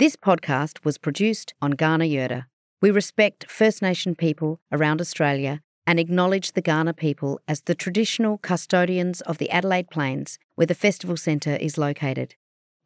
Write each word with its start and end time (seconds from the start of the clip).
This 0.00 0.16
podcast 0.16 0.82
was 0.82 0.96
produced 0.96 1.52
on 1.60 1.74
Kaurna 1.74 2.10
Yerta. 2.10 2.46
We 2.80 2.90
respect 2.90 3.50
First 3.50 3.82
Nation 3.82 4.14
people 4.14 4.58
around 4.72 4.98
Australia 4.98 5.60
and 5.86 6.00
acknowledge 6.00 6.52
the 6.52 6.62
Kaurna 6.62 6.96
people 6.96 7.38
as 7.46 7.60
the 7.60 7.74
traditional 7.74 8.38
custodians 8.38 9.20
of 9.20 9.36
the 9.36 9.50
Adelaide 9.50 9.90
Plains, 9.90 10.38
where 10.54 10.66
the 10.66 10.74
Festival 10.74 11.18
Centre 11.18 11.56
is 11.56 11.76
located. 11.76 12.34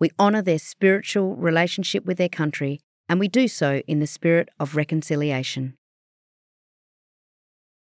We 0.00 0.10
honour 0.18 0.42
their 0.42 0.58
spiritual 0.58 1.36
relationship 1.36 2.04
with 2.04 2.18
their 2.18 2.28
country, 2.28 2.80
and 3.08 3.20
we 3.20 3.28
do 3.28 3.46
so 3.46 3.80
in 3.86 4.00
the 4.00 4.08
spirit 4.08 4.48
of 4.58 4.74
reconciliation. 4.74 5.76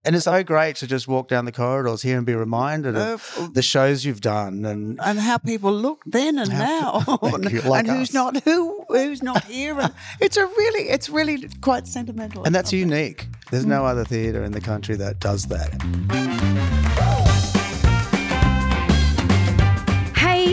And 0.05 0.15
it's 0.15 0.25
so 0.25 0.43
great 0.43 0.75
to 0.77 0.87
just 0.87 1.07
walk 1.07 1.27
down 1.27 1.45
the 1.45 1.51
corridors 1.51 2.01
here 2.03 2.17
and 2.17 2.25
be 2.25 2.35
reminded 2.35 2.95
of 2.95 3.33
Uh, 3.39 3.47
the 3.53 3.61
shows 3.63 4.05
you've 4.05 4.21
done 4.21 4.63
and 4.65 4.99
and 5.01 5.19
how 5.19 5.37
people 5.39 5.71
look 5.73 6.03
then 6.05 6.37
and 6.37 6.49
now, 6.49 6.99
Thank 7.21 7.51
you, 7.53 7.61
like 7.61 7.87
and 7.87 7.97
who's 7.97 8.13
not 8.13 8.43
who 8.43 8.85
who's 8.89 9.23
not 9.23 9.43
here. 9.45 9.79
And 9.79 9.93
it's 10.21 10.37
a 10.37 10.45
really, 10.45 10.89
it's 10.89 11.09
really 11.09 11.49
quite 11.61 11.87
sentimental. 11.87 12.43
and 12.45 12.53
that's 12.53 12.71
unique. 12.71 13.27
There's 13.51 13.65
no 13.65 13.85
other 13.85 14.03
theatre 14.05 14.43
in 14.43 14.51
the 14.51 14.61
country 14.61 14.95
that 14.97 15.19
does 15.19 15.45
that. 15.47 16.84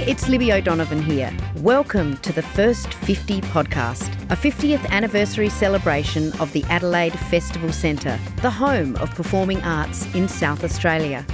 It's 0.08 0.28
Libby 0.28 0.52
O'Donovan 0.52 1.00
here. 1.00 1.32
Welcome 1.58 2.16
to 2.18 2.32
the 2.32 2.42
First 2.42 2.92
50 2.92 3.40
podcast, 3.42 4.12
a 4.32 4.36
50th 4.36 4.84
anniversary 4.88 5.48
celebration 5.48 6.32
of 6.40 6.52
the 6.52 6.64
Adelaide 6.64 7.16
Festival 7.30 7.72
Centre, 7.72 8.18
the 8.40 8.50
home 8.50 8.96
of 8.96 9.14
performing 9.14 9.62
arts 9.62 10.12
in 10.14 10.26
South 10.26 10.64
Australia. 10.64 11.24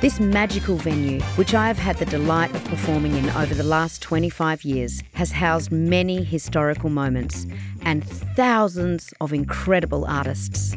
This 0.00 0.18
magical 0.18 0.76
venue, 0.76 1.20
which 1.36 1.54
I 1.54 1.68
have 1.68 1.78
had 1.78 1.96
the 1.98 2.06
delight 2.06 2.52
of 2.56 2.64
performing 2.64 3.14
in 3.14 3.30
over 3.30 3.54
the 3.54 3.62
last 3.62 4.02
25 4.02 4.64
years, 4.64 5.00
has 5.12 5.30
housed 5.30 5.70
many 5.70 6.24
historical 6.24 6.90
moments 6.90 7.46
and 7.82 8.04
thousands 8.04 9.14
of 9.20 9.32
incredible 9.32 10.04
artists. 10.06 10.74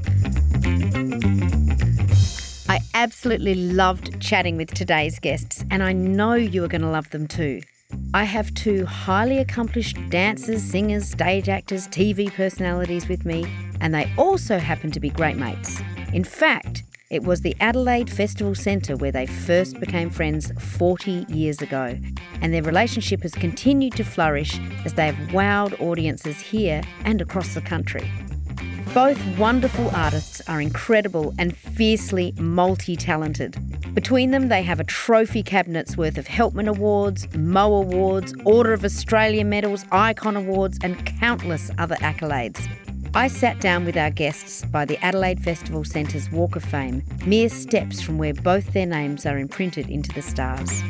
Absolutely 2.94 3.56
loved 3.56 4.22
chatting 4.22 4.58
with 4.58 4.74
today's 4.74 5.20
guests, 5.20 5.64
and 5.72 5.82
I 5.82 5.94
know 5.94 6.34
you 6.34 6.64
are 6.64 6.68
going 6.68 6.82
to 6.82 6.90
love 6.90 7.10
them 7.10 7.28
too. 7.28 7.62
I 8.14 8.24
have 8.24 8.54
two 8.54 8.86
highly 8.86 9.38
accomplished 9.40 9.98
dancers, 10.10 10.62
singers, 10.62 11.10
stage 11.10 11.50
actors, 11.50 11.88
TV 11.88 12.32
personalities 12.32 13.08
with 13.08 13.26
me, 13.26 13.46
and 13.80 13.94
they 13.94 14.12
also 14.18 14.60
happen 14.60 14.92
to 14.92 15.00
be 15.00 15.10
great 15.10 15.38
mates. 15.38 15.82
In 16.14 16.24
fact, 16.24 16.84
it 17.10 17.24
was 17.24 17.42
the 17.42 17.56
Adelaide 17.60 18.10
Festival 18.10 18.56
Centre 18.56 18.96
where 18.96 19.12
they 19.12 19.26
first 19.26 19.80
became 19.80 20.10
friends 20.10 20.52
40 20.60 21.26
years 21.28 21.62
ago, 21.62 21.98
and 22.42 22.54
their 22.54 22.64
relationship 22.64 23.24
has 23.24 23.34
continued 23.34 23.94
to 23.94 24.04
flourish 24.04 24.60
as 24.86 24.94
they 24.94 25.08
have 25.08 25.30
wowed 25.32 25.80
audiences 25.82 26.40
here 26.40 26.82
and 27.04 27.22
across 27.22 27.54
the 27.54 27.62
country. 27.62 28.10
Both 28.94 29.26
wonderful 29.38 29.90
artists 29.92 30.42
are 30.50 30.60
incredible 30.60 31.34
and 31.40 31.56
fiercely 31.56 32.34
multi 32.38 32.98
talented. 32.98 33.56
Between 33.96 34.32
them, 34.32 34.50
they 34.50 34.64
have 34.64 34.82
a 34.82 34.84
trophy 34.84 35.44
cabinet's 35.44 35.96
worth 35.96 36.18
of 36.18 36.28
Helpman 36.28 36.68
Awards, 36.68 37.34
Mo 37.34 37.74
Awards, 37.74 38.34
Order 38.44 38.74
of 38.74 38.84
Australia 38.84 39.46
medals, 39.46 39.86
Icon 39.94 40.36
Awards, 40.36 40.78
and 40.84 41.06
countless 41.06 41.72
other 41.78 41.96
accolades. 41.96 42.68
I 43.14 43.30
sat 43.30 43.62
down 43.62 43.86
with 43.86 43.96
our 43.96 44.10
guests 44.10 44.66
by 44.66 44.84
the 44.84 44.98
Adelaide 45.04 45.42
Festival 45.42 45.86
Centre's 45.86 46.30
Walk 46.30 46.58
of 46.58 46.64
Fame, 46.64 47.02
mere 47.26 47.48
steps 47.48 48.02
from 48.02 48.18
where 48.18 48.34
both 48.34 48.74
their 48.74 48.86
names 48.86 49.26
are 49.26 49.38
imprinted 49.38 49.90
into 49.90 50.14
the 50.14 50.22
stars. 50.22 50.84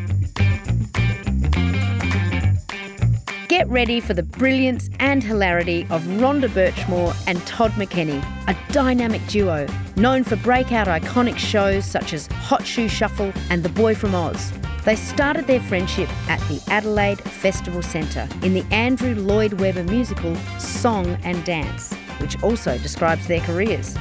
Get 3.52 3.68
ready 3.68 4.00
for 4.00 4.14
the 4.14 4.24
brilliance 4.24 4.90
and 5.00 5.22
hilarity 5.22 5.86
of 5.90 6.02
Rhonda 6.04 6.48
Burchmore 6.48 7.14
and 7.28 7.46
Todd 7.46 7.72
McKenney, 7.72 8.24
a 8.48 8.56
dynamic 8.72 9.20
duo 9.28 9.68
known 9.98 10.24
for 10.24 10.38
breakout 10.38 10.88
iconic 10.88 11.38
shows 11.38 11.84
such 11.84 12.14
as 12.14 12.28
Hot 12.28 12.66
Shoe 12.66 12.88
Shuffle 12.88 13.34
and 13.50 13.62
The 13.62 13.68
Boy 13.68 13.94
from 13.94 14.16
Oz. 14.16 14.54
They 14.86 14.96
started 14.96 15.48
their 15.48 15.60
friendship 15.60 16.08
at 16.30 16.40
the 16.48 16.64
Adelaide 16.72 17.20
Festival 17.20 17.82
Centre 17.82 18.26
in 18.42 18.54
the 18.54 18.64
Andrew 18.72 19.16
Lloyd 19.16 19.60
Webber 19.60 19.84
musical 19.84 20.34
Song 20.58 21.18
and 21.26 21.44
Dance, 21.44 21.94
which 22.22 22.42
also 22.42 22.78
describes 22.78 23.28
their 23.28 23.42
careers. 23.42 23.98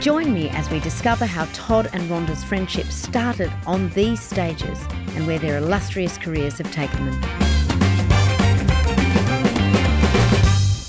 Join 0.00 0.34
me 0.34 0.50
as 0.50 0.68
we 0.68 0.80
discover 0.80 1.24
how 1.24 1.46
Todd 1.54 1.88
and 1.94 2.10
Rhonda's 2.10 2.44
friendship 2.44 2.88
started 2.88 3.50
on 3.66 3.88
these 3.94 4.20
stages 4.20 4.78
and 5.16 5.26
where 5.26 5.38
their 5.38 5.56
illustrious 5.56 6.18
careers 6.18 6.58
have 6.58 6.70
taken 6.72 7.06
them. 7.06 7.51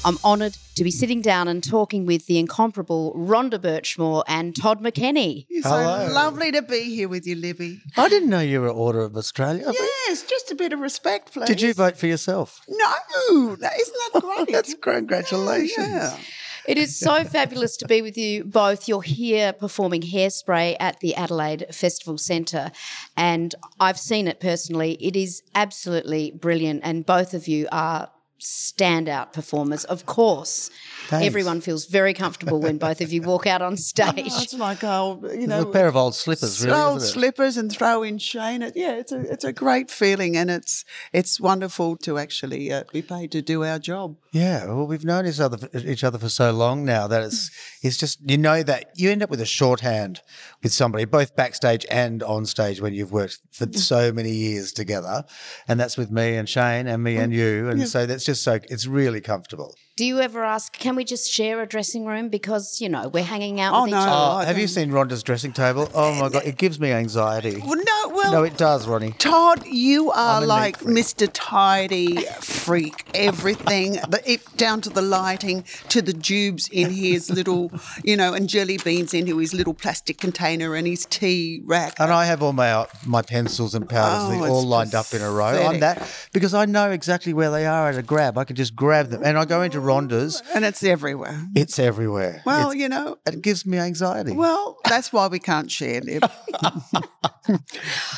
I'm 0.05 0.17
honoured 0.23 0.57
to 0.75 0.83
be 0.83 0.91
sitting 0.91 1.21
down 1.21 1.47
and 1.47 1.63
talking 1.63 2.05
with 2.05 2.25
the 2.25 2.37
incomparable 2.37 3.13
Rhonda 3.15 3.57
Burchmore 3.57 4.23
and 4.27 4.55
Todd 4.55 4.81
McKenney. 4.81 5.45
It's 5.49 5.65
Hello. 5.65 6.07
so 6.07 6.13
lovely 6.13 6.51
to 6.51 6.61
be 6.61 6.93
here 6.95 7.07
with 7.07 7.25
you, 7.25 7.35
Libby. 7.35 7.81
I 7.95 8.09
didn't 8.09 8.29
know 8.29 8.41
you 8.41 8.59
were 8.61 8.69
Order 8.69 9.01
of 9.01 9.15
Australia. 9.15 9.65
Yes, 9.71 10.23
just 10.23 10.51
a 10.51 10.55
bit 10.55 10.73
of 10.73 10.79
respect, 10.79 11.33
please. 11.33 11.47
Did 11.47 11.61
you 11.61 11.73
vote 11.73 11.95
for 11.95 12.07
yourself? 12.07 12.61
No, 12.67 13.55
that, 13.55 13.73
isn't 13.79 13.95
that 14.13 14.21
great? 14.45 14.51
That's 14.51 14.73
congratulations. 14.73 15.87
Yeah. 15.87 16.17
It 16.67 16.77
is 16.77 16.97
so 16.97 17.23
fabulous 17.23 17.77
to 17.77 17.87
be 17.87 18.01
with 18.01 18.17
you 18.17 18.43
both. 18.43 18.87
You're 18.87 19.01
here 19.01 19.53
performing 19.53 20.01
Hairspray 20.01 20.75
at 20.79 20.99
the 20.99 21.15
Adelaide 21.15 21.67
Festival 21.71 22.17
Centre, 22.17 22.71
and 23.15 23.55
I've 23.79 23.99
seen 23.99 24.27
it 24.27 24.39
personally. 24.39 24.97
It 24.99 25.15
is 25.15 25.43
absolutely 25.55 26.31
brilliant, 26.31 26.81
and 26.83 27.05
both 27.05 27.33
of 27.33 27.47
you 27.47 27.67
are 27.71 28.09
standout 28.39 29.33
performers. 29.33 29.83
Of 29.85 30.05
course, 30.05 30.69
Thanks. 31.07 31.25
everyone 31.25 31.61
feels 31.61 31.85
very 31.85 32.13
comfortable 32.13 32.59
when 32.59 32.77
both 32.77 33.01
of 33.01 33.11
you 33.11 33.21
walk 33.21 33.47
out 33.47 33.61
on 33.61 33.77
stage. 33.91 34.13
Oh, 34.31 34.41
it's 34.41 34.53
like 34.53 34.83
old, 34.83 35.23
you 35.31 35.47
know, 35.47 35.61
a 35.61 35.65
pair 35.71 35.87
of 35.87 35.95
old 35.95 36.15
slippers, 36.15 36.63
really. 36.65 36.79
old 36.79 36.97
isn't 36.97 37.09
it? 37.09 37.11
slippers 37.11 37.57
and 37.57 37.71
throw 37.71 38.03
in 38.03 38.17
Shane. 38.17 38.61
It, 38.61 38.73
yeah, 38.75 38.93
it's 38.93 39.11
a 39.11 39.19
it's 39.31 39.43
a 39.43 39.53
great 39.53 39.91
feeling, 39.91 40.37
and 40.37 40.49
it's 40.49 40.85
it's 41.11 41.39
wonderful 41.39 41.97
to 41.97 42.17
actually 42.17 42.71
uh, 42.71 42.83
be 42.91 43.01
paid 43.01 43.31
to 43.31 43.41
do 43.41 43.63
our 43.63 43.79
job. 43.79 44.17
Yeah, 44.31 44.65
well, 44.65 44.87
we've 44.87 45.05
known 45.05 45.27
each 45.27 45.39
other 45.39 45.69
each 45.73 46.03
other 46.03 46.17
for 46.17 46.29
so 46.29 46.51
long 46.51 46.85
now 46.85 47.07
that 47.07 47.23
it's 47.23 47.51
it's 47.81 47.97
just 47.97 48.19
you 48.29 48.37
know 48.37 48.63
that 48.63 48.91
you 48.95 49.11
end 49.11 49.23
up 49.23 49.29
with 49.29 49.41
a 49.41 49.45
shorthand 49.45 50.21
with 50.63 50.73
somebody 50.73 51.05
both 51.05 51.35
backstage 51.35 51.85
and 51.91 52.23
on 52.23 52.45
stage 52.45 52.81
when 52.81 52.93
you've 52.93 53.11
worked 53.11 53.39
for 53.51 53.71
so 53.73 54.11
many 54.11 54.31
years 54.31 54.71
together, 54.71 55.23
and 55.67 55.79
that's 55.79 55.97
with 55.97 56.11
me 56.11 56.35
and 56.35 56.47
Shane 56.49 56.87
and 56.87 57.03
me 57.03 57.17
and 57.17 57.33
you, 57.33 57.69
and 57.69 57.87
so 57.87 58.05
that's 58.05 58.25
just 58.25 58.43
so 58.43 58.59
it's 58.69 58.87
really 58.87 59.21
comfortable. 59.21 59.75
Do 59.95 60.05
you 60.05 60.21
ever 60.21 60.43
ask, 60.43 60.73
can 60.73 60.95
we 60.95 61.03
just 61.03 61.31
share 61.31 61.61
a 61.61 61.67
dressing 61.67 62.03
room? 62.07 62.29
Because, 62.29 62.81
you 62.81 62.89
know, 62.89 63.09
we're 63.09 63.23
hanging 63.23 63.61
out 63.61 63.75
Oh, 63.75 63.83
with 63.83 63.91
no. 63.91 63.97
each 63.97 64.01
other. 64.01 64.11
Oh, 64.11 64.37
I 64.37 64.45
have 64.45 64.57
you 64.57 64.67
seen 64.67 64.89
Rhonda's 64.89 65.21
dressing 65.21 65.53
table? 65.53 65.87
Oh 65.93 66.15
my 66.19 66.29
god, 66.29 66.41
it 66.45 66.57
gives 66.57 66.79
me 66.79 66.89
anxiety. 66.91 67.61
Well, 67.63 67.75
no, 67.75 68.09
well, 68.09 68.31
No, 68.31 68.41
it 68.43 68.57
does, 68.57 68.87
Ronnie. 68.87 69.11
Todd, 69.19 69.63
you 69.67 70.09
are 70.09 70.37
I'm 70.37 70.43
a 70.43 70.45
neat 70.47 70.47
like. 70.47 70.79
Mr. 70.79 71.29
Tidy 71.31 72.23
freak. 72.41 73.05
Everything, 73.13 73.91
the, 74.09 74.19
it, 74.25 74.41
down 74.57 74.81
to 74.81 74.89
the 74.89 75.03
lighting, 75.03 75.63
to 75.89 76.01
the 76.01 76.11
tubes 76.13 76.67
in 76.71 76.89
his 76.89 77.29
little, 77.29 77.71
you 78.03 78.17
know, 78.17 78.33
and 78.33 78.49
jelly 78.49 78.79
beans 78.83 79.13
into 79.13 79.37
his 79.37 79.53
little 79.53 79.75
plastic 79.75 80.17
container 80.17 80.73
and 80.73 80.87
his 80.87 81.05
tea 81.05 81.61
rack. 81.65 81.93
And 81.99 82.11
I 82.11 82.25
have 82.25 82.41
all 82.41 82.53
my 82.53 82.87
my 83.05 83.21
pencils 83.21 83.75
and 83.75 83.87
powders 83.87 84.39
Oh, 84.41 84.43
all 84.49 84.57
it's 84.61 84.65
lined 84.65 84.95
up 84.95 85.13
in 85.13 85.21
a 85.21 85.29
row. 85.29 85.45
I'm 85.67 85.81
that 85.81 86.01
because 86.33 86.55
I 86.55 86.65
know 86.65 86.89
exactly 86.89 87.31
where 87.33 87.51
they 87.51 87.67
are 87.67 87.89
at 87.89 87.97
a 87.99 88.01
grab. 88.01 88.39
I 88.39 88.43
can 88.43 88.55
just 88.55 88.75
grab 88.75 89.09
them, 89.09 89.21
and 89.23 89.37
I 89.37 89.45
go 89.45 89.61
into 89.61 89.82
Rhonda's. 89.83 90.41
and 90.55 90.65
it's 90.65 90.83
everywhere. 90.83 91.39
It's 91.55 91.77
everywhere. 91.79 92.41
Well, 92.45 92.71
It's- 92.71 92.81
you 92.81 92.89
know, 92.89 93.17
it 93.25 93.41
gives 93.41 93.65
me 93.65 93.77
anxiety. 93.77 94.33
well, 94.33 94.77
that's 94.85 95.11
why 95.13 95.27
we 95.27 95.39
can't 95.39 95.69
share, 95.71 96.01
Lib. 96.01 96.23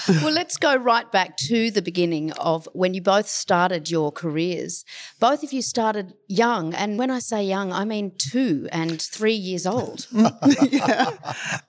Well, 0.08 0.32
let's 0.34 0.58
go 0.58 0.76
right 0.76 1.12
back 1.12 1.36
to 1.50 1.72
the 1.72 1.82
beginning 1.82 2.32
of 2.34 2.70
when 2.74 2.94
you 2.94 3.02
both 3.02 3.28
started 3.28 3.90
your 3.90 4.12
careers. 4.12 4.86
Both 5.20 5.42
of 5.44 5.52
you 5.52 5.64
started 5.64 6.14
young. 6.28 6.76
And 6.76 7.00
when 7.00 7.10
I 7.10 7.18
say 7.20 7.44
young, 7.44 7.74
I 7.74 7.86
mean 7.86 8.12
two 8.18 8.68
and 8.72 9.02
three 9.02 9.34
years 9.34 9.66
old. 9.66 10.06
yeah. 10.70 11.10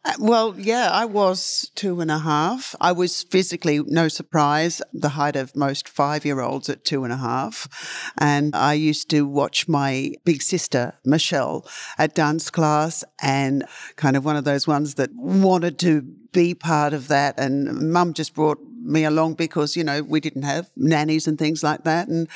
Uh, 0.05 0.13
Well, 0.19 0.55
yeah, 0.59 0.91
I 0.93 1.07
was 1.07 1.71
two 1.75 2.01
and 2.03 2.11
a 2.11 2.19
half. 2.19 2.75
I 2.79 2.93
was 2.93 3.23
physically, 3.23 3.81
no 3.87 4.09
surprise, 4.09 4.83
the 4.93 5.11
height 5.11 5.37
of 5.37 5.57
most 5.57 5.89
five 5.89 6.27
year 6.27 6.41
olds 6.41 6.69
at 6.69 6.85
two 6.85 7.05
and 7.05 7.13
a 7.13 7.17
half. 7.17 8.13
And 8.19 8.55
I 8.55 8.75
used 8.75 9.09
to 9.11 9.23
watch 9.27 9.67
my 9.67 9.86
big 10.25 10.43
sister, 10.43 10.95
Michelle, 11.05 11.67
at 11.99 12.15
dance 12.15 12.51
class 12.51 13.05
and 13.23 13.65
kind 13.97 14.17
of 14.17 14.25
one 14.25 14.37
of 14.37 14.45
those 14.45 14.67
ones 14.67 14.95
that 14.95 15.11
wanted 15.15 15.79
to 15.81 16.03
be 16.33 16.55
part 16.55 16.93
of 16.93 17.09
that. 17.09 17.39
And 17.39 17.93
mum 17.93 18.15
just 18.15 18.35
brought 18.35 18.59
me 18.87 19.05
along 19.05 19.35
because, 19.35 19.77
you 19.77 19.83
know, 19.83 20.03
we 20.03 20.21
didn't 20.21 20.43
have 20.43 20.71
nannies 20.77 21.27
and 21.27 21.39
things 21.39 21.63
like 21.63 21.85
that. 21.85 22.09
And 22.09 22.29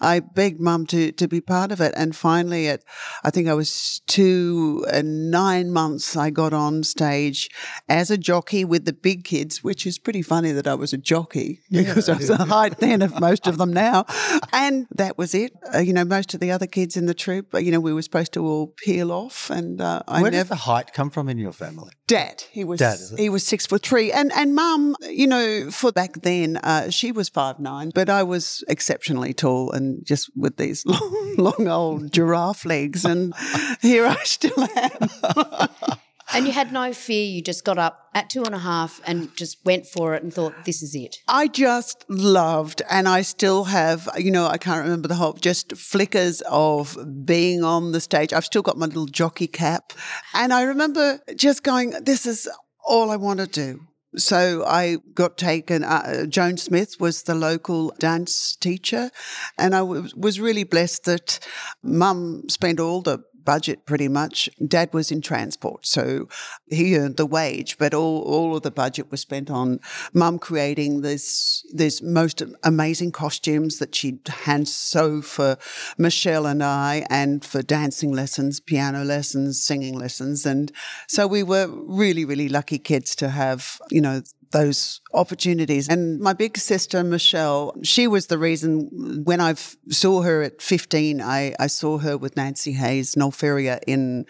I 0.00 0.20
begged 0.20 0.60
mum 0.60 0.86
to, 0.86 1.12
to 1.12 1.26
be 1.26 1.40
part 1.40 1.72
of 1.72 1.80
it. 1.80 1.94
And 1.96 2.14
finally, 2.14 2.68
at, 2.68 2.82
I 3.24 3.30
think 3.30 3.48
I 3.48 3.54
was 3.54 4.02
two 4.06 4.84
and 4.92 5.30
nine 5.30 5.72
months, 5.72 6.16
I 6.16 6.30
got 6.30 6.52
on 6.52 6.82
stage 6.82 7.48
as 7.88 8.10
a 8.10 8.18
jockey 8.18 8.64
with 8.64 8.84
the 8.84 8.92
big 8.92 9.24
kids, 9.24 9.64
which 9.64 9.86
is 9.86 9.98
pretty 9.98 10.22
funny 10.22 10.52
that 10.52 10.66
I 10.66 10.74
was 10.74 10.92
a 10.92 10.98
jockey 10.98 11.60
because 11.70 12.08
I 12.08 12.16
was 12.16 12.28
the 12.28 12.44
height 12.44 12.78
then 12.78 13.02
of 13.02 13.18
most 13.20 13.46
of 13.46 13.58
them 13.58 13.72
now. 13.72 14.04
And 14.52 14.86
that 14.90 15.16
was 15.16 15.34
it. 15.34 15.52
Uh, 15.74 15.78
you 15.78 15.92
know, 15.92 16.04
most 16.04 16.34
of 16.34 16.40
the 16.40 16.50
other 16.50 16.66
kids 16.66 16.96
in 16.96 17.06
the 17.06 17.14
troupe, 17.14 17.54
you 17.54 17.70
know, 17.70 17.80
we 17.80 17.92
were 17.92 18.02
supposed 18.02 18.32
to 18.34 18.44
all 18.46 18.66
peel 18.76 19.10
off. 19.10 19.50
And 19.50 19.80
uh, 19.80 20.02
I 20.06 20.20
Where 20.20 20.30
never. 20.30 20.42
does 20.42 20.48
the 20.50 20.70
height 20.70 20.92
come 20.92 21.10
from 21.10 21.28
in 21.28 21.38
your 21.38 21.52
family? 21.52 21.92
Dad. 22.06 22.44
He 22.50 22.64
was 22.64 22.80
Dad, 22.80 22.98
he 23.16 23.28
was 23.28 23.46
six 23.46 23.66
foot 23.66 23.82
three, 23.82 24.12
and 24.12 24.30
and 24.32 24.54
Mum, 24.54 24.94
you 25.08 25.26
know, 25.26 25.70
for 25.70 25.90
back 25.90 26.20
then, 26.22 26.58
uh, 26.58 26.90
she 26.90 27.12
was 27.12 27.28
five 27.28 27.58
nine, 27.58 27.92
but 27.94 28.10
I 28.10 28.22
was 28.22 28.62
exceptionally 28.68 29.32
tall 29.32 29.72
and 29.72 30.04
just 30.04 30.30
with 30.36 30.56
these 30.56 30.84
long, 30.86 31.34
long 31.38 31.68
old 31.68 32.12
giraffe 32.12 32.66
legs, 32.66 33.04
and 33.04 33.34
here 33.80 34.06
I 34.06 34.22
still 34.24 34.68
am. 34.76 35.68
And 36.34 36.46
you 36.46 36.52
had 36.52 36.72
no 36.72 36.92
fear. 36.92 37.24
You 37.24 37.42
just 37.42 37.64
got 37.64 37.78
up 37.78 38.08
at 38.12 38.28
two 38.28 38.42
and 38.42 38.54
a 38.54 38.58
half 38.58 39.00
and 39.06 39.34
just 39.36 39.64
went 39.64 39.86
for 39.86 40.14
it 40.14 40.22
and 40.24 40.34
thought, 40.34 40.64
this 40.64 40.82
is 40.82 40.94
it. 40.94 41.18
I 41.28 41.46
just 41.46 42.04
loved, 42.08 42.82
and 42.90 43.08
I 43.08 43.22
still 43.22 43.64
have, 43.64 44.08
you 44.18 44.32
know, 44.32 44.48
I 44.48 44.58
can't 44.58 44.82
remember 44.82 45.06
the 45.06 45.14
whole, 45.14 45.34
just 45.34 45.76
flickers 45.76 46.42
of 46.50 46.98
being 47.24 47.62
on 47.62 47.92
the 47.92 48.00
stage. 48.00 48.32
I've 48.32 48.44
still 48.44 48.62
got 48.62 48.76
my 48.76 48.86
little 48.86 49.06
jockey 49.06 49.46
cap. 49.46 49.92
And 50.34 50.52
I 50.52 50.62
remember 50.62 51.20
just 51.36 51.62
going, 51.62 51.90
this 52.02 52.26
is 52.26 52.48
all 52.84 53.12
I 53.12 53.16
want 53.16 53.38
to 53.38 53.46
do. 53.46 53.82
So 54.16 54.64
I 54.64 54.98
got 55.14 55.38
taken. 55.38 55.82
Uh, 55.82 56.26
Joan 56.26 56.56
Smith 56.56 56.96
was 57.00 57.24
the 57.24 57.34
local 57.34 57.92
dance 57.98 58.56
teacher, 58.56 59.10
and 59.58 59.74
I 59.74 59.80
w- 59.80 60.08
was 60.16 60.40
really 60.40 60.64
blessed 60.64 61.04
that 61.04 61.40
Mum 61.82 62.48
spent 62.48 62.78
all 62.78 63.02
the 63.02 63.24
budget 63.44 63.86
pretty 63.86 64.08
much. 64.08 64.48
Dad 64.66 64.92
was 64.92 65.10
in 65.10 65.20
transport, 65.20 65.86
so 65.86 66.28
he 66.68 66.96
earned 66.96 67.16
the 67.16 67.26
wage, 67.26 67.78
but 67.78 67.94
all, 67.94 68.22
all 68.22 68.56
of 68.56 68.62
the 68.62 68.70
budget 68.70 69.10
was 69.10 69.20
spent 69.20 69.50
on 69.50 69.80
Mum 70.12 70.38
creating 70.38 71.02
this 71.02 71.64
this 71.72 72.02
most 72.02 72.42
amazing 72.62 73.12
costumes 73.12 73.78
that 73.78 73.94
she'd 73.94 74.26
hand 74.28 74.68
sew 74.68 75.22
for 75.22 75.56
Michelle 75.98 76.46
and 76.46 76.62
I, 76.62 77.06
and 77.10 77.44
for 77.44 77.62
dancing 77.62 78.12
lessons, 78.12 78.60
piano 78.60 79.04
lessons, 79.04 79.62
singing 79.62 79.98
lessons, 79.98 80.46
and 80.46 80.72
so 81.08 81.26
we 81.26 81.42
were 81.42 81.68
really 81.68 82.24
really 82.24 82.48
lucky 82.48 82.78
kids 82.78 83.14
to 83.16 83.28
have 83.28 83.78
you 83.90 84.00
know 84.00 84.22
those 84.52 85.00
opportunities. 85.12 85.88
And 85.88 86.20
my 86.20 86.32
big 86.32 86.56
sister, 86.58 87.02
Michelle, 87.04 87.74
she 87.82 88.06
was 88.06 88.26
the 88.26 88.38
reason 88.38 89.22
when 89.24 89.40
I 89.40 89.54
saw 89.54 90.22
her 90.22 90.42
at 90.42 90.62
15, 90.62 91.20
I, 91.20 91.54
I 91.58 91.66
saw 91.66 91.98
her 91.98 92.16
with 92.16 92.34
Nancye 92.34 92.74
Hayes, 92.74 93.16
Noel 93.16 93.30
Ferrier 93.30 93.80
in 93.86 94.26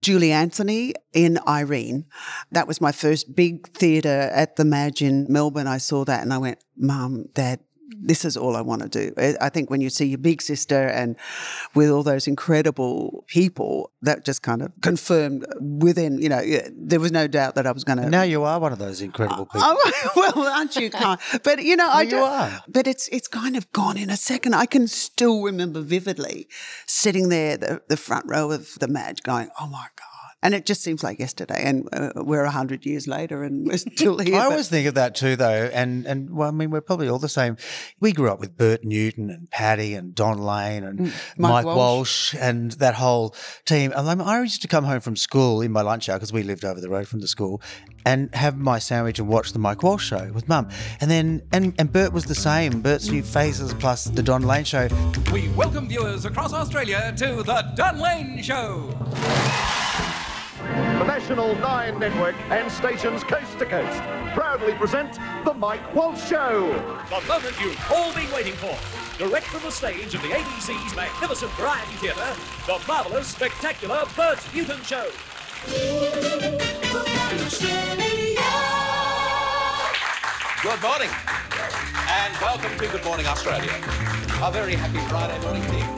Julie 0.00 0.32
Anthony 0.32 0.94
in 1.12 1.38
Irene. 1.46 2.06
That 2.52 2.68
was 2.68 2.80
my 2.80 2.92
first 2.92 3.34
big 3.34 3.68
theatre 3.68 4.30
at 4.32 4.56
the 4.56 4.64
Maj 4.64 5.02
in 5.02 5.26
Melbourne. 5.28 5.66
I 5.66 5.78
saw 5.78 6.04
that 6.04 6.22
and 6.22 6.32
I 6.32 6.38
went, 6.38 6.62
Mum, 6.76 7.26
Dad, 7.34 7.60
this 7.96 8.24
is 8.24 8.36
all 8.36 8.54
I 8.56 8.60
want 8.60 8.82
to 8.82 8.88
do. 8.88 9.12
I- 9.16 9.48
think 9.48 9.70
when 9.70 9.80
you 9.80 9.88
see 9.90 10.04
your 10.06 10.18
big 10.18 10.42
sister 10.42 10.86
and 10.88 11.16
with 11.74 11.88
all 11.90 12.02
those 12.02 12.26
incredible 12.28 13.24
people, 13.26 13.90
that 14.02 14.24
just 14.26 14.42
kind 14.42 14.60
of 14.62 14.72
confirmed 14.82 15.46
within, 15.60 16.18
you 16.18 16.28
know, 16.28 16.42
there 16.76 17.00
was 17.00 17.12
no 17.12 17.26
doubt 17.26 17.54
that 17.54 17.66
I 17.66 17.72
was 17.72 17.84
going 17.84 17.98
to. 17.98 18.08
Now 18.10 18.22
you 18.22 18.42
are 18.44 18.60
one 18.60 18.72
of 18.72 18.78
those 18.78 19.00
incredible 19.00 19.48
oh, 19.54 19.76
people. 20.04 20.12
Oh, 20.22 20.32
well, 20.36 20.46
aren't 20.48 20.76
you 20.76 20.90
kind? 20.90 21.18
But 21.42 21.62
you 21.64 21.76
know, 21.76 21.88
I 21.88 22.02
you 22.02 22.10
don't- 22.10 22.28
are. 22.28 22.62
But 22.68 22.86
it's 22.86 23.08
it's 23.08 23.26
kind 23.28 23.56
of 23.56 23.72
gone 23.72 23.96
in 23.96 24.10
a 24.10 24.16
second. 24.16 24.54
I 24.54 24.66
can 24.66 24.86
still 24.86 25.42
remember 25.42 25.80
vividly 25.80 26.46
sitting 26.86 27.30
there, 27.30 27.56
the, 27.56 27.82
the 27.88 27.96
front 27.96 28.26
row 28.26 28.50
of 28.50 28.74
the 28.80 28.88
Maj, 28.88 29.22
going, 29.22 29.48
"Oh 29.60 29.66
my 29.66 29.86
god!" 29.96 30.17
And 30.40 30.54
it 30.54 30.66
just 30.66 30.82
seems 30.82 31.02
like 31.02 31.18
yesterday, 31.18 31.60
and 31.64 31.88
uh, 31.92 32.12
we're 32.14 32.44
a 32.44 32.50
hundred 32.50 32.86
years 32.86 33.08
later, 33.08 33.42
and 33.42 33.66
we're 33.66 33.76
still 33.76 34.18
here. 34.20 34.36
I 34.36 34.44
always 34.44 34.68
think 34.68 34.86
of 34.86 34.94
that 34.94 35.16
too, 35.16 35.34
though, 35.34 35.68
and 35.74 36.06
and 36.06 36.30
well, 36.30 36.48
I 36.48 36.52
mean, 36.52 36.70
we're 36.70 36.80
probably 36.80 37.08
all 37.08 37.18
the 37.18 37.28
same. 37.28 37.56
We 37.98 38.12
grew 38.12 38.30
up 38.30 38.38
with 38.38 38.56
Bert 38.56 38.84
Newton 38.84 39.30
and 39.30 39.50
Paddy 39.50 39.94
and 39.94 40.14
Don 40.14 40.38
Lane 40.38 40.84
and 40.84 41.00
Mike 41.36 41.64
Mike, 41.64 41.64
Walsh. 41.64 41.76
Walsh. 41.76 42.34
and 42.40 42.70
that 42.72 42.94
whole 42.94 43.34
team. 43.64 43.92
And 43.96 44.08
I, 44.08 44.14
mean, 44.14 44.28
I 44.28 44.40
used 44.40 44.62
to 44.62 44.68
come 44.68 44.84
home 44.84 45.00
from 45.00 45.16
school 45.16 45.60
in 45.60 45.72
my 45.72 45.82
lunch 45.82 46.08
hour 46.08 46.16
because 46.18 46.32
we 46.32 46.44
lived 46.44 46.64
over 46.64 46.80
the 46.80 46.88
road 46.88 47.08
from 47.08 47.18
the 47.18 47.26
school, 47.26 47.60
and 48.06 48.32
have 48.32 48.56
my 48.56 48.78
sandwich 48.78 49.18
and 49.18 49.26
watch 49.26 49.52
the 49.52 49.58
Mike 49.58 49.82
Walsh 49.82 50.06
show 50.06 50.30
with 50.32 50.48
Mum. 50.48 50.68
And 51.00 51.10
then 51.10 51.42
and 51.52 51.74
and 51.80 51.92
Bert 51.92 52.12
was 52.12 52.26
the 52.26 52.36
same. 52.36 52.80
Bert's 52.80 53.10
new 53.10 53.24
faces 53.24 53.74
plus 53.74 54.04
the 54.04 54.22
Don 54.22 54.42
Lane 54.42 54.62
show. 54.62 54.86
We 55.32 55.48
welcome 55.48 55.88
viewers 55.88 56.26
across 56.26 56.52
Australia 56.52 57.12
to 57.16 57.42
the 57.42 57.72
Don 57.74 57.98
Lane 57.98 58.40
Show. 58.40 58.94
The 60.68 61.04
National 61.04 61.54
9 61.56 61.98
Network 61.98 62.34
and 62.50 62.70
stations 62.70 63.24
coast 63.24 63.58
to 63.58 63.64
coast 63.64 64.02
proudly 64.34 64.74
present 64.74 65.18
The 65.44 65.54
Mike 65.54 65.94
Walsh 65.94 66.28
Show. 66.28 66.68
The 67.08 67.26
moment 67.26 67.58
you've 67.58 67.90
all 67.90 68.12
been 68.12 68.30
waiting 68.32 68.52
for. 68.52 68.76
Direct 69.16 69.46
from 69.46 69.62
the 69.62 69.70
stage 69.70 70.14
of 70.14 70.20
the 70.20 70.28
ABC's 70.28 70.94
magnificent 70.94 71.50
variety 71.52 71.94
theatre, 71.94 72.36
the 72.66 72.78
marvellous, 72.86 73.28
spectacular 73.28 74.04
Bert 74.14 74.38
Newton 74.54 74.82
Show. 74.82 75.10
Good 80.62 80.82
morning, 80.82 81.10
and 82.08 82.34
welcome 82.42 82.78
to 82.78 82.88
Good 82.88 83.04
Morning 83.04 83.26
Australia. 83.26 83.72
A 84.42 84.52
very 84.52 84.74
happy 84.74 85.00
Friday 85.08 85.40
morning 85.40 85.62
to 85.62 85.97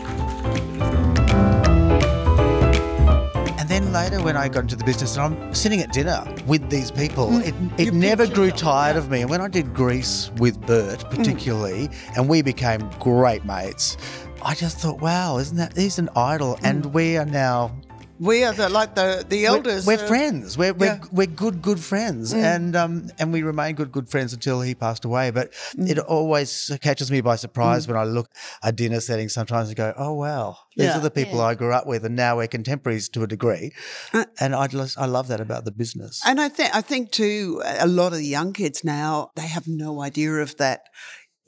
then 3.95 4.11
later, 4.13 4.23
when 4.25 4.37
I 4.37 4.49
got 4.49 4.61
into 4.61 4.77
the 4.77 4.85
business, 4.85 5.17
and 5.17 5.35
I'm 5.37 5.55
sitting 5.55 5.81
at 5.81 5.93
dinner 5.93 6.25
with 6.47 6.69
these 6.71 6.91
people, 6.91 7.29
Mm. 7.29 7.47
it, 7.79 7.89
it 7.89 7.95
never 7.95 8.27
grew 8.27 8.51
tired 8.51 8.97
of 8.97 9.11
me. 9.11 9.23
And 9.23 9.31
when 9.31 9.41
I 9.41 9.49
did 9.49 9.75
Grease 9.75 10.31
with 10.39 10.61
Bert, 10.67 11.01
Mm. 11.01 11.11
particularly, 11.11 11.91
and 12.17 12.29
we 12.29 12.43
became 12.43 12.89
great 12.99 13.45
mates, 13.45 13.97
I 14.43 14.55
just 14.55 14.79
thought, 14.79 15.01
wow, 15.01 15.39
isn't 15.39 15.57
that 15.57 15.77
he's 15.77 15.99
an 15.99 16.09
idol, 16.17 16.59
and 16.63 16.87
we 16.87 17.17
are 17.17 17.27
now. 17.27 17.73
We 18.21 18.45
are 18.45 18.53
the 18.53 18.69
like 18.69 18.95
the 18.95 19.25
the 19.29 19.43
We're, 19.43 19.49
elders. 19.49 19.87
we're 19.87 20.05
uh, 20.05 20.07
friends. 20.07 20.59
We're, 20.59 20.75
we're, 20.75 20.87
yeah. 20.87 20.99
Mm. 20.99 21.13
we're 21.13 21.27
good, 21.27 21.63
good 21.63 21.81
friends, 21.81 22.33
and 22.35 22.77
um 22.77 23.09
and 23.19 23.33
we 23.33 23.43
remain 23.43 23.75
good, 23.75 23.91
good 23.91 24.09
friends 24.11 24.33
until 24.35 24.61
he 24.61 24.75
passed 24.75 25.05
away. 25.05 25.31
But 25.31 25.53
Mm. 25.77 25.89
it 25.91 25.99
always 25.99 26.71
catches 26.83 27.11
me 27.11 27.21
by 27.23 27.37
surprise 27.37 27.89
when 27.89 27.97
I 27.97 28.05
look 28.05 28.29
at 28.63 28.77
dinner 28.77 29.01
settings 29.01 29.33
sometimes 29.33 29.69
and 29.69 29.77
go, 29.77 29.93
oh 29.97 30.15
wow, 30.15 30.57
these 30.77 30.87
Yeah. 30.89 30.99
are 30.99 31.01
the 31.01 31.11
people 31.11 31.41
I 31.41 31.55
grew 31.55 31.73
up 31.73 31.87
with, 31.87 32.05
and 32.05 32.15
now 32.17 32.37
we're 32.37 32.47
contemporaries 32.49 33.09
to 33.11 33.23
a 33.23 33.27
degree. 33.27 33.73
Uh, 34.13 34.25
and 34.39 34.55
I 34.55 34.67
just, 34.67 34.99
I 34.99 35.07
love 35.07 35.29
that 35.29 35.41
about 35.41 35.65
the 35.65 35.73
business. 35.73 36.21
And 36.27 36.41
I 36.41 36.49
think 36.49 36.71
I 36.77 36.83
think 36.83 37.11
too, 37.13 37.63
a 37.65 37.87
lot 37.87 38.13
of 38.13 38.19
the 38.19 38.27
young 38.39 38.53
kids 38.53 38.85
now 38.85 39.31
they 39.37 39.47
have 39.57 39.67
no 39.67 40.03
idea 40.03 40.33
of 40.47 40.57
that 40.59 40.81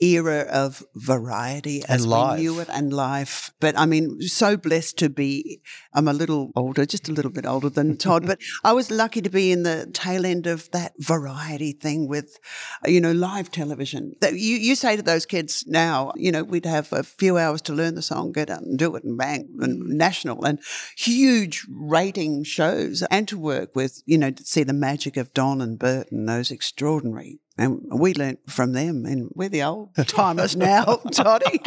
era 0.03 0.45
of 0.51 0.83
variety 0.95 1.83
as 1.87 2.03
And 2.03 2.11
we 2.11 2.17
life. 2.17 2.39
knew 2.39 2.59
it 2.59 2.69
and 2.71 2.93
life. 2.93 3.51
But 3.59 3.77
I 3.77 3.85
mean, 3.85 4.21
so 4.21 4.57
blessed 4.57 4.97
to 4.99 5.09
be. 5.09 5.61
I'm 5.93 6.07
a 6.07 6.13
little 6.13 6.51
older, 6.55 6.85
just 6.85 7.07
a 7.09 7.11
little 7.11 7.31
bit 7.31 7.45
older 7.45 7.69
than 7.69 7.97
Todd, 8.05 8.25
but 8.25 8.39
I 8.63 8.73
was 8.73 8.91
lucky 8.91 9.21
to 9.21 9.29
be 9.29 9.51
in 9.51 9.63
the 9.63 9.89
tail 9.93 10.25
end 10.25 10.47
of 10.47 10.69
that 10.71 10.93
variety 10.99 11.71
thing 11.71 12.07
with, 12.07 12.39
you 12.85 12.99
know, 12.99 13.11
live 13.11 13.51
television. 13.51 14.15
That 14.21 14.33
you 14.33 14.57
you 14.57 14.75
say 14.75 14.95
to 14.95 15.01
those 15.01 15.25
kids 15.25 15.63
now, 15.67 16.13
you 16.15 16.31
know, 16.31 16.43
we'd 16.43 16.65
have 16.65 16.91
a 16.91 17.03
few 17.03 17.37
hours 17.37 17.61
to 17.63 17.73
learn 17.73 17.95
the 17.95 18.01
song, 18.01 18.31
get 18.31 18.49
out 18.49 18.61
and 18.61 18.77
do 18.77 18.95
it, 18.95 19.03
and 19.03 19.17
bang, 19.17 19.47
and 19.59 19.83
mm. 19.83 19.87
national 19.87 20.43
and 20.45 20.59
huge 20.97 21.65
rating 21.69 22.43
shows, 22.43 23.03
and 23.09 23.27
to 23.27 23.37
work 23.37 23.75
with, 23.75 24.01
you 24.05 24.17
know, 24.17 24.31
to 24.31 24.43
see 24.43 24.63
the 24.63 24.73
magic 24.73 25.17
of 25.17 25.33
Don 25.33 25.61
and 25.61 25.79
Bert 25.79 26.11
and 26.11 26.27
those 26.27 26.51
extraordinary. 26.51 27.39
And 27.55 27.81
we 27.91 28.15
learnt 28.15 28.39
from 28.49 28.73
them, 28.73 29.05
and 29.05 29.29
we're 29.35 29.49
the 29.49 29.61
old 29.61 29.89
timers 30.07 30.55
now, 30.55 30.83
Toddy. 31.11 31.61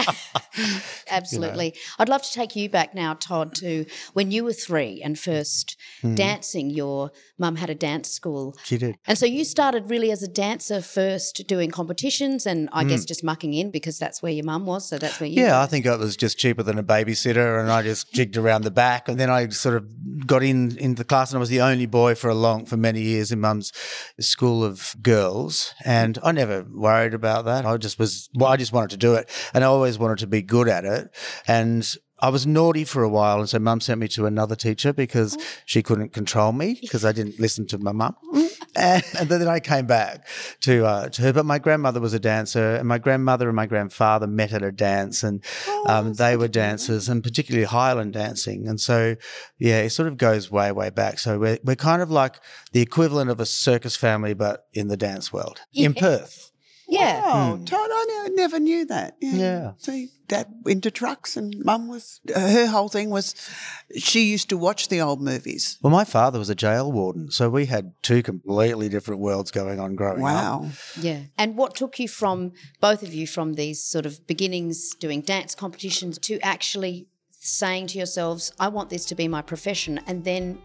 Absolutely. 1.10 1.74
I'd 1.98 2.08
love 2.08 2.22
to 2.22 2.32
take 2.32 2.56
you 2.56 2.68
back 2.68 2.94
now, 2.94 3.14
Todd, 3.14 3.54
to 3.56 3.86
when 4.12 4.32
you 4.32 4.42
were 4.42 4.52
three 4.52 5.00
and 5.02 5.18
first 5.18 5.76
hmm. 6.00 6.14
dancing. 6.14 6.70
Your 6.70 7.12
mum 7.38 7.56
had 7.56 7.70
a 7.70 7.74
dance 7.74 8.10
school. 8.10 8.56
She 8.64 8.78
did. 8.78 8.96
And 9.06 9.16
so 9.16 9.26
you 9.26 9.44
started 9.44 9.88
really 9.88 10.10
as 10.10 10.22
a 10.22 10.28
dancer 10.28 10.80
first 10.80 11.46
doing 11.46 11.70
competitions 11.70 12.46
and 12.46 12.68
I 12.72 12.84
guess 12.84 13.02
hmm. 13.02 13.06
just 13.06 13.22
mucking 13.22 13.54
in 13.54 13.70
because 13.70 13.98
that's 13.98 14.22
where 14.22 14.32
your 14.32 14.44
mum 14.44 14.66
was. 14.66 14.88
So 14.88 14.98
that's 14.98 15.20
where 15.20 15.28
you 15.28 15.42
Yeah, 15.42 15.58
were. 15.58 15.64
I 15.64 15.66
think 15.66 15.86
it 15.86 15.98
was 15.98 16.16
just 16.16 16.38
cheaper 16.38 16.62
than 16.62 16.78
a 16.78 16.84
babysitter, 16.84 17.60
and 17.60 17.70
I 17.70 17.82
just 17.82 18.12
jigged 18.12 18.36
around 18.36 18.62
the 18.62 18.70
back, 18.70 19.08
and 19.08 19.20
then 19.20 19.30
I 19.30 19.48
sort 19.48 19.76
of 19.76 20.26
got 20.26 20.42
in 20.42 20.76
into 20.78 21.02
the 21.02 21.04
class, 21.04 21.30
and 21.30 21.38
I 21.38 21.40
was 21.40 21.48
the 21.48 21.60
only 21.60 21.86
boy 21.86 22.14
for 22.14 22.28
a 22.28 22.34
long 22.34 22.66
for 22.66 22.76
many 22.76 23.02
years 23.02 23.30
in 23.30 23.40
Mum's 23.40 23.72
school 24.20 24.64
of 24.64 24.96
girls, 25.02 25.74
and 25.84 26.18
I 26.22 26.32
never 26.32 26.64
worried 26.64 27.14
about 27.14 27.44
that. 27.44 27.66
I 27.66 27.76
just 27.76 27.98
was, 27.98 28.28
well, 28.34 28.50
I 28.50 28.56
just 28.56 28.72
wanted 28.72 28.90
to 28.90 28.96
do 28.96 29.14
it, 29.14 29.30
and 29.52 29.64
I 29.64 29.66
always 29.66 29.98
wanted 29.98 30.18
to 30.18 30.26
be 30.26 30.42
good 30.42 30.68
at 30.68 30.84
it, 30.84 31.14
and. 31.46 31.86
I 32.18 32.30
was 32.30 32.46
naughty 32.46 32.84
for 32.84 33.02
a 33.02 33.08
while, 33.08 33.40
and 33.40 33.48
so 33.48 33.58
Mum 33.58 33.80
sent 33.80 34.00
me 34.00 34.08
to 34.08 34.24
another 34.24 34.56
teacher 34.56 34.92
because 34.92 35.36
she 35.66 35.82
couldn't 35.82 36.14
control 36.14 36.52
me 36.52 36.78
because 36.80 37.04
I 37.04 37.12
didn't 37.12 37.38
listen 37.38 37.66
to 37.68 37.78
my 37.78 37.92
mum. 37.92 38.16
and, 38.74 39.04
and 39.18 39.28
then 39.28 39.46
I 39.46 39.60
came 39.60 39.86
back 39.86 40.26
to 40.60 40.86
uh, 40.86 41.08
to 41.10 41.22
her. 41.22 41.32
But 41.34 41.44
my 41.44 41.58
grandmother 41.58 42.00
was 42.00 42.14
a 42.14 42.18
dancer, 42.18 42.76
and 42.76 42.88
my 42.88 42.98
grandmother 42.98 43.48
and 43.48 43.56
my 43.56 43.66
grandfather 43.66 44.26
met 44.26 44.52
at 44.52 44.62
a 44.62 44.72
dance, 44.72 45.22
and 45.22 45.44
um, 45.86 46.14
they 46.14 46.36
were 46.36 46.48
dancers, 46.48 47.08
and 47.08 47.22
particularly 47.22 47.66
Highland 47.66 48.14
dancing. 48.14 48.66
And 48.66 48.80
so, 48.80 49.16
yeah, 49.58 49.80
it 49.80 49.90
sort 49.90 50.08
of 50.08 50.16
goes 50.16 50.50
way, 50.50 50.72
way 50.72 50.88
back. 50.88 51.18
So 51.18 51.38
we're 51.38 51.58
we're 51.64 51.76
kind 51.76 52.00
of 52.00 52.10
like 52.10 52.40
the 52.72 52.80
equivalent 52.80 53.30
of 53.30 53.40
a 53.40 53.46
circus 53.46 53.94
family, 53.94 54.32
but 54.32 54.66
in 54.72 54.88
the 54.88 54.96
dance 54.96 55.32
world 55.32 55.60
in 55.74 55.92
Perth. 55.92 56.50
Yeah. 56.88 57.22
Oh, 57.24 57.60
Todd, 57.64 57.90
I 57.92 58.26
ne- 58.28 58.34
never 58.34 58.60
knew 58.60 58.84
that. 58.86 59.16
Yeah. 59.20 59.34
Yeah. 59.34 59.72
See, 59.78 60.10
dad 60.28 60.46
went 60.62 60.76
into 60.76 60.90
trucks 60.90 61.36
and 61.36 61.54
mum 61.64 61.88
was, 61.88 62.20
uh, 62.34 62.40
her 62.40 62.66
whole 62.68 62.88
thing 62.88 63.10
was 63.10 63.34
she 63.96 64.30
used 64.30 64.48
to 64.50 64.56
watch 64.56 64.88
the 64.88 65.00
old 65.00 65.20
movies. 65.20 65.78
Well, 65.82 65.90
my 65.90 66.04
father 66.04 66.38
was 66.38 66.48
a 66.48 66.54
jail 66.54 66.90
warden, 66.92 67.30
so 67.30 67.50
we 67.50 67.66
had 67.66 67.92
two 68.02 68.22
completely 68.22 68.88
different 68.88 69.20
worlds 69.20 69.50
going 69.50 69.80
on 69.80 69.96
growing 69.96 70.18
up. 70.18 70.22
Wow. 70.22 70.70
Yeah. 71.00 71.22
And 71.36 71.56
what 71.56 71.74
took 71.74 71.98
you 71.98 72.08
from 72.08 72.52
both 72.80 73.02
of 73.02 73.12
you 73.12 73.26
from 73.26 73.54
these 73.54 73.82
sort 73.82 74.06
of 74.06 74.26
beginnings 74.26 74.94
doing 74.94 75.22
dance 75.22 75.54
competitions 75.54 76.18
to 76.18 76.38
actually 76.40 77.08
saying 77.32 77.88
to 77.88 77.98
yourselves, 77.98 78.52
I 78.58 78.68
want 78.68 78.90
this 78.90 79.04
to 79.06 79.14
be 79.14 79.28
my 79.28 79.42
profession 79.42 80.00
and 80.06 80.24
then 80.24 80.58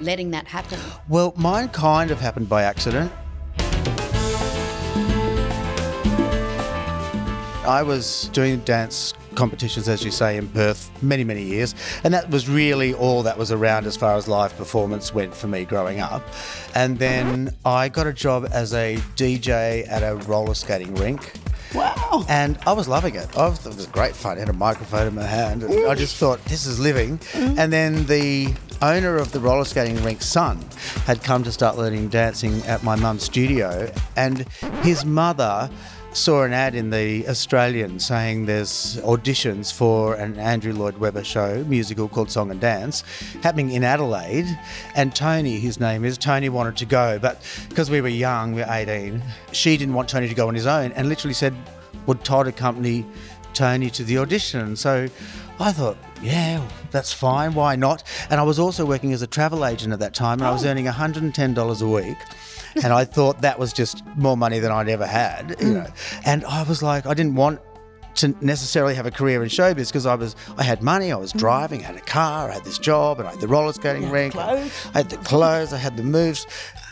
letting 0.00 0.30
that 0.30 0.46
happen? 0.48 0.78
Well, 1.08 1.32
mine 1.36 1.68
kind 1.68 2.10
of 2.10 2.20
happened 2.20 2.48
by 2.48 2.62
accident. 2.62 3.12
I 7.68 7.82
was 7.82 8.30
doing 8.32 8.60
dance 8.60 9.12
competitions, 9.34 9.90
as 9.90 10.02
you 10.02 10.10
say, 10.10 10.38
in 10.38 10.48
Perth 10.48 10.90
many, 11.02 11.22
many 11.22 11.42
years. 11.42 11.74
And 12.02 12.14
that 12.14 12.30
was 12.30 12.48
really 12.48 12.94
all 12.94 13.22
that 13.24 13.36
was 13.36 13.52
around 13.52 13.84
as 13.84 13.94
far 13.94 14.16
as 14.16 14.26
live 14.26 14.56
performance 14.56 15.12
went 15.12 15.34
for 15.34 15.48
me 15.48 15.66
growing 15.66 16.00
up. 16.00 16.22
And 16.74 16.98
then 16.98 17.54
I 17.66 17.90
got 17.90 18.06
a 18.06 18.12
job 18.14 18.48
as 18.52 18.72
a 18.72 18.96
DJ 19.16 19.86
at 19.86 20.02
a 20.02 20.16
roller 20.16 20.54
skating 20.54 20.94
rink. 20.94 21.30
Wow. 21.74 22.24
And 22.26 22.58
I 22.66 22.72
was 22.72 22.88
loving 22.88 23.14
it. 23.16 23.24
I 23.36 23.50
thought 23.50 23.66
it 23.66 23.76
was 23.76 23.86
great 23.88 24.16
fun. 24.16 24.38
I 24.38 24.40
had 24.40 24.48
a 24.48 24.54
microphone 24.54 25.06
in 25.06 25.14
my 25.14 25.24
hand, 25.24 25.62
and 25.62 25.86
I 25.86 25.94
just 25.94 26.16
thought, 26.16 26.42
this 26.46 26.64
is 26.64 26.80
living. 26.80 27.18
Mm-hmm. 27.18 27.58
And 27.58 27.70
then 27.70 28.06
the 28.06 28.54
owner 28.80 29.16
of 29.16 29.32
the 29.32 29.40
roller 29.40 29.66
skating 29.66 30.02
rink's 30.02 30.24
son 30.24 30.64
had 31.04 31.22
come 31.22 31.42
to 31.44 31.52
start 31.52 31.76
learning 31.76 32.08
dancing 32.08 32.62
at 32.62 32.82
my 32.82 32.96
mum's 32.96 33.24
studio, 33.24 33.92
and 34.16 34.48
his 34.82 35.04
mother 35.04 35.68
saw 36.18 36.42
an 36.42 36.52
ad 36.52 36.74
in 36.74 36.90
the 36.90 37.26
Australian 37.28 38.00
saying 38.00 38.46
there's 38.46 38.96
auditions 39.02 39.72
for 39.72 40.14
an 40.14 40.36
Andrew 40.38 40.72
Lloyd 40.72 40.98
Webber 40.98 41.22
show 41.22 41.64
musical 41.64 42.08
called 42.08 42.30
Song 42.30 42.50
and 42.50 42.60
Dance 42.60 43.04
happening 43.42 43.70
in 43.70 43.84
Adelaide. 43.84 44.46
And 44.96 45.14
Tony 45.14 45.60
his 45.60 45.78
name 45.78 46.04
is 46.04 46.18
Tony 46.18 46.48
wanted 46.48 46.76
to 46.78 46.86
go 46.86 47.18
but 47.20 47.40
because 47.68 47.88
we 47.88 48.00
were 48.00 48.08
young 48.08 48.52
we 48.52 48.62
were 48.62 48.66
18 48.68 49.22
she 49.52 49.76
didn't 49.76 49.94
want 49.94 50.08
Tony 50.08 50.28
to 50.28 50.34
go 50.34 50.48
on 50.48 50.54
his 50.54 50.66
own 50.66 50.90
and 50.92 51.08
literally 51.08 51.34
said 51.34 51.54
would 52.06 52.24
Todd 52.24 52.48
accompany 52.48 53.06
Tony 53.54 53.88
to 53.90 54.02
the 54.02 54.18
audition. 54.18 54.74
So 54.74 55.08
I 55.60 55.72
thought 55.72 55.98
yeah 56.20 56.66
that's 56.90 57.12
fine 57.12 57.54
why 57.54 57.76
not? 57.76 58.02
And 58.28 58.40
I 58.40 58.42
was 58.42 58.58
also 58.58 58.84
working 58.84 59.12
as 59.12 59.22
a 59.22 59.26
travel 59.28 59.64
agent 59.64 59.92
at 59.92 60.00
that 60.00 60.14
time 60.14 60.40
and 60.40 60.48
I 60.48 60.50
was 60.50 60.66
oh. 60.66 60.68
earning 60.68 60.86
$110 60.86 61.82
a 61.82 61.86
week 61.86 62.18
and 62.82 62.92
I 62.92 63.04
thought 63.04 63.40
that 63.42 63.58
was 63.58 63.72
just 63.72 64.04
more 64.16 64.36
money 64.36 64.58
than 64.58 64.72
I'd 64.72 64.88
ever 64.88 65.06
had, 65.06 65.56
you 65.60 65.66
hmm. 65.66 65.74
know. 65.74 65.86
And 66.24 66.44
I 66.44 66.62
was 66.62 66.82
like, 66.82 67.06
I 67.06 67.14
didn't 67.14 67.34
want 67.34 67.60
to 68.18 68.34
necessarily 68.40 68.94
have 68.94 69.06
a 69.06 69.10
career 69.10 69.42
in 69.42 69.48
showbiz 69.48 69.88
because 69.88 70.06
I 70.06 70.14
was, 70.14 70.34
I 70.56 70.62
had 70.62 70.82
money, 70.82 71.12
I 71.12 71.16
was 71.16 71.32
driving, 71.32 71.80
I 71.80 71.84
had 71.84 71.96
a 71.96 72.00
car, 72.00 72.50
I 72.50 72.54
had 72.54 72.64
this 72.64 72.78
job, 72.78 73.18
and 73.18 73.28
I 73.28 73.32
had 73.32 73.40
the 73.40 73.48
roller 73.48 73.72
skating 73.72 74.10
rink, 74.10 74.34
clothes. 74.34 74.72
I 74.94 74.98
had 74.98 75.10
the 75.10 75.16
clothes, 75.18 75.72
I 75.72 75.76
had 75.78 75.96
the 75.96 76.02
moves, 76.02 76.46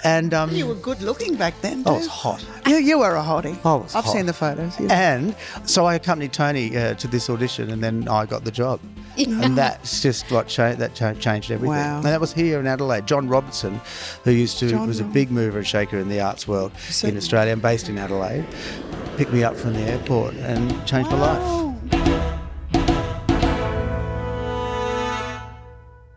and 0.05 0.33
um, 0.35 0.51
You 0.53 0.67
were 0.67 0.75
good 0.77 1.03
looking 1.03 1.35
back 1.35 1.61
then. 1.63 1.83
I 1.87 1.91
was 1.93 2.07
hot. 2.07 2.45
You, 2.67 2.77
you 2.77 2.99
were 2.99 3.17
a 3.17 3.23
hottie. 3.23 3.59
I 3.65 3.75
was 3.75 3.95
I've 3.95 4.05
hot. 4.05 4.13
seen 4.13 4.27
the 4.27 4.33
photos. 4.33 4.79
Yeah. 4.79 4.87
And 5.15 5.35
so 5.65 5.85
I 5.87 5.95
accompanied 5.95 6.33
Tony 6.33 6.77
uh, 6.77 6.95
to 6.95 7.09
this 7.09 7.29
audition, 7.29 7.71
and 7.71 7.83
then 7.83 8.09
I 8.09 8.27
got 8.27 8.45
the 8.45 8.51
job. 8.53 8.81
And 9.19 9.57
that's 9.57 10.03
just 10.03 10.31
what 10.31 10.47
cha- 10.47 10.75
that 10.75 10.95
cha- 10.95 11.15
changed 11.15 11.51
everything. 11.51 11.71
Wow. 11.75 11.97
And 11.97 12.05
that 12.05 12.21
was 12.21 12.35
here 12.35 12.61
in 12.61 12.67
Adelaide. 12.67 13.07
John 13.07 13.29
Robertson, 13.29 13.81
who 14.25 14.31
used 14.31 14.59
to 14.59 14.69
John 14.69 14.87
was 14.87 15.01
a 15.01 15.05
big 15.05 15.31
mover 15.31 15.57
and 15.57 15.67
shaker 15.67 15.99
in 15.99 16.11
the 16.11 16.21
arts 16.21 16.47
world 16.47 16.71
So- 16.91 17.09
in 17.09 17.17
Australia 17.17 17.55
and 17.55 17.63
based 17.63 17.89
in 17.89 17.97
Adelaide, 17.97 18.45
picked 19.17 19.33
me 19.33 19.43
up 19.43 19.57
from 19.57 19.73
the 19.73 19.81
airport 19.81 20.35
and 20.35 20.71
changed 20.87 21.11
my 21.11 21.19
life. 21.19 21.67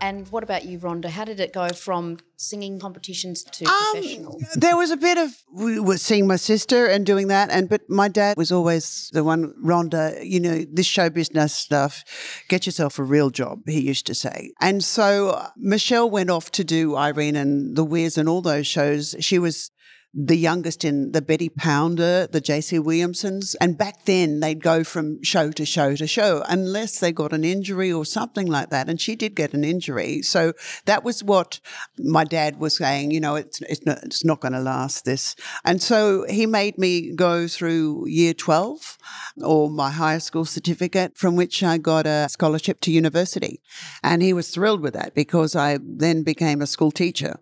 And 0.02 0.26
what 0.30 0.42
about 0.42 0.64
you, 0.64 0.78
Rhonda? 0.78 1.08
How 1.08 1.24
did 1.24 1.40
it 1.40 1.52
go 1.52 1.68
from 1.68 2.18
singing 2.36 2.80
competitions 2.80 3.44
to 3.44 3.64
Um, 3.64 3.92
professional? 3.92 4.40
There 4.54 4.76
was 4.76 4.90
a 4.90 4.96
bit 4.96 5.18
of 5.18 5.30
we 5.52 5.78
were 5.78 5.98
seeing 5.98 6.26
my 6.26 6.36
sister 6.36 6.86
and 6.86 7.06
doing 7.06 7.28
that, 7.28 7.48
and 7.50 7.68
but 7.68 7.88
my 7.88 8.08
dad 8.08 8.36
was 8.36 8.50
always 8.50 9.10
the 9.12 9.22
one. 9.22 9.54
Rhonda, 9.64 10.18
you 10.24 10.40
know, 10.40 10.64
this 10.70 10.86
show 10.86 11.10
business 11.10 11.54
stuff. 11.54 12.04
Get 12.48 12.66
yourself 12.66 12.98
a 12.98 13.04
real 13.04 13.30
job. 13.30 13.60
He 13.66 13.80
used 13.80 14.06
to 14.06 14.14
say, 14.14 14.52
and 14.60 14.82
so 14.82 15.30
uh, 15.30 15.50
Michelle 15.56 16.10
went 16.10 16.30
off 16.30 16.50
to 16.52 16.64
do 16.64 16.96
Irene 16.96 17.36
and 17.36 17.76
the 17.76 17.84
Wiz 17.84 18.18
and 18.18 18.28
all 18.28 18.42
those 18.42 18.66
shows. 18.66 19.14
She 19.20 19.38
was 19.38 19.70
the 20.12 20.36
youngest 20.36 20.84
in 20.84 21.12
the 21.12 21.22
Betty 21.22 21.48
Pounder, 21.48 22.26
the 22.26 22.40
JC 22.40 22.82
Williamsons. 22.82 23.54
And 23.60 23.78
back 23.78 24.06
then 24.06 24.40
they'd 24.40 24.62
go 24.62 24.82
from 24.82 25.22
show 25.22 25.52
to 25.52 25.64
show 25.64 25.94
to 25.94 26.06
show 26.06 26.42
unless 26.48 26.98
they 26.98 27.12
got 27.12 27.32
an 27.32 27.44
injury 27.44 27.92
or 27.92 28.04
something 28.04 28.46
like 28.46 28.70
that. 28.70 28.88
And 28.88 29.00
she 29.00 29.14
did 29.14 29.36
get 29.36 29.54
an 29.54 29.62
injury. 29.62 30.22
So 30.22 30.52
that 30.86 31.04
was 31.04 31.22
what 31.22 31.60
my 31.96 32.24
dad 32.24 32.58
was 32.58 32.76
saying, 32.76 33.12
you 33.12 33.20
know, 33.20 33.36
it's, 33.36 33.60
it's 33.62 33.86
not, 33.86 34.02
it's 34.02 34.24
not 34.24 34.40
going 34.40 34.52
to 34.52 34.60
last 34.60 35.04
this. 35.04 35.36
And 35.64 35.80
so 35.80 36.26
he 36.28 36.44
made 36.44 36.76
me 36.76 37.14
go 37.14 37.46
through 37.46 38.08
year 38.08 38.34
12 38.34 38.98
or 39.44 39.70
my 39.70 39.90
higher 39.90 40.20
school 40.20 40.44
certificate 40.44 41.16
from 41.16 41.36
which 41.36 41.62
I 41.62 41.78
got 41.78 42.06
a 42.06 42.28
scholarship 42.28 42.80
to 42.80 42.90
university. 42.90 43.60
And 44.02 44.22
he 44.22 44.32
was 44.32 44.50
thrilled 44.50 44.80
with 44.80 44.94
that 44.94 45.14
because 45.14 45.54
I 45.54 45.78
then 45.80 46.24
became 46.24 46.60
a 46.60 46.66
school 46.66 46.90
teacher. 46.90 47.38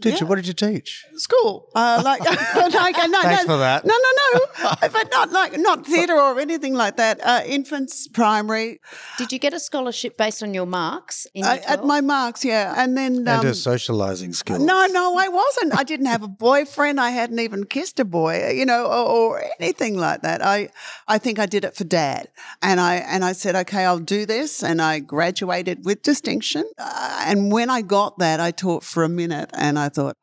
Teacher, 0.00 0.26
what 0.26 0.36
did 0.36 0.46
you 0.46 0.52
teach? 0.52 1.04
School, 1.16 1.68
uh, 1.74 2.00
like, 2.04 2.20
like 2.20 2.96
no, 2.96 3.22
Thanks 3.22 3.46
no, 3.46 3.54
for 3.54 3.58
that. 3.58 3.84
No, 3.84 3.94
no, 3.94 4.38
no, 4.38 4.74
but 4.92 5.10
not 5.10 5.32
like 5.32 5.58
not 5.58 5.86
theatre 5.86 6.16
or 6.16 6.38
anything 6.38 6.74
like 6.74 6.96
that. 6.96 7.20
Uh, 7.22 7.42
infants, 7.46 8.06
primary, 8.08 8.80
Did 9.16 9.32
you 9.32 9.38
get 9.38 9.54
a 9.54 9.60
scholarship 9.60 10.16
based 10.16 10.42
on 10.42 10.54
your 10.54 10.66
marks 10.66 11.26
in 11.34 11.44
uh, 11.44 11.58
at 11.66 11.84
my 11.84 12.00
marks, 12.00 12.44
yeah, 12.44 12.74
and 12.76 12.96
then 12.96 13.16
and 13.18 13.28
um, 13.28 13.44
her 13.44 13.52
socialising 13.52 14.34
skills. 14.34 14.60
no, 14.60 14.86
no, 14.86 15.16
I 15.16 15.28
wasn't. 15.28 15.78
I 15.78 15.82
didn't 15.82 16.06
have 16.06 16.22
a 16.22 16.28
boyfriend. 16.28 17.00
I 17.00 17.10
hadn't 17.10 17.38
even 17.40 17.64
kissed 17.64 17.98
a 17.98 18.04
boy, 18.04 18.50
you 18.50 18.66
know, 18.66 18.84
or, 18.86 19.38
or 19.38 19.44
anything 19.58 19.96
like 19.96 20.22
that. 20.22 20.44
I, 20.44 20.68
I 21.06 21.18
think 21.18 21.38
I 21.38 21.46
did 21.46 21.64
it 21.64 21.74
for 21.74 21.84
dad, 21.84 22.28
and 22.62 22.80
I 22.80 22.96
and 22.96 23.24
I 23.24 23.32
said, 23.32 23.56
okay, 23.56 23.84
I'll 23.84 23.98
do 23.98 24.26
this, 24.26 24.62
and 24.62 24.80
I 24.80 25.00
graduated 25.00 25.84
with 25.84 26.02
distinction. 26.02 26.64
Uh, 26.78 27.24
and 27.26 27.50
when 27.50 27.70
I 27.70 27.82
got 27.82 28.18
that, 28.18 28.40
I 28.40 28.50
taught 28.50 28.84
for 28.84 29.02
a 29.02 29.08
minute, 29.08 29.50
and 29.54 29.78
I 29.78 29.87
thought. 29.88 30.16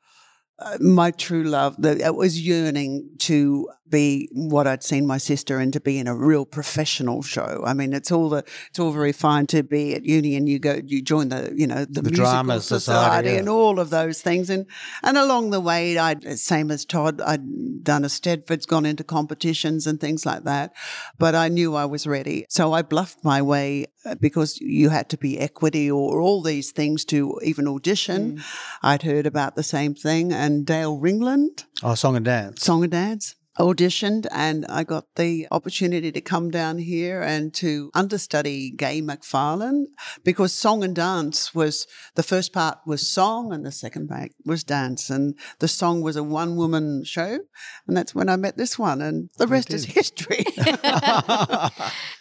Uh, 0.59 0.77
my 0.79 1.11
true 1.11 1.43
love, 1.43 1.75
the, 1.77 1.99
it 1.99 2.15
was 2.15 2.39
yearning 2.41 3.09
to 3.19 3.69
be 3.89 4.27
what 4.31 4.65
I'd 4.67 4.83
seen 4.83 5.05
my 5.05 5.17
sister 5.17 5.59
and 5.59 5.71
to 5.73 5.79
be 5.79 5.99
in 5.99 6.07
a 6.07 6.15
real 6.15 6.45
professional 6.45 7.21
show. 7.21 7.63
I 7.65 7.73
mean, 7.73 7.93
it's 7.93 8.11
all 8.11 8.29
the 8.29 8.43
it's 8.69 8.79
all 8.79 8.91
very 8.91 9.11
fine 9.11 9.45
to 9.47 9.63
be 9.63 9.93
at 9.93 10.03
uni 10.05 10.35
and 10.35 10.49
you 10.49 10.59
go 10.59 10.81
you 10.85 11.01
join 11.01 11.29
the 11.29 11.53
you 11.55 11.67
know 11.67 11.85
the, 11.85 12.01
The 12.01 12.11
drama 12.11 12.61
society, 12.61 13.29
yeah. 13.29 13.37
and 13.39 13.49
all 13.49 13.79
of 13.79 13.89
those 13.89 14.21
things. 14.21 14.49
And 14.49 14.65
and 15.03 15.17
along 15.17 15.51
the 15.51 15.59
way, 15.59 15.97
I 15.97 16.15
same 16.35 16.71
as 16.71 16.85
Todd, 16.85 17.21
I'd 17.21 17.83
done 17.83 18.03
eisteddfods, 18.03 18.65
gone 18.67 18.85
into 18.85 19.03
competitions 19.03 19.85
and 19.87 19.99
things 19.99 20.25
like 20.25 20.43
that. 20.45 20.73
But 21.17 21.35
I 21.35 21.47
knew 21.49 21.75
I 21.75 21.85
was 21.85 22.07
ready, 22.07 22.45
so 22.49 22.73
I 22.73 22.81
bluffed 22.81 23.23
my 23.23 23.41
way 23.41 23.85
uh, 24.05 24.15
because 24.19 24.59
you 24.59 24.89
had 24.89 25.09
to 25.09 25.17
be 25.17 25.39
equity 25.39 25.89
or 25.91 26.21
all 26.21 26.41
these 26.41 26.71
things 26.71 27.05
to 27.05 27.39
even 27.43 27.67
audition. 27.67 28.41
I'd 28.81 29.03
heard 29.03 29.25
about 29.27 29.55
the 29.55 29.63
same 29.63 29.93
thing, 29.95 30.31
and 30.33 30.65
Dale 30.65 30.97
Ringland, 30.99 31.65
Oh, 31.83 31.95
song 31.95 32.15
and 32.15 32.25
dance. 32.25 32.61
Song 32.63 32.83
and 32.83 32.91
Dance. 32.91 33.35
Auditioned 33.59 34.27
and 34.31 34.65
I 34.67 34.83
got 34.83 35.05
the 35.15 35.47
opportunity 35.51 36.11
to 36.11 36.21
come 36.21 36.51
down 36.51 36.77
here 36.77 37.21
and 37.21 37.53
to 37.55 37.89
understudy 37.93 38.71
Gay 38.71 39.01
McFarlane 39.01 39.85
because 40.23 40.53
song 40.53 40.83
and 40.83 40.95
dance 40.95 41.55
was 41.55 41.87
the 42.15 42.23
first 42.23 42.51
part 42.51 42.79
was 42.85 43.09
song 43.09 43.53
and 43.53 43.65
the 43.65 43.71
second 43.71 44.09
part 44.09 44.31
was 44.45 44.63
dance. 44.63 45.09
And 45.09 45.35
the 45.59 45.67
song 45.67 46.01
was 46.01 46.15
a 46.15 46.23
one 46.23 46.55
woman 46.55 47.03
show. 47.05 47.39
And 47.87 47.95
that's 47.95 48.13
when 48.13 48.29
I 48.29 48.35
met 48.35 48.57
this 48.57 48.77
one. 48.77 49.01
And 49.01 49.29
the 49.37 49.47
rest 49.47 49.73
is 49.73 49.85
history. 49.99 50.43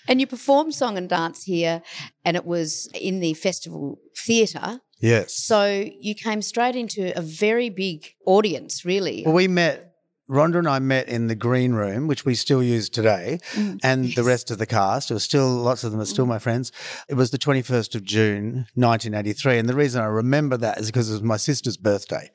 And 0.07 0.21
you 0.21 0.27
performed 0.27 0.75
song 0.75 0.99
and 0.99 1.09
dance 1.09 1.45
here, 1.45 1.83
and 2.25 2.37
it 2.37 2.45
was 2.45 2.89
in 2.95 3.21
the 3.21 3.35
festival 3.35 3.99
theatre. 4.17 4.81
yes. 5.01 5.35
So 5.35 5.89
you 5.99 6.15
came 6.15 6.43
straight 6.43 6.77
into 6.77 7.17
a 7.17 7.23
very 7.23 7.71
big 7.71 8.09
audience, 8.27 8.85
really. 8.85 9.23
Well, 9.25 9.35
we 9.35 9.49
met 9.49 9.94
Rhonda 10.31 10.59
and 10.59 10.67
I 10.69 10.79
met 10.79 11.07
in 11.09 11.27
the 11.27 11.35
green 11.35 11.73
room, 11.75 12.07
which 12.07 12.25
we 12.25 12.35
still 12.35 12.63
use 12.63 12.89
today, 12.89 13.41
Mm, 13.53 13.79
and 13.83 14.15
the 14.15 14.23
rest 14.25 14.51
of 14.51 14.59
the 14.59 14.65
cast. 14.67 15.11
It 15.11 15.15
was 15.15 15.23
still 15.23 15.49
lots 15.49 15.85
of 15.85 15.93
them 15.93 16.01
are 16.01 16.07
still 16.07 16.25
my 16.27 16.39
friends. 16.39 16.73
It 17.09 17.15
was 17.15 17.31
the 17.31 17.37
21st 17.39 17.95
of 17.95 18.03
June, 18.05 18.67
1983, 18.75 19.59
and 19.59 19.69
the 19.69 19.75
reason 19.75 20.01
I 20.03 20.07
remember 20.07 20.57
that 20.57 20.79
is 20.79 20.87
because 20.87 21.11
it 21.11 21.13
was 21.13 21.23
my 21.23 21.37
sister's 21.37 21.77
birthday, 21.77 22.31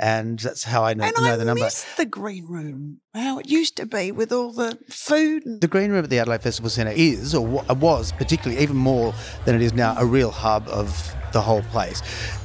and 0.00 0.38
that's 0.38 0.64
how 0.64 0.84
I 0.84 0.94
know, 0.94 1.04
Mm. 1.04 1.12
And 1.16 1.26
know 1.26 1.32
I 1.34 1.36
the 1.36 1.44
number. 1.44 1.64
miss 1.64 1.84
the 1.96 2.06
green 2.06 2.46
room, 2.46 3.00
how 3.14 3.38
it 3.38 3.48
used 3.48 3.76
to 3.76 3.84
be 3.86 4.10
with 4.10 4.32
all 4.32 4.50
the 4.52 4.78
food. 4.88 5.44
And, 5.44 5.60
The 5.60 5.68
Green 5.68 5.90
Room 5.90 6.04
at 6.04 6.10
the 6.10 6.18
Adelaide 6.18 6.42
Festival 6.42 6.70
Centre 6.70 6.92
is, 6.96 7.34
or 7.34 7.46
was 7.46 8.12
particularly, 8.12 8.62
even 8.62 8.76
more 8.76 9.12
than 9.44 9.54
it 9.54 9.60
is 9.62 9.74
now, 9.74 9.94
a 9.98 10.06
real 10.06 10.30
hub 10.30 10.66
of 10.68 11.14
the 11.34 11.42
whole 11.42 11.62
place. 11.64 12.00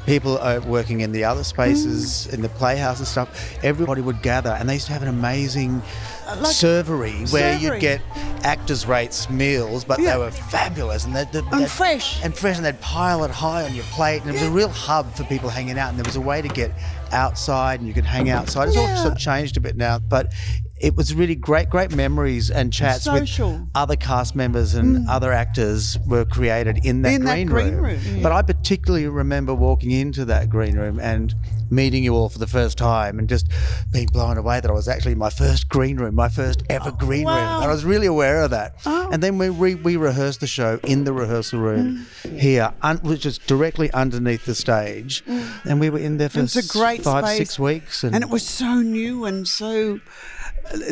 People 0.05 0.37
are 0.39 0.59
working 0.61 0.99
in 1.01 1.11
the 1.13 1.23
other 1.23 1.43
spaces, 1.45 2.27
Mm. 2.29 2.33
in 2.33 2.41
the 2.41 2.49
playhouse 2.49 2.97
and 2.99 3.07
stuff. 3.07 3.29
Everybody 3.63 4.01
would 4.01 4.21
gather, 4.21 4.49
and 4.51 4.67
they 4.67 4.73
used 4.73 4.87
to 4.87 4.93
have 4.93 5.03
an 5.03 5.07
amazing 5.07 5.81
like- 6.27 6.39
servery 6.55 7.31
where 7.31 7.55
Servery. 7.55 7.61
you'd 7.61 7.79
get 7.79 8.01
actors' 8.43 8.85
rates 8.85 9.29
meals, 9.29 9.83
but 9.85 9.99
Yeah. 9.99 10.13
they 10.13 10.17
were 10.17 10.31
fabulous 10.31 11.05
and 11.05 11.15
they'd, 11.15 11.31
they'd, 11.31 11.43
And 11.51 11.61
they'd- 11.61 11.69
fresh. 11.71 12.19
and 12.23 12.35
fresh, 12.35 12.57
and 12.57 12.65
they'd 12.65 12.81
pile 12.81 13.23
it 13.23 13.31
high 13.31 13.63
on 13.63 13.73
your 13.75 13.85
plate, 13.85 14.21
and 14.21 14.29
it 14.29 14.33
was 14.33 14.41
a 14.41 14.49
real 14.51 14.69
hub 14.69 15.13
for 15.15 15.23
people 15.25 15.49
hanging 15.49 15.77
out. 15.79 15.89
And 15.89 15.97
there 15.97 16.05
was 16.05 16.15
a 16.15 16.21
way 16.21 16.41
to 16.41 16.47
get 16.49 16.71
outside, 17.11 17.79
and 17.79 17.87
you 17.87 17.93
could 17.93 18.05
hang 18.05 18.29
outside. 18.29 18.67
It's 18.69 18.77
all 18.77 18.95
sort 18.97 19.13
of 19.13 19.17
changed 19.19 19.57
a 19.57 19.59
bit 19.61 19.77
now, 19.77 19.99
but 19.99 20.31
it 20.79 20.95
was 20.95 21.13
really 21.13 21.35
great, 21.35 21.69
great 21.69 21.93
memories 21.95 22.49
and 22.49 22.71
chats 22.71 23.03
Social. 23.03 23.51
with 23.51 23.67
other 23.75 23.95
cast 23.95 24.35
members 24.35 24.75
and 24.75 24.97
mm. 24.97 25.09
other 25.09 25.31
actors 25.31 25.97
were 26.07 26.25
created 26.25 26.85
in 26.85 27.01
that, 27.01 27.13
In 27.13 27.25
that 27.25 27.33
green, 27.35 27.47
green 27.47 27.73
room. 27.75 27.83
room, 27.83 27.99
yeah. 28.05 28.23
But 28.23 28.31
I 28.31 28.41
particularly 28.41 29.07
remember 29.07 29.53
walking 29.53 29.91
into 29.91 30.25
that 30.25 30.49
green 30.49 30.77
room 30.77 30.99
and 30.99 31.35
meeting 31.69 32.03
you 32.03 32.15
all 32.15 32.29
for 32.29 32.39
the 32.39 32.47
first 32.47 32.77
time 32.77 33.19
and 33.19 33.27
just 33.27 33.47
being 33.91 34.07
blown 34.07 34.37
away 34.37 34.59
that 34.59 34.69
I 34.69 34.73
was 34.73 34.87
actually 34.87 35.11
in 35.11 35.17
my 35.17 35.29
first 35.29 35.69
green 35.69 35.97
room, 35.97 36.15
my 36.15 36.29
first 36.29 36.63
ever 36.69 36.89
oh, 36.89 36.91
green 36.91 37.27
room. 37.27 37.35
wow. 37.35 37.61
And 37.61 37.69
I 37.69 37.73
was 37.73 37.85
really 37.85 38.07
aware 38.07 38.41
of 38.41 38.51
that. 38.51 38.75
Oh. 38.85 39.09
And 39.11 39.21
then 39.21 39.37
we 39.37 39.49
re- 39.49 39.75
we 39.75 39.97
rehearsed 39.97 40.39
the 40.39 40.47
show 40.47 40.79
in 40.83 41.03
the 41.03 41.13
rehearsal 41.13 41.59
room 41.59 42.05
mm. 42.23 42.39
here, 42.39 42.73
un- 42.81 42.99
which 43.03 43.25
is 43.25 43.37
directly 43.37 43.91
underneath 43.91 44.45
the 44.45 44.55
stage. 44.55 45.25
Mm. 45.25 45.65
And 45.65 45.79
we 45.79 45.89
were 45.89 45.99
in 45.99 46.17
there 46.17 46.29
for 46.29 46.39
It's 46.39 46.55
a 46.55 46.59
s- 46.59 46.67
great 46.71 47.03
five, 47.03 47.25
space. 47.25 47.37
six 47.37 47.59
weeks. 47.59 48.03
And, 48.03 48.15
and 48.15 48.23
it 48.23 48.29
was 48.29 48.47
so 48.47 48.75
new 48.75 49.25
and 49.25 49.47
so. 49.47 49.99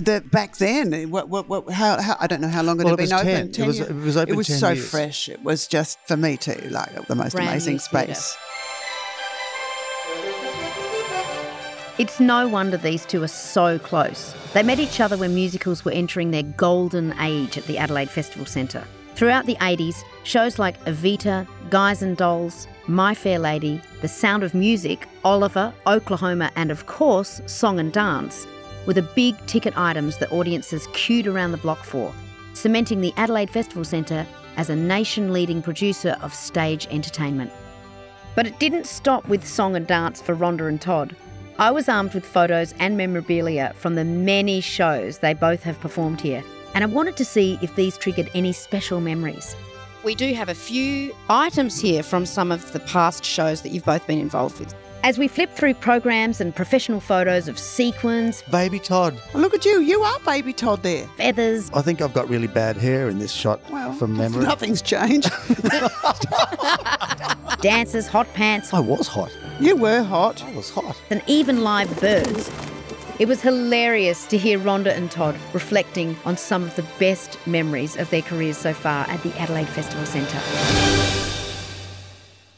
That 0.02 0.32
back 0.32 0.58
then, 0.58 1.12
what, 1.12 1.30
what, 1.30 1.48
what, 1.48 1.70
how, 1.70 2.02
how, 2.02 2.18
I 2.20 2.26
don't 2.28 2.42
know 2.42 2.48
how 2.48 2.64
long 2.64 2.80
it 2.82 2.84
Well, 2.86 2.98
had 2.98 3.06
it 3.06 3.10
been 3.10 3.16
was 3.18 3.24
10. 3.26 3.48
open. 3.50 3.62
It 3.64 3.68
was- 3.68 3.80
it 3.80 3.96
was 3.96 4.18
open 4.18 4.34
It 4.34 4.38
was 4.38 4.48
10 4.48 4.58
so 4.58 4.70
years. 4.72 4.90
fresh. 4.90 5.30
It 5.30 5.44
was 5.44 5.68
just 5.68 6.00
for 6.08 6.18
me 6.18 6.36
too, 6.38 6.60
like 6.72 7.08
the 7.08 7.16
most 7.16 7.34
Brand 7.34 7.50
amazing 7.50 7.80
space. 7.80 8.36
It's 12.00 12.20
no 12.20 12.48
wonder 12.48 12.78
these 12.78 13.06
two 13.06 13.24
are 13.24 13.28
so 13.28 13.80
close. 13.80 14.34
They 14.54 14.62
met 14.62 14.80
each 14.80 15.00
other 15.00 15.18
when 15.18 15.34
musicals 15.34 15.84
were 15.84 15.92
entering 15.92 16.30
their 16.30 16.44
golden 16.44 17.14
age 17.20 17.58
at 17.58 17.66
the 17.66 17.80
Adelaide 17.80 18.10
Festival 18.12 18.46
Centre. 18.46 18.84
Throughout 19.16 19.48
the 19.48 19.56
80s, 19.56 20.04
shows 20.24 20.60
like 20.60 20.80
Evita, 20.86 21.48
Guys 21.72 22.04
and 22.04 22.16
Dolls, 22.16 22.68
My 22.88 23.16
Fair 23.16 23.40
Lady, 23.40 23.82
The 24.02 24.08
Sound 24.08 24.44
of 24.44 24.54
Music, 24.54 25.08
Oliver, 25.26 25.74
Oklahoma, 25.88 26.52
and 26.56 26.70
of 26.70 26.86
course, 26.86 27.42
Song 27.48 27.80
and 27.80 27.92
Dance 27.92 28.46
were 28.88 28.94
the 28.94 29.04
big 29.04 29.36
ticket 29.46 29.78
items 29.78 30.18
that 30.18 30.32
audiences 30.32 30.88
queued 30.94 31.28
around 31.28 31.52
the 31.52 31.58
block 31.58 31.84
for, 31.84 32.12
cementing 32.54 33.02
the 33.02 33.14
Adelaide 33.18 33.52
Festival 33.52 33.84
Centre 33.84 34.26
as 34.56 34.72
a 34.72 34.76
nation 34.76 35.32
leading 35.32 35.62
producer 35.62 36.18
of 36.22 36.34
stage 36.34 36.88
entertainment. 36.90 37.52
But 38.34 38.48
it 38.48 38.60
didn't 38.60 38.88
stop 38.88 39.28
with 39.28 39.46
song 39.46 39.76
and 39.76 39.86
dance 39.86 40.22
for 40.22 40.36
Rhonda 40.36 40.68
and 40.68 40.82
Todd. 40.82 41.16
I 41.60 41.70
was 41.72 41.90
armed 41.90 42.14
with 42.14 42.26
photos 42.26 42.74
and 42.80 42.98
memorabilia 42.98 43.74
from 43.76 43.96
the 43.96 44.06
many 44.06 44.62
shows 44.62 45.20
they 45.20 45.34
both 45.34 45.64
have 45.64 45.80
performed 45.80 46.22
here, 46.22 46.44
and 46.74 46.84
I 46.84 46.88
wanted 46.88 47.18
to 47.18 47.26
see 47.26 47.60
if 47.62 47.76
these 47.76 47.98
triggered 47.98 48.30
any 48.34 48.54
special 48.54 49.02
memories. 49.02 49.56
We 50.04 50.16
do 50.16 50.34
have 50.34 50.50
a 50.50 50.56
few 50.56 51.14
items 51.30 51.82
here 51.82 52.04
from 52.04 52.26
some 52.26 52.52
of 52.52 52.72
the 52.72 52.80
past 52.80 53.26
shows 53.26 53.64
that 53.64 53.70
you've 53.70 53.86
both 53.86 54.06
been 54.08 54.20
involved 54.20 54.60
with. 54.60 54.74
As 55.04 55.18
we 55.18 55.28
flip 55.30 55.52
through 55.54 55.76
programs 55.76 56.42
and 56.42 56.54
professional 56.54 57.00
photos 57.00 57.48
of 57.48 57.58
sequins, 57.58 58.42
Baby 58.52 58.80
Todd. 58.80 59.18
Oh, 59.34 59.40
look 59.40 59.54
at 59.54 59.64
you. 59.64 59.80
You 59.80 60.02
are 60.02 60.20
baby 60.22 60.52
Todd 60.52 60.84
there. 60.84 61.08
feathers, 61.16 61.72
I 61.74 61.82
think 61.82 62.02
I've 62.02 62.14
got 62.14 62.28
really 62.28 62.48
bad 62.48 62.76
hair 62.76 63.08
in 63.08 63.20
this 63.20 63.32
shot 63.32 63.62
Well, 63.72 63.94
from 63.94 64.18
memory. 64.18 64.44
Nothing's 64.44 64.82
changed. 64.82 65.32
dancers, 67.62 68.08
hot 68.08 68.28
pants, 68.34 68.74
I 68.74 68.80
was 68.80 69.08
hot. 69.08 69.32
you 69.62 69.78
were 69.78 70.04
hot. 70.04 70.44
I 70.44 70.52
was 70.54 70.70
hot. 70.70 71.00
and 71.10 71.22
even 71.28 71.64
live 71.64 71.98
birds. 72.02 72.52
It 73.20 73.28
was 73.28 73.42
hilarious 73.42 74.26
to 74.28 74.38
hear 74.38 74.60
Rhonda 74.60 74.96
and 74.96 75.10
Todd 75.10 75.36
reflecting 75.54 76.18
on 76.26 76.38
some 76.38 76.64
of 76.64 76.76
the 76.76 76.86
best 77.00 77.40
memories 77.48 77.96
of 77.96 78.10
their 78.10 78.22
careers 78.22 78.58
so 78.58 78.74
far 78.74 79.08
at 79.10 79.24
the 79.24 79.34
Adelaide 79.40 79.70
Festival 79.70 80.06
Centre. 80.06 81.37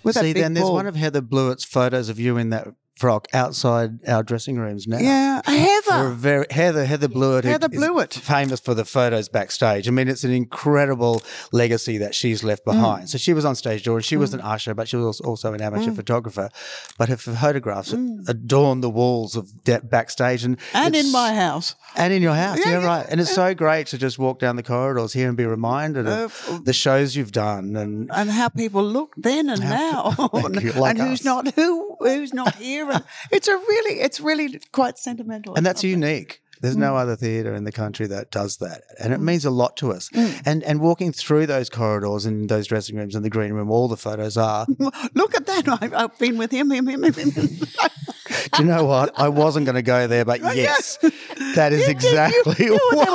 With 0.04 0.16
See, 0.16 0.34
then 0.34 0.54
there's 0.54 0.66
ball. 0.66 0.76
one 0.76 0.88
of 0.88 0.96
Heather 0.96 1.22
Blewett's 1.22 1.66
photos 1.66 2.10
of 2.10 2.20
you 2.20 2.38
in 2.38 2.50
that 2.52 2.68
frock 3.00 3.28
outside 3.34 3.92
our 4.08 4.22
dressing 4.24 4.58
rooms 4.60 4.86
now. 4.86 4.98
Yeah, 5.00 5.42
We're 5.48 5.58
Heather. 5.58 6.10
very 6.10 6.46
Heather 6.52 6.84
Heather 6.86 7.08
Blewett. 7.08 7.46
Heather 7.46 7.70
Blewett. 7.70 8.14
famous 8.14 8.60
for 8.60 8.74
the 8.74 8.84
photos 8.84 9.30
backstage. 9.30 9.88
I 9.88 9.92
mean, 9.92 10.10
it's 10.10 10.26
an 10.26 10.32
incredible 10.34 11.24
legacy 11.54 11.98
that 12.00 12.14
she's 12.14 12.44
left 12.44 12.66
Mm. 12.66 12.74
behind. 12.74 13.10
So 13.10 13.18
she 13.18 13.34
was 13.34 13.46
on 13.46 13.56
stage 13.56 13.84
door, 13.84 13.96
and 13.98 14.06
she 14.06 14.18
was 14.18 14.34
an 14.34 14.42
usher, 14.42 14.74
but 14.74 14.90
she 14.90 14.98
was 14.98 15.22
also 15.22 15.54
an 15.54 15.62
Mm. 15.62 15.66
amateur 15.68 15.92
photographer. 15.92 16.50
But 16.98 17.08
her 17.10 17.16
photographs 17.18 17.94
adorn 18.28 18.82
the 18.82 18.90
walls 18.90 19.36
of 19.38 19.64
de- 19.64 19.80
backstage, 19.82 20.44
and 20.44 20.58
And 20.74 20.94
in 20.96 21.12
my 21.12 21.34
house. 21.34 21.76
and 21.96 22.12
in 22.12 22.22
your 22.22 22.36
house, 22.36 22.58
Yeah, 22.60 22.72
yeah, 22.74 22.80
yeah, 22.82 22.86
right. 22.86 23.06
And 23.10 23.22
it's 23.22 23.34
so 23.34 23.54
great 23.56 23.88
to 23.88 23.98
just 23.98 24.20
walk 24.20 24.40
down 24.40 24.58
the 24.58 24.64
corridors 24.64 25.14
here 25.14 25.30
and 25.30 25.38
be 25.38 25.46
reminded 25.46 26.06
of 26.08 26.44
Of- 26.50 26.66
the 26.66 26.74
shows 26.74 27.16
you've 27.16 27.32
done 27.32 27.76
and 27.78 28.10
and 28.14 28.30
how 28.32 28.50
people 28.50 28.84
look 28.84 29.14
then 29.18 29.50
and 29.50 29.62
now, 29.62 30.14
you, 30.62 30.72
like 30.74 30.98
and 31.00 31.08
who's 31.08 31.24
not 31.24 31.54
who 31.56 31.96
who's 32.02 32.34
not 32.34 32.56
here, 32.56 32.89
it's 33.32 33.48
a 33.48 33.56
really 33.56 34.00
it's 34.02 34.20
really 34.20 34.60
quite 34.72 34.98
sentimental. 34.98 35.56
and 35.56 35.66
that's 35.66 35.84
unique. 35.84 36.42
There's 36.62 36.76
no 36.76 36.92
Mm. 36.92 37.02
other 37.02 37.16
theatre 37.16 37.56
in 37.56 37.64
the 37.64 37.72
country 37.72 38.06
that 38.08 38.32
does 38.32 38.58
that, 38.58 38.82
and 39.00 39.14
it 39.14 39.22
means 39.22 39.46
a 39.46 39.50
lot 39.50 39.78
to 39.78 39.94
us. 39.94 40.10
And 40.46 40.62
and 40.64 40.82
walking 40.82 41.14
through 41.14 41.46
those 41.48 41.70
corridors 41.70 42.26
and 42.26 42.50
those 42.50 42.68
dressing 42.68 42.98
rooms 42.98 43.16
and 43.16 43.24
the 43.24 43.30
green 43.30 43.54
room, 43.54 43.72
all 43.72 43.88
the 43.88 43.96
photos 43.96 44.36
are. 44.36 44.66
Look 45.14 45.36
at 45.36 45.46
that! 45.46 45.70
I've, 45.82 45.94
I've 45.94 46.20
been 46.20 46.38
with 46.38 46.52
him, 46.52 46.70
him, 46.72 46.88
him, 46.88 47.04
him. 47.04 47.14
him. 47.14 47.50
Do 48.54 48.64
you 48.64 48.70
know 48.70 48.86
what? 48.86 49.18
I 49.20 49.30
wasn't 49.30 49.66
going 49.66 49.76
to 49.76 49.82
go 49.82 50.08
there, 50.08 50.26
but 50.26 50.42
yes, 50.56 50.98
that 51.56 51.74
is 51.74 51.88
You 51.88 51.94
did, 51.94 52.04
you- 52.04 52.10
exactly 52.10 52.66
you- 52.66 52.74
what 52.92 53.06
There 53.06 53.14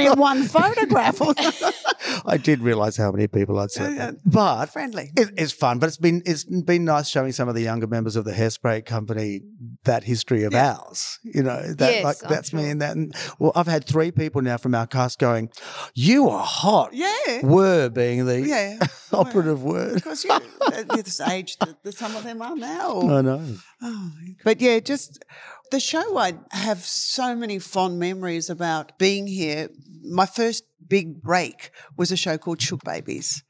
in 0.00 0.18
one 0.18 0.44
photograph. 0.44 1.20
I 2.26 2.36
did 2.36 2.60
realise 2.60 2.96
how 2.96 3.10
many 3.12 3.26
people 3.26 3.58
I'd 3.58 3.70
seen. 3.70 3.94
Yeah, 3.96 4.04
yeah. 4.06 4.10
But 4.24 4.66
Friendly. 4.66 5.10
It, 5.16 5.30
it's 5.36 5.52
fun, 5.52 5.78
but 5.78 5.86
it's 5.88 5.96
been 5.96 6.22
it's 6.26 6.44
been 6.44 6.84
nice 6.84 7.08
showing 7.08 7.32
some 7.32 7.48
of 7.48 7.54
the 7.54 7.62
younger 7.62 7.86
members 7.86 8.16
of 8.16 8.24
the 8.24 8.32
hairspray 8.32 8.84
company 8.84 9.40
that 9.84 10.04
history 10.04 10.44
of 10.44 10.54
ours. 10.54 11.18
You 11.22 11.42
know, 11.42 11.72
that 11.74 11.92
Yes, 11.92 12.04
like 12.04 12.16
I'm 12.24 12.30
that's 12.30 12.52
me 12.52 12.70
and 12.70 12.80
that. 12.82 12.96
And, 12.96 13.14
well, 13.38 13.52
I've 13.54 13.66
had 13.66 13.84
three 13.86 14.10
people 14.10 14.42
now 14.42 14.56
from 14.56 14.74
our 14.74 14.86
cast 14.86 15.18
going, 15.18 15.50
"You 15.94 16.28
are 16.28 16.44
hot." 16.44 16.90
Yeah. 16.92 17.40
were 17.42 17.88
being 17.88 18.26
the 18.26 18.40
Yeah. 18.40 18.78
operative 19.12 19.62
word. 19.62 19.94
because 19.94 20.24
you, 20.24 20.30
at 20.72 20.88
this 20.90 21.20
age 21.20 21.56
that, 21.58 21.82
that 21.82 21.94
some 21.96 22.14
of 22.16 22.24
them 22.24 22.42
are 22.42 22.56
now. 22.56 23.00
I 23.02 23.20
know. 23.22 23.56
Oh, 23.82 24.10
but 24.44 24.53
yeah, 24.58 24.80
just 24.80 25.24
the 25.70 25.80
show. 25.80 26.16
I 26.18 26.34
have 26.50 26.78
so 26.84 27.34
many 27.36 27.58
fond 27.58 27.98
memories 27.98 28.50
about 28.50 28.98
being 28.98 29.26
here. 29.26 29.68
My 30.02 30.26
first 30.26 30.64
big 30.86 31.22
break 31.22 31.70
was 31.96 32.12
a 32.12 32.16
show 32.16 32.36
called 32.38 32.60
Sugar 32.60 32.82
Babies. 32.84 33.42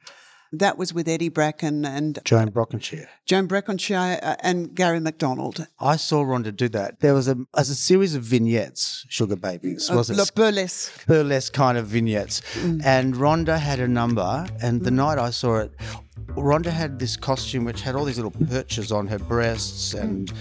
That 0.52 0.78
was 0.78 0.94
with 0.94 1.08
Eddie 1.08 1.30
Bracken 1.30 1.84
and 1.84 2.20
Joan 2.24 2.50
Brockenshire. 2.52 3.08
Joan 3.26 3.48
Brackenshire 3.48 4.20
uh, 4.22 4.36
and 4.40 4.72
Gary 4.72 5.00
McDonald. 5.00 5.66
I 5.80 5.96
saw 5.96 6.22
Rhonda 6.22 6.54
do 6.54 6.68
that. 6.68 7.00
There 7.00 7.12
was 7.12 7.26
a 7.26 7.36
as 7.56 7.70
a 7.70 7.74
series 7.74 8.14
of 8.14 8.22
vignettes, 8.22 9.04
Sugar 9.08 9.34
Babies, 9.34 9.90
was 9.90 10.10
Uh, 10.10 10.14
it? 10.14 10.16
Le 10.18 10.26
Burlesque. 10.32 11.06
burlesque 11.08 11.52
kind 11.52 11.76
of 11.76 11.88
vignettes. 11.88 12.40
Mm. 12.60 12.84
And 12.84 13.14
Rhonda 13.16 13.58
had 13.58 13.80
a 13.80 13.88
number, 13.88 14.46
and 14.62 14.84
the 14.84 14.92
night 14.92 15.18
I 15.18 15.30
saw 15.30 15.56
it, 15.56 15.72
Rhonda 16.36 16.66
had 16.66 16.98
this 16.98 17.16
costume 17.16 17.64
which 17.64 17.80
had 17.82 17.94
all 17.96 18.04
these 18.04 18.16
little 18.18 18.30
perches 18.48 18.92
on 18.92 19.06
her 19.08 19.18
breasts 19.18 19.94
and 19.94 20.32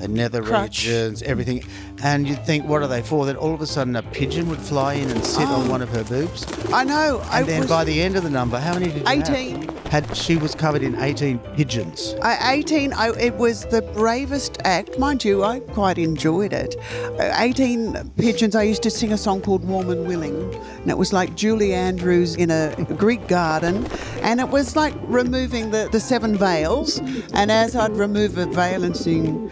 her 0.00 0.08
nether 0.08 0.42
Crutch. 0.42 0.84
regions, 0.86 1.22
everything. 1.22 1.64
And 2.02 2.26
you'd 2.28 2.44
think, 2.44 2.66
what 2.66 2.82
are 2.82 2.88
they 2.88 3.02
for? 3.02 3.26
Then 3.26 3.36
all 3.36 3.54
of 3.54 3.60
a 3.60 3.66
sudden, 3.66 3.94
a 3.96 4.02
pigeon 4.02 4.48
would 4.48 4.58
fly 4.58 4.94
in 4.94 5.08
and 5.10 5.24
sit 5.24 5.46
on 5.46 5.68
one 5.68 5.82
of 5.82 5.88
her 5.90 6.02
boobs. 6.04 6.46
I 6.72 6.82
know. 6.84 7.20
I 7.30 7.40
And 7.40 7.48
then 7.48 7.56
Oh. 7.58 7.60
was, 7.62 7.68
by 7.70 7.84
the 7.84 8.00
end 8.00 8.16
of 8.16 8.22
the 8.24 8.30
number, 8.30 8.58
how 8.58 8.74
many 8.74 8.86
did 8.86 8.96
you 8.98 9.04
have? 9.04 9.28
18. 9.30 9.68
Had 9.90 10.16
she 10.16 10.36
was 10.36 10.54
covered 10.54 10.82
in 10.84 10.94
eighteen 11.02 11.38
pigeons. 11.56 12.14
I, 12.22 12.52
18, 12.54 12.92
I, 12.92 13.08
it 13.18 13.34
was 13.34 13.64
the 13.66 13.82
bravest 13.82 14.58
act. 14.64 15.00
Mind 15.00 15.24
you, 15.24 15.42
I 15.42 15.58
quite 15.58 15.98
enjoyed 15.98 16.52
it. 16.52 16.76
Uh, 17.18 17.32
18 17.38 18.12
pigeons, 18.16 18.54
I 18.54 18.62
used 18.62 18.84
to 18.84 18.90
sing 18.90 19.12
a 19.12 19.18
song 19.18 19.40
called 19.40 19.64
Warm 19.66 19.90
and 19.90 20.06
Willing. 20.06 20.54
And 20.82 20.90
it 20.90 20.96
was 20.96 21.12
like 21.12 21.34
Julie 21.34 21.74
Andrews 21.74 22.36
in 22.36 22.52
a 22.52 22.72
Greek 22.96 23.26
garden. 23.26 23.84
And 24.22 24.38
it 24.38 24.48
was 24.48 24.76
like 24.76 24.94
removing 25.24 25.70
the, 25.70 25.88
the 25.92 26.00
seven 26.00 26.36
veils. 26.36 26.98
And 27.34 27.50
as 27.50 27.76
I'd 27.76 27.96
remove 27.96 28.38
a 28.38 28.46
veil 28.46 28.84
and 28.84 28.96
sing, 28.96 29.50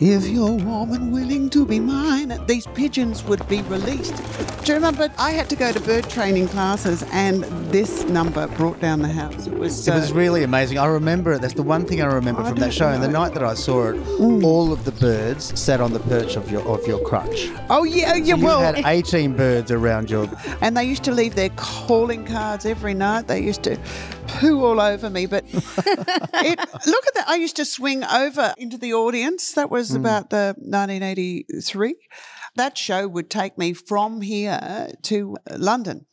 If 0.00 0.28
you're 0.28 0.52
warm 0.52 0.92
and 0.92 1.12
willing 1.12 1.50
to 1.50 1.66
be 1.66 1.80
mine, 1.80 2.38
these 2.46 2.66
pigeons 2.68 3.24
would 3.24 3.44
be 3.48 3.62
released. 3.62 4.14
Do 4.64 4.72
you 4.72 4.74
remember? 4.74 5.10
I 5.18 5.30
had 5.32 5.48
to 5.50 5.56
go 5.56 5.72
to 5.72 5.80
bird 5.80 6.08
training 6.08 6.46
classes, 6.48 7.02
and 7.10 7.42
this 7.72 8.04
number 8.04 8.46
brought 8.58 8.78
down 8.80 9.00
the 9.00 9.08
house. 9.08 9.46
It 9.48 9.54
was. 9.54 9.88
It 9.88 9.94
was 9.94 10.12
uh, 10.12 10.14
really 10.14 10.44
amazing. 10.44 10.78
I 10.78 10.86
remember 10.86 11.32
it. 11.32 11.40
That's 11.40 11.54
the 11.54 11.64
one 11.64 11.84
thing 11.84 12.00
I 12.00 12.06
remember 12.06 12.42
I 12.42 12.50
from 12.50 12.58
that 12.60 12.72
show. 12.72 12.88
And 12.90 13.02
the 13.02 13.08
night 13.08 13.32
that 13.34 13.42
I 13.42 13.54
saw 13.54 13.88
it, 13.90 13.96
all 14.44 14.72
of 14.72 14.84
the 14.84 14.92
birds 14.92 15.58
sat 15.58 15.80
on 15.80 15.92
the 15.92 16.00
perch 16.00 16.36
of 16.36 16.48
your 16.50 16.62
of 16.68 16.86
your 16.86 17.00
crutch. 17.00 17.48
oh 17.68 17.82
yeah, 17.82 18.14
yeah. 18.14 18.36
You 18.36 18.44
Well, 18.44 18.60
had 18.60 18.84
18 18.86 19.36
birds 19.36 19.70
around 19.72 20.10
your. 20.10 20.28
and 20.60 20.76
they 20.76 20.84
used 20.84 21.02
to 21.04 21.12
leave 21.12 21.34
their 21.34 21.50
calling 21.56 22.24
cards 22.24 22.66
every 22.66 22.94
night. 22.94 23.26
They 23.26 23.40
used 23.42 23.62
to 23.64 23.76
poo 24.38 24.64
all 24.64 24.80
over 24.80 25.10
me. 25.10 25.26
But 25.26 25.44
it, 25.46 26.58
look 26.86 27.06
at 27.06 27.14
that. 27.14 27.24
I 27.26 27.36
used 27.36 27.56
to 27.56 27.64
swing 27.64 28.04
over 28.04 28.54
into 28.56 28.78
the 28.78 28.94
audience. 28.94 29.52
That 29.52 29.70
was 29.70 29.90
hmm. 29.90 29.96
about 29.96 30.30
the 30.30 30.54
1983. 30.58 31.96
That 32.56 32.76
show 32.76 33.06
would 33.06 33.30
take 33.30 33.58
me 33.58 33.72
from 33.72 34.20
here 34.20 34.90
to 35.02 35.36
London. 35.50 36.06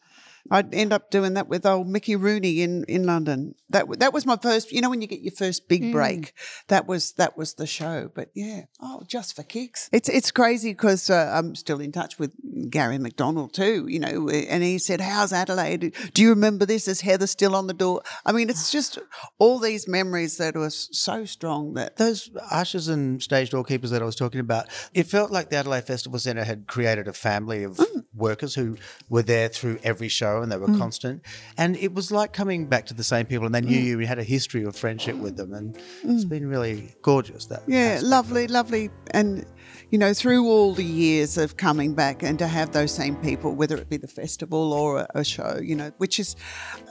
I'd 0.52 0.74
end 0.74 0.94
up 0.94 1.10
doing 1.10 1.34
that 1.34 1.48
with 1.48 1.66
old 1.66 1.88
Mickey 1.88 2.16
Rooney 2.16 2.62
in, 2.62 2.84
in 2.86 3.06
London. 3.06 3.56
That 3.70 4.00
that 4.00 4.14
was 4.14 4.26
my 4.26 4.38
first. 4.38 4.72
You 4.72 4.82
know, 4.82 4.90
when 4.90 5.02
you 5.02 5.08
get 5.08 5.22
your 5.22 5.32
first 5.32 5.68
big 5.68 5.82
mm. 5.82 5.92
break, 5.92 6.34
that 6.68 6.88
was 6.88 7.14
that 7.14 7.36
was 7.36 7.56
the 7.56 7.66
show. 7.66 8.12
But 8.14 8.30
yeah, 8.36 8.66
oh, 8.80 9.02
just 9.08 9.36
for 9.36 9.44
kicks. 9.44 9.90
It's 9.92 10.08
it's 10.08 10.32
crazy 10.32 10.72
because 10.72 11.10
uh, 11.10 11.34
I'm 11.36 11.56
still 11.56 11.80
in 11.80 11.92
touch 11.92 12.20
with 12.20 12.32
Gary 12.70 13.00
McDonald 13.00 13.54
too. 13.54 13.88
You 13.88 14.00
know, 14.00 14.28
eh, 14.28 14.46
and 14.48 14.64
he 14.64 14.78
said, 14.78 15.02
"How's 15.02 15.34
Adelaide? 15.34 15.96
Do 16.14 16.22
you 16.22 16.30
remember 16.30 16.66
this? 16.66 16.88
Is 16.88 17.02
Heather 17.02 17.28
still 17.28 17.56
on 17.56 17.66
the 17.66 17.74
door?" 17.74 18.04
I 18.26 18.32
mean, 18.32 18.50
it's 18.50 18.72
just 18.72 19.00
all 19.40 19.58
these 19.58 19.88
memories 19.88 20.38
that 20.38 20.56
were 20.56 20.70
so 20.70 21.26
strong 21.26 21.74
that 21.74 21.98
Those 21.98 22.30
ushers 22.52 22.88
and 22.88 23.22
stage 23.22 23.50
doorkeepers 23.50 23.90
that 23.90 24.02
I 24.02 24.06
was 24.06 24.16
talking 24.16 24.40
about, 24.40 24.68
it 24.94 25.08
felt 25.08 25.32
like 25.32 25.50
the 25.50 25.58
Adelaide 25.58 25.86
Festival 25.86 26.20
Centre 26.20 26.44
had 26.44 26.68
created 26.68 27.08
a 27.08 27.14
family 27.14 27.64
of 27.64 27.78
mm. 27.78 28.04
workers 28.14 28.54
who 28.54 28.78
were 29.10 29.24
there 29.24 29.50
through 29.50 29.80
every 29.84 30.08
show 30.08 30.35
and 30.42 30.52
they 30.52 30.58
were 30.58 30.68
mm. 30.68 30.78
constant. 30.78 31.22
And 31.58 31.76
it 31.78 31.94
was 31.94 32.12
like 32.12 32.34
coming 32.34 32.68
back 32.68 32.86
to 32.88 32.94
the 32.94 33.04
same 33.04 33.26
people 33.26 33.46
and 33.46 33.54
they 33.54 33.62
knew 33.62 33.80
mm. 33.80 33.84
you, 33.84 34.00
you 34.00 34.08
had 34.08 34.20
a 34.20 34.24
history 34.24 34.64
of 34.64 34.76
friendship 34.76 35.16
with 35.16 35.38
them. 35.38 35.54
And 35.54 35.76
it's 36.04 36.26
mm. 36.26 36.30
been 36.30 36.48
really 36.48 36.96
gorgeous. 37.02 37.46
That 37.46 37.64
Yeah, 37.68 38.00
lovely, 38.04 38.48
lovely. 38.48 38.90
And, 39.12 39.46
you 39.92 39.98
know, 39.98 40.14
through 40.14 40.48
all 40.48 40.74
the 40.74 40.84
years 40.84 41.38
of 41.38 41.58
coming 41.58 41.94
back 41.94 42.24
and 42.24 42.40
to 42.40 42.48
have 42.48 42.72
those 42.72 42.92
same 42.92 43.16
people, 43.18 43.56
whether 43.56 43.78
it 43.78 43.90
be 43.90 43.98
the 43.98 44.08
festival 44.08 44.74
or 44.74 45.00
a, 45.00 45.08
a 45.16 45.24
show, 45.24 45.60
you 45.62 45.76
know, 45.76 45.92
which 45.98 46.20
is 46.20 46.36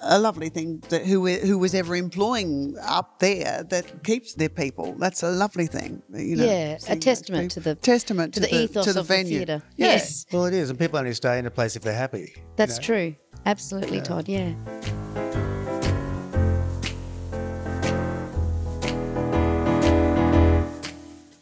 a 0.02 0.18
lovely 0.18 0.48
thing 0.48 0.83
that 0.88 1.04
who, 1.07 1.26
who 1.26 1.59
was 1.59 1.74
ever 1.74 1.96
employing 1.96 2.76
up 2.83 3.18
there 3.18 3.64
that 3.64 4.04
keeps 4.04 4.35
their 4.35 4.48
people. 4.48 4.94
That's 4.98 5.22
a 5.22 5.30
lovely 5.30 5.66
thing. 5.66 6.02
You 6.12 6.37
know, 6.37 6.44
Yeah, 6.44 6.78
a 6.88 6.96
testament 6.96 7.50
to 7.52 7.61
the- 7.61 7.74
testament 7.74 8.35
to 8.35 8.40
to, 8.40 8.46
the 8.46 8.54
ethos 8.54 8.85
to 8.85 8.92
the 8.92 9.00
of 9.00 9.09
the 9.09 9.14
venue. 9.14 9.38
theatre. 9.38 9.62
Yeah. 9.76 9.87
Yes. 9.87 10.26
Well, 10.33 10.46
it 10.46 10.54
is. 10.54 10.70
And 10.70 10.78
people 10.78 10.98
only 10.98 11.14
stay 11.14 11.38
in 11.38 11.46
a 11.46 11.50
place 11.50 11.76
if 11.76 11.83
they're 11.83 11.94
happy. 11.94 12.35
That's 12.57 12.78
true. 12.78 13.16
Absolutely, 13.46 14.00
Todd. 14.00 14.28
Yeah. 14.28 14.52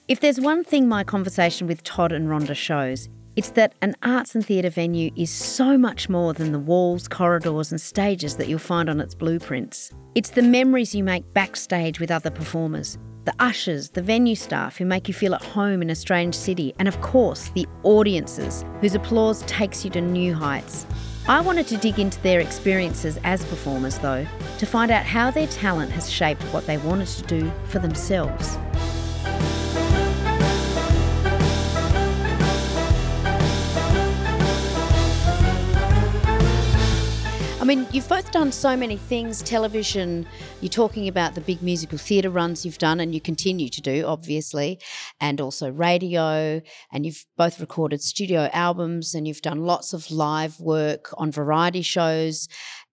If 0.09 0.21
there's 0.21 0.41
one 0.41 0.63
thing 0.63 0.89
my 0.89 1.05
conversation 1.05 1.67
with 1.67 1.83
Todd 1.85 2.13
and 2.13 2.29
Rhonda 2.29 2.55
shows, 2.55 3.09
it's 3.35 3.53
that 3.53 3.73
an 3.81 3.95
arts 4.03 4.35
and 4.35 4.45
theatre 4.45 4.69
venue 4.69 5.11
is 5.17 5.31
so 5.31 5.79
much 5.79 6.11
more 6.11 6.35
than 6.35 6.53
the 6.53 6.59
walls, 6.59 7.09
corridors, 7.09 7.73
and 7.73 7.81
stages 7.81 8.37
that 8.37 8.47
you'll 8.47 8.59
find 8.59 8.91
on 8.91 9.01
its 9.01 9.15
blueprints. 9.15 9.91
It's 10.15 10.31
the 10.31 10.43
memories 10.43 10.95
you 10.95 11.03
make 11.03 11.33
backstage 11.33 11.99
with 11.99 12.11
other 12.11 12.29
performers, 12.29 12.99
the 13.25 13.33
ushers, 13.39 13.89
the 13.89 14.03
venue 14.03 14.35
staff 14.35 14.77
who 14.77 14.85
make 14.85 15.09
you 15.09 15.15
feel 15.15 15.35
at 15.35 15.43
home 15.43 15.81
in 15.81 15.89
a 15.89 15.95
strange 15.95 16.35
city, 16.35 16.75
and 16.79 16.89
of 16.89 17.01
course, 17.01 17.49
the 17.55 17.67
audiences 17.85 18.67
whose 18.83 18.95
applause 18.95 19.41
takes 19.43 19.83
you 19.83 19.91
to 19.93 20.03
new 20.03 20.35
heights. 20.35 20.87
I 21.29 21.41
wanted 21.41 21.69
to 21.69 21.77
dig 21.77 22.01
into 22.01 22.21
their 22.23 22.41
experiences 22.41 23.17
as 23.23 23.45
performers, 23.45 23.97
though, 23.99 24.27
to 24.59 24.67
find 24.67 24.91
out 24.91 25.05
how 25.05 25.31
their 25.31 25.47
talent 25.47 25.93
has 25.93 26.11
shaped 26.11 26.43
what 26.53 26.67
they 26.67 26.79
wanted 26.79 27.07
to 27.07 27.23
do 27.23 27.53
for 27.69 27.79
themselves. 27.79 28.57
I 37.63 37.65
mean, 37.65 37.87
you've 37.93 38.09
both 38.09 38.33
done 38.33 38.51
so 38.51 38.77
many 38.77 38.97
things 38.97 39.41
television, 39.41 40.27
you're 40.61 40.69
talking 40.69 41.07
about 41.07 41.37
the 41.37 41.41
big 41.41 41.63
musical 41.63 41.97
theatre 41.97 42.29
runs 42.29 42.67
you've 42.67 42.79
done 42.79 42.99
and 42.99 43.15
you 43.15 43.21
continue 43.21 43.69
to 43.69 43.81
do, 43.81 44.05
obviously, 44.05 44.81
and 45.21 45.41
also 45.41 45.71
radio. 45.71 46.61
And 46.91 47.07
you've 47.07 47.25
both 47.37 47.61
recorded 47.61 48.03
studio 48.03 48.51
albums 48.53 49.15
and 49.15 49.29
you've 49.29 49.43
done 49.43 49.61
lots 49.61 49.93
of 49.93 50.11
live 50.11 50.59
work 50.59 51.11
on 51.19 51.31
variety 51.31 51.83
shows, 51.83 52.49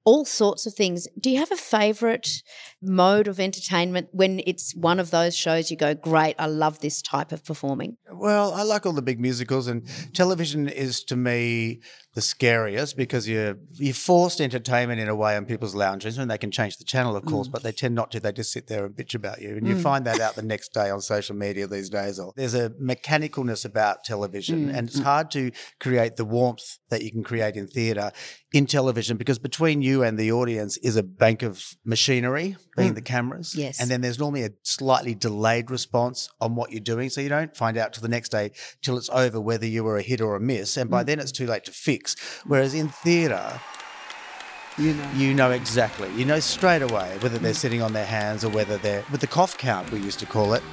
all 0.05 0.23
sorts 0.23 0.67
of 0.67 0.75
things. 0.75 1.07
Do 1.19 1.31
you 1.31 1.39
have 1.39 1.51
a 1.51 1.55
favourite 1.55 2.43
mode 2.81 3.27
of 3.27 3.39
entertainment 3.39 4.09
when 4.11 4.41
it's 4.45 4.73
one 4.75 4.99
of 4.99 5.11
those 5.11 5.35
shows 5.35 5.69
you 5.69 5.77
go, 5.77 5.93
great, 5.93 6.35
I 6.39 6.45
love 6.45 6.79
this 6.79 7.01
type 7.01 7.31
of 7.31 7.43
performing? 7.43 7.97
Well, 8.11 8.53
I 8.53 8.63
like 8.63 8.85
all 8.85 8.93
the 8.93 9.01
big 9.01 9.19
musicals, 9.19 9.67
and 9.67 9.87
television 10.13 10.67
is 10.67 11.03
to 11.05 11.15
me 11.15 11.81
the 12.15 12.21
scariest 12.21 12.97
because 12.97 13.29
you're 13.29 13.57
you're 13.73 13.93
forced 13.93 14.41
entertainment 14.41 14.99
in 14.99 15.07
a 15.07 15.15
way 15.15 15.37
on 15.37 15.45
people's 15.45 15.75
lounges, 15.75 16.17
and 16.17 16.29
they 16.29 16.37
can 16.37 16.51
change 16.51 16.77
the 16.77 16.83
channel, 16.83 17.15
of 17.15 17.25
course, 17.25 17.47
mm. 17.47 17.51
but 17.51 17.63
they 17.63 17.71
tend 17.71 17.95
not 17.95 18.11
to. 18.11 18.19
They 18.19 18.31
just 18.31 18.51
sit 18.51 18.67
there 18.67 18.85
and 18.85 18.95
bitch 18.95 19.13
about 19.13 19.41
you, 19.41 19.55
and 19.55 19.67
you 19.67 19.75
mm. 19.75 19.81
find 19.81 20.05
that 20.05 20.19
out 20.19 20.35
the 20.35 20.41
next 20.41 20.73
day 20.73 20.89
on 20.89 21.01
social 21.01 21.35
media 21.35 21.67
these 21.67 21.89
days. 21.89 22.19
Or 22.19 22.33
there's 22.35 22.55
a 22.55 22.71
mechanicalness 22.71 23.65
about 23.65 24.03
television, 24.03 24.69
mm, 24.69 24.75
and 24.75 24.87
it's 24.89 24.99
hard 24.99 25.31
to 25.31 25.51
create 25.79 26.15
the 26.15 26.25
warmth 26.25 26.79
that 26.89 27.03
you 27.03 27.11
can 27.11 27.23
create 27.23 27.55
in 27.55 27.67
theatre 27.67 28.11
in 28.51 28.65
television 28.65 29.15
because 29.15 29.37
between 29.37 29.81
you 29.81 30.03
and 30.03 30.17
the 30.17 30.31
audience 30.31 30.77
is 30.77 30.95
a 30.95 31.03
bank 31.03 31.43
of 31.43 31.63
machinery, 31.85 32.57
being 32.79 32.91
mm. 32.93 32.95
the 32.95 33.01
cameras, 33.01 33.53
Yes. 33.55 33.79
and 33.79 33.89
then 33.89 34.01
there's 34.01 34.17
normally 34.19 34.43
a 34.43 34.51
slightly 34.63 35.13
delayed 35.13 35.69
response 35.69 36.29
on 36.41 36.55
what 36.55 36.71
you're 36.71 36.79
doing. 36.79 37.09
So 37.09 37.21
you 37.21 37.29
don't 37.29 37.55
find 37.55 37.77
out 37.77 37.93
till 37.93 38.01
the 38.01 38.07
next 38.09 38.29
day 38.29 38.51
till 38.81 38.97
it's 38.97 39.09
over 39.09 39.39
whether 39.39 39.67
you 39.67 39.83
were 39.83 39.97
a 39.97 40.01
hit 40.01 40.21
or 40.21 40.35
a 40.35 40.39
miss. 40.39 40.77
And 40.77 40.89
by 40.89 41.03
mm. 41.03 41.07
then 41.07 41.19
it's 41.19 41.31
too 41.31 41.45
late 41.45 41.65
to 41.65 41.71
fix. 41.71 42.15
Whereas 42.45 42.73
in 42.73 42.89
theatre, 42.89 43.59
You 44.77 44.93
know. 44.93 45.11
you 45.15 45.33
know 45.33 45.51
exactly. 45.51 46.09
You 46.15 46.25
know 46.25 46.39
straight 46.39 46.81
away 46.81 47.17
whether 47.19 47.37
they're 47.37 47.53
mm. 47.53 47.63
sitting 47.65 47.81
on 47.81 47.93
their 47.93 48.05
hands 48.05 48.43
or 48.43 48.49
whether 48.49 48.77
they're 48.77 49.03
with 49.11 49.21
the 49.21 49.27
cough 49.27 49.57
count 49.57 49.91
we 49.91 49.99
used 49.99 50.19
to 50.19 50.25
call 50.25 50.53
it. 50.53 50.63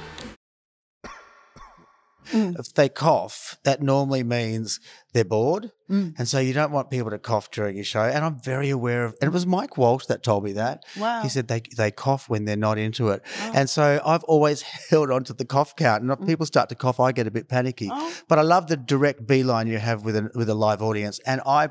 If 2.33 2.73
they 2.73 2.89
cough, 2.89 3.57
that 3.63 3.81
normally 3.81 4.23
means 4.23 4.81
they're 5.17 5.25
bored. 5.25 5.71
Mm. 5.89 6.13
And 6.19 6.27
so 6.27 6.37
you 6.37 6.53
don't 6.53 6.71
want 6.71 6.91
people 6.91 7.09
to 7.09 7.17
cough 7.17 7.49
during 7.49 7.75
your 7.75 7.83
show. 7.83 8.03
And 8.03 8.23
I'm 8.23 8.39
very 8.39 8.69
aware 8.69 9.03
of, 9.03 9.15
and 9.19 9.27
it 9.27 9.33
was 9.33 9.47
Mike 9.47 9.75
Walsh 9.75 10.05
that 10.05 10.21
told 10.21 10.43
me 10.43 10.51
that. 10.51 10.83
Wow. 10.95 11.23
He 11.23 11.29
said 11.29 11.47
they, 11.47 11.63
they 11.75 11.89
cough 11.89 12.29
when 12.29 12.45
they're 12.45 12.55
not 12.55 12.77
into 12.77 13.09
it. 13.09 13.23
Oh. 13.41 13.51
And 13.55 13.67
so 13.67 13.99
I've 14.05 14.23
always 14.25 14.61
held 14.89 15.09
on 15.09 15.23
to 15.23 15.33
the 15.33 15.43
cough 15.43 15.75
count. 15.75 16.03
And 16.03 16.11
if 16.11 16.19
mm. 16.19 16.27
people 16.27 16.45
start 16.45 16.69
to 16.69 16.75
cough, 16.75 16.99
I 16.99 17.11
get 17.11 17.25
a 17.25 17.31
bit 17.31 17.49
panicky. 17.49 17.89
Oh. 17.91 18.13
But 18.27 18.37
I 18.37 18.43
love 18.43 18.67
the 18.67 18.77
direct 18.77 19.25
beeline 19.25 19.65
you 19.65 19.79
have 19.79 20.05
with 20.05 20.15
a, 20.15 20.29
with 20.35 20.49
a 20.49 20.53
live 20.53 20.83
audience. 20.83 21.19
And 21.25 21.41
I 21.47 21.69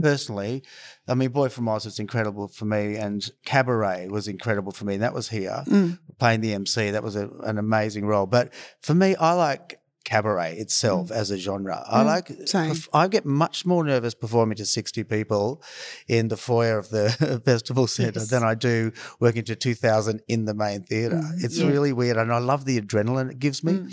personally, 0.00 0.62
I 1.06 1.14
mean, 1.14 1.28
Boy 1.28 1.50
from 1.50 1.68
Oz 1.68 1.84
was 1.84 1.98
incredible 1.98 2.48
for 2.48 2.64
me, 2.64 2.96
and 2.96 3.22
Cabaret 3.44 4.08
was 4.08 4.28
incredible 4.28 4.72
for 4.72 4.86
me. 4.86 4.94
And 4.94 5.02
that 5.02 5.12
was 5.12 5.28
here 5.28 5.62
mm. 5.66 5.98
playing 6.18 6.40
the 6.40 6.54
MC. 6.54 6.92
That 6.92 7.02
was 7.02 7.16
a, 7.16 7.28
an 7.42 7.58
amazing 7.58 8.06
role. 8.06 8.24
But 8.24 8.54
for 8.80 8.94
me, 8.94 9.14
I 9.16 9.34
like 9.34 9.78
cabaret 10.08 10.56
itself 10.56 11.08
mm. 11.08 11.12
as 11.12 11.30
a 11.30 11.36
genre. 11.36 11.84
I 11.86 12.02
mm, 12.02 12.06
like. 12.06 12.30
Uh, 12.30 12.46
same. 12.46 12.74
I 12.94 13.08
get 13.08 13.26
much 13.26 13.66
more 13.66 13.84
nervous 13.84 14.14
performing 14.14 14.56
to 14.56 14.64
sixty 14.64 15.04
people 15.04 15.62
in 16.08 16.28
the 16.28 16.36
foyer 16.36 16.78
of 16.78 16.88
the 16.88 17.42
festival 17.44 17.86
centre 17.86 18.24
than 18.24 18.42
I 18.42 18.54
do 18.54 18.92
working 19.20 19.44
to 19.44 19.56
two 19.56 19.74
thousand 19.74 20.22
in 20.28 20.46
the 20.46 20.54
main 20.54 20.82
theatre. 20.82 21.16
Mm, 21.16 21.44
it's 21.44 21.60
really 21.60 21.92
weird, 21.92 22.16
and 22.16 22.32
I 22.32 22.38
love 22.38 22.64
the 22.64 22.80
adrenaline 22.80 23.30
it 23.30 23.38
gives 23.38 23.62
me 23.62 23.88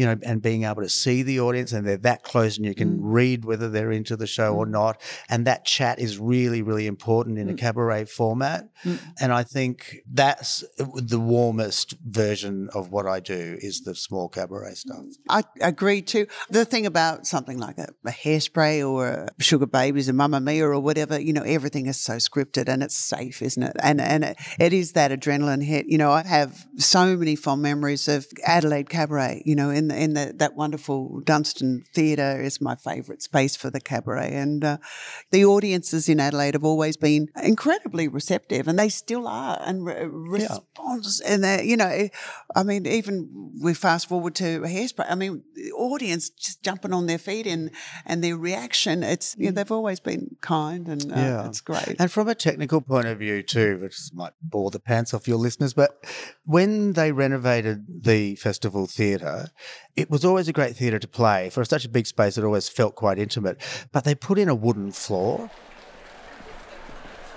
you 0.00 0.06
know, 0.06 0.16
and 0.22 0.40
being 0.40 0.64
able 0.64 0.80
to 0.80 0.88
see 0.88 1.22
the 1.22 1.40
audience 1.40 1.74
and 1.74 1.86
they're 1.86 1.98
that 1.98 2.22
close 2.22 2.56
and 2.56 2.64
you 2.64 2.74
can 2.74 2.96
mm. 2.96 3.00
read 3.02 3.44
whether 3.44 3.68
they're 3.68 3.92
into 3.92 4.16
the 4.16 4.26
show 4.26 4.54
or 4.54 4.64
mm. 4.64 4.70
not. 4.70 4.98
And 5.28 5.46
that 5.46 5.66
chat 5.66 5.98
is 5.98 6.18
really, 6.18 6.62
really 6.62 6.86
important 6.86 7.36
in 7.36 7.50
a 7.50 7.52
mm. 7.52 7.58
cabaret 7.58 8.06
format. 8.06 8.70
And 9.20 9.30
I 9.30 9.42
think 9.42 9.98
that's 10.10 10.64
the 10.78 11.20
warmest 11.20 11.96
version 12.02 12.70
of 12.72 12.90
what 12.90 13.04
I 13.04 13.20
do 13.20 13.58
is 13.60 13.82
the 13.82 13.94
small 13.94 14.30
cabaret 14.30 14.72
stuff. 14.72 15.04
I 15.28 15.42
agree 15.60 16.00
too. 16.00 16.26
The 16.48 16.64
thing 16.64 16.86
about 16.86 17.26
something 17.26 17.58
like 17.58 17.76
a, 17.76 17.88
a 18.06 18.10
hairspray 18.10 18.88
or 18.88 19.06
a 19.06 19.28
sugar 19.38 19.66
babies 19.66 20.08
or 20.08 20.14
Mamma 20.14 20.40
Mia 20.40 20.66
or 20.66 20.80
whatever, 20.80 21.20
you 21.20 21.34
know, 21.34 21.42
everything 21.42 21.88
is 21.88 22.00
so 22.00 22.14
scripted 22.14 22.70
and 22.70 22.82
it's 22.82 22.96
safe, 22.96 23.42
isn't 23.42 23.62
it? 23.62 23.76
And 23.82 24.00
and 24.00 24.24
it, 24.24 24.38
it 24.58 24.72
is 24.72 24.92
that 24.92 25.10
adrenaline 25.10 25.62
hit. 25.62 25.84
You 25.88 25.98
know, 25.98 26.10
I 26.10 26.22
have 26.22 26.66
so 26.78 27.18
many 27.18 27.36
fond 27.36 27.60
memories 27.60 28.08
of 28.08 28.26
Adelaide 28.46 28.88
Cabaret. 28.88 29.42
You 29.44 29.56
know, 29.56 29.68
in 29.68 29.89
in 29.90 30.10
in 30.10 30.14
the, 30.14 30.32
that 30.36 30.54
wonderful 30.54 31.20
Dunstan 31.20 31.84
Theatre 31.92 32.40
is 32.40 32.60
my 32.60 32.74
favourite 32.74 33.22
space 33.22 33.56
for 33.56 33.70
the 33.70 33.80
cabaret, 33.80 34.32
and 34.32 34.64
uh, 34.64 34.78
the 35.30 35.44
audiences 35.44 36.08
in 36.08 36.20
Adelaide 36.20 36.54
have 36.54 36.64
always 36.64 36.96
been 36.96 37.28
incredibly 37.42 38.08
receptive, 38.08 38.68
and 38.68 38.78
they 38.78 38.88
still 38.88 39.26
are, 39.26 39.60
and 39.64 39.84
re- 39.84 40.06
response, 40.06 41.20
and 41.20 41.44
they, 41.44 41.64
you 41.64 41.76
know, 41.76 42.08
I 42.54 42.62
mean, 42.62 42.86
even 42.86 43.52
we 43.60 43.74
fast 43.74 44.08
forward 44.08 44.34
to 44.36 44.60
Hairspray. 44.60 45.06
I 45.08 45.14
mean, 45.14 45.42
the 45.54 45.72
audience 45.72 46.30
just 46.30 46.62
jumping 46.62 46.92
on 46.92 47.06
their 47.06 47.18
feet 47.18 47.46
and 47.46 47.70
and 48.06 48.22
their 48.24 48.36
reaction. 48.36 49.02
It's 49.02 49.36
you 49.38 49.46
know, 49.46 49.52
they've 49.52 49.72
always 49.72 50.00
been 50.00 50.36
kind, 50.40 50.88
and 50.88 51.12
uh, 51.12 51.44
it's 51.46 51.60
great. 51.60 51.96
And 51.98 52.10
from 52.10 52.28
a 52.28 52.34
technical 52.34 52.80
point 52.80 53.06
of 53.06 53.18
view, 53.18 53.42
too, 53.42 53.78
which 53.80 53.96
might 54.12 54.32
bore 54.42 54.70
the 54.70 54.80
pants 54.80 55.14
off 55.14 55.28
your 55.28 55.38
listeners, 55.38 55.74
but 55.74 56.04
when 56.44 56.94
they 56.94 57.12
renovated 57.12 58.04
the 58.04 58.36
festival 58.36 58.86
theatre, 58.86 59.50
it 59.96 60.10
was 60.10 60.24
always 60.24 60.48
a 60.48 60.52
great 60.52 60.76
theatre 60.76 60.98
to 60.98 61.08
play. 61.08 61.50
For 61.50 61.64
such 61.64 61.84
a 61.84 61.88
big 61.88 62.06
space, 62.06 62.38
it 62.38 62.44
always 62.44 62.68
felt 62.68 62.94
quite 62.94 63.18
intimate. 63.18 63.60
But 63.92 64.04
they 64.04 64.14
put 64.14 64.38
in 64.38 64.48
a 64.48 64.54
wooden 64.54 64.92
floor. 64.92 65.50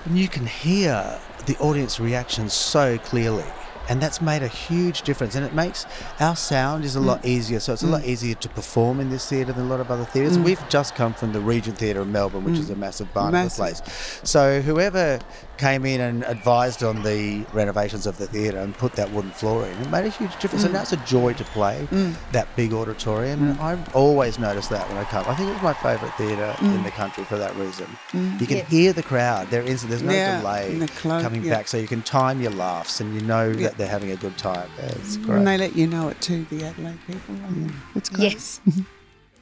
And 0.06 0.18
you 0.18 0.28
can 0.28 0.46
hear 0.46 1.20
the 1.46 1.58
audience 1.58 2.00
reaction 2.00 2.50
so 2.50 2.98
clearly. 2.98 3.46
And 3.90 4.02
that's 4.02 4.22
made 4.22 4.44
a 4.44 4.48
huge 4.48 5.02
difference. 5.02 5.36
And 5.36 5.46
it 5.46 5.54
makes 5.54 5.86
our 6.20 6.36
sound 6.36 6.86
is 6.86 6.96
a 6.96 7.00
lot 7.00 7.22
mm. 7.24 7.28
easier. 7.28 7.60
So 7.60 7.74
it's 7.74 7.84
a 7.84 7.88
lot 7.88 8.04
mm. 8.04 8.08
easier 8.08 8.36
to 8.36 8.50
perform 8.50 9.00
in 9.00 9.10
this 9.10 9.28
theatre 9.28 9.54
than 9.54 9.66
a 9.66 9.70
lot 9.70 9.80
of 9.80 9.92
other 9.92 10.06
theatres. 10.06 10.38
Mm. 10.38 10.44
We've 10.44 10.70
just 10.70 10.96
come 10.96 11.14
from 11.14 11.34
the 11.34 11.40
Regent 11.40 11.78
Theatre 11.78 12.02
in 12.02 12.12
Melbourne, 12.12 12.44
which 12.44 12.60
is 12.60 12.70
a 12.70 12.76
massive 12.76 13.14
Barnabas 13.14 13.60
Massive. 13.60 13.86
place. 13.86 14.22
So 14.24 14.62
whoever 14.62 15.20
came 15.58 15.86
in 15.86 16.02
and 16.02 16.24
advised 16.24 16.84
on 16.84 17.04
the 17.04 17.46
renovations 17.54 18.08
of 18.08 18.18
the 18.18 18.28
theatre 18.28 18.58
and 18.58 18.76
put 18.76 18.94
that 18.94 19.12
wooden 19.12 19.32
floor 19.32 19.66
in, 19.66 19.72
it 19.82 19.90
made 19.90 20.06
a 20.06 20.10
huge 20.10 20.38
difference. 20.40 20.64
And 20.64 20.74
now 20.74 20.82
it's 20.82 20.94
a 20.94 20.98
joy 20.98 21.34
to 21.34 21.44
play 21.46 21.88
that 22.32 22.48
big 22.56 22.74
auditorium. 22.74 23.50
And 23.50 23.60
I've 23.60 23.96
always 23.96 24.40
noticed 24.40 24.70
that 24.70 24.88
when 24.90 24.98
I 24.98 25.04
come. 25.04 25.26
I 25.28 25.36
think 25.36 25.50
it 25.50 25.54
was 25.54 25.64
my 25.64 25.74
favourite 25.74 26.14
theatre 26.16 26.56
in 26.62 26.84
the 26.84 26.92
country 26.92 27.24
for 27.26 27.38
that 27.38 27.56
reason. 27.56 27.88
You 28.14 28.48
can 28.48 28.66
hear 28.66 28.94
the 28.94 29.04
crowd. 29.04 29.50
There 29.50 29.62
is 29.62 29.84
there's 29.84 30.02
no 30.02 30.12
Yeah, 30.12 30.40
delay 30.40 30.76
the 30.76 30.88
clo- 30.88 31.22
coming 31.22 31.44
yeah. 31.44 31.56
back, 31.56 31.68
so 31.68 31.78
you 31.78 31.88
can 31.88 32.02
time 32.02 32.42
your 32.42 32.52
laughs 32.52 33.00
and 33.00 33.14
you 33.14 33.22
know 33.22 33.54
that 33.54 33.73
they're 33.78 33.88
having 33.88 34.12
a 34.12 34.16
good 34.16 34.38
time. 34.38 34.70
Yeah, 34.78 34.86
it's 34.86 35.18
mm. 35.18 35.26
great. 35.26 35.38
And 35.38 35.48
they 35.48 35.58
let 35.58 35.76
you 35.76 35.88
know 35.88 36.10
it 36.10 36.20
too, 36.22 36.46
the 36.50 36.66
Adelaide 36.66 37.00
people. 37.08 37.36
Mm. 37.36 37.72
I 37.72 37.74
It's 37.96 38.10
great. 38.10 38.34
Yes. 38.34 38.62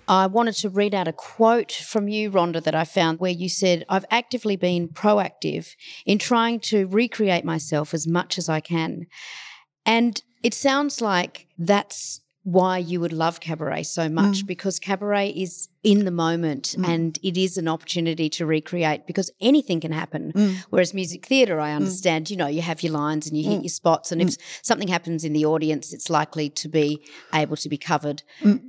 I 0.08 0.28
wanted 0.28 0.56
to 0.56 0.70
read 0.70 0.94
out 0.94 1.08
a 1.08 1.14
quote 1.14 1.72
from 1.72 2.10
you, 2.10 2.32
Rhonda, 2.32 2.62
that 2.64 2.76
I 2.76 2.84
found 2.84 3.20
where 3.20 3.32
you 3.32 3.48
said, 3.48 3.86
I've 3.88 4.06
actively 4.12 4.58
been 4.58 4.90
proactive 4.90 5.70
in 6.06 6.18
trying 6.18 6.60
to 6.62 6.86
recreate 6.88 7.46
myself 7.46 7.94
as 7.94 8.08
much 8.08 8.38
as 8.38 8.50
I 8.50 8.60
can. 8.60 9.08
And 9.86 10.22
it 10.44 10.54
sounds 10.54 11.02
like 11.02 11.48
that's 11.58 12.22
why 12.44 12.78
you 12.78 13.00
would 13.00 13.14
love 13.14 13.40
cabaret 13.40 13.84
so 13.84 14.10
much 14.10 14.44
mm. 14.44 14.48
because 14.48 14.80
cabaret 14.80 15.30
is 15.30 15.70
in 15.84 16.06
the 16.06 16.12
moment 16.12 16.76
mm. 16.78 16.88
and 16.88 17.20
it 17.22 17.38
is 17.38 17.58
an 17.58 17.68
opportunity 17.68 18.30
to 18.30 18.46
recreate 18.48 19.06
because 19.06 19.32
anything 19.40 19.80
can 19.80 19.92
happen. 19.92 20.32
Mm. 20.34 20.56
Whereas 20.72 20.94
music 20.94 21.28
theatre, 21.28 21.60
I 21.60 21.74
understand, 21.74 22.32
you 22.32 22.38
know, 22.38 22.48
you 22.48 22.62
have 22.62 22.82
your 22.82 22.94
lines 22.94 23.28
and 23.28 23.38
you 23.38 23.48
hit 23.48 23.62
your 23.62 23.70
spots, 23.70 24.12
and 24.12 24.22
if 24.22 24.38
something 24.64 24.88
happens 24.88 25.24
in 25.24 25.34
the 25.34 25.46
audience, 25.46 25.94
it's 25.94 26.10
likely 26.10 26.50
to 26.50 26.68
be 26.68 27.04
able 27.34 27.58
to 27.58 27.70
be 27.70 27.78
covered 27.78 28.24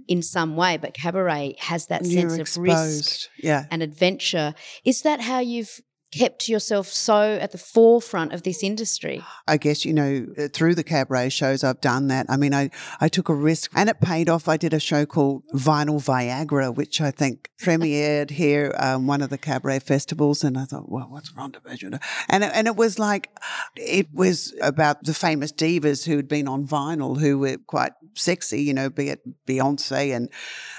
in 0.06 0.22
some 0.22 0.54
way. 0.54 0.76
But 0.76 0.94
cabaret 0.94 1.56
has 1.58 1.86
that 1.86 2.04
You're 2.04 2.28
sense 2.28 2.56
of 2.56 2.62
risk. 2.62 3.28
Yeah. 3.38 3.64
and 3.70 3.82
adventure. 3.82 4.54
Is 4.84 5.02
that 5.02 5.20
how 5.20 5.38
you've 5.38 5.80
kept 6.12 6.48
yourself 6.48 6.86
so 6.88 7.38
at 7.40 7.52
the 7.52 7.58
forefront 7.58 8.32
of 8.32 8.42
this 8.42 8.62
industry? 8.62 9.22
I 9.48 9.56
guess, 9.56 9.84
you 9.84 9.92
know, 9.94 10.26
uh, 10.38 10.48
through 10.52 10.74
the 10.74 10.84
cabaret 10.84 11.30
shows, 11.30 11.64
I've 11.64 11.80
done 11.80 12.08
that. 12.08 12.26
I 12.28 12.36
mean, 12.36 12.54
I, 12.54 12.70
I 13.00 13.08
took 13.08 13.28
a 13.28 13.34
risk 13.34 13.70
and 13.74 13.88
it 13.88 14.00
paid 14.00 14.28
off. 14.28 14.48
I 14.48 14.56
did 14.56 14.74
a 14.74 14.80
show 14.80 15.06
called 15.06 15.42
Vinyl 15.54 16.00
Viagra, 16.04 16.74
which 16.74 17.00
I 17.00 17.10
think 17.10 17.50
premiered 17.62 18.30
here, 18.30 18.74
um, 18.78 19.06
one 19.06 19.22
of 19.22 19.30
the 19.30 19.38
cabaret 19.38 19.80
festivals. 19.80 20.44
And 20.44 20.58
I 20.58 20.64
thought, 20.64 20.90
well, 20.90 21.06
what's 21.08 21.32
Rhonda 21.32 21.62
Berger? 21.62 21.98
And, 22.28 22.44
it- 22.44 22.52
and 22.54 22.66
it 22.66 22.76
was 22.76 22.98
like, 22.98 23.30
it 23.76 24.08
was 24.12 24.54
about 24.60 25.04
the 25.04 25.14
famous 25.14 25.52
divas 25.52 26.04
who'd 26.06 26.28
been 26.28 26.46
on 26.48 26.66
vinyl 26.66 27.18
who 27.20 27.38
were 27.38 27.56
quite 27.66 27.92
sexy, 28.14 28.60
you 28.62 28.74
know, 28.74 28.90
be 28.90 29.08
it 29.08 29.20
Beyonce 29.46 30.14
and 30.14 30.28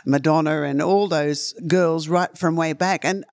Madonna 0.05 0.61
and 0.63 0.81
all 0.81 1.07
those 1.07 1.53
girls 1.67 2.07
right 2.07 2.37
from 2.37 2.55
way 2.55 2.73
back. 2.73 3.03
And 3.03 3.25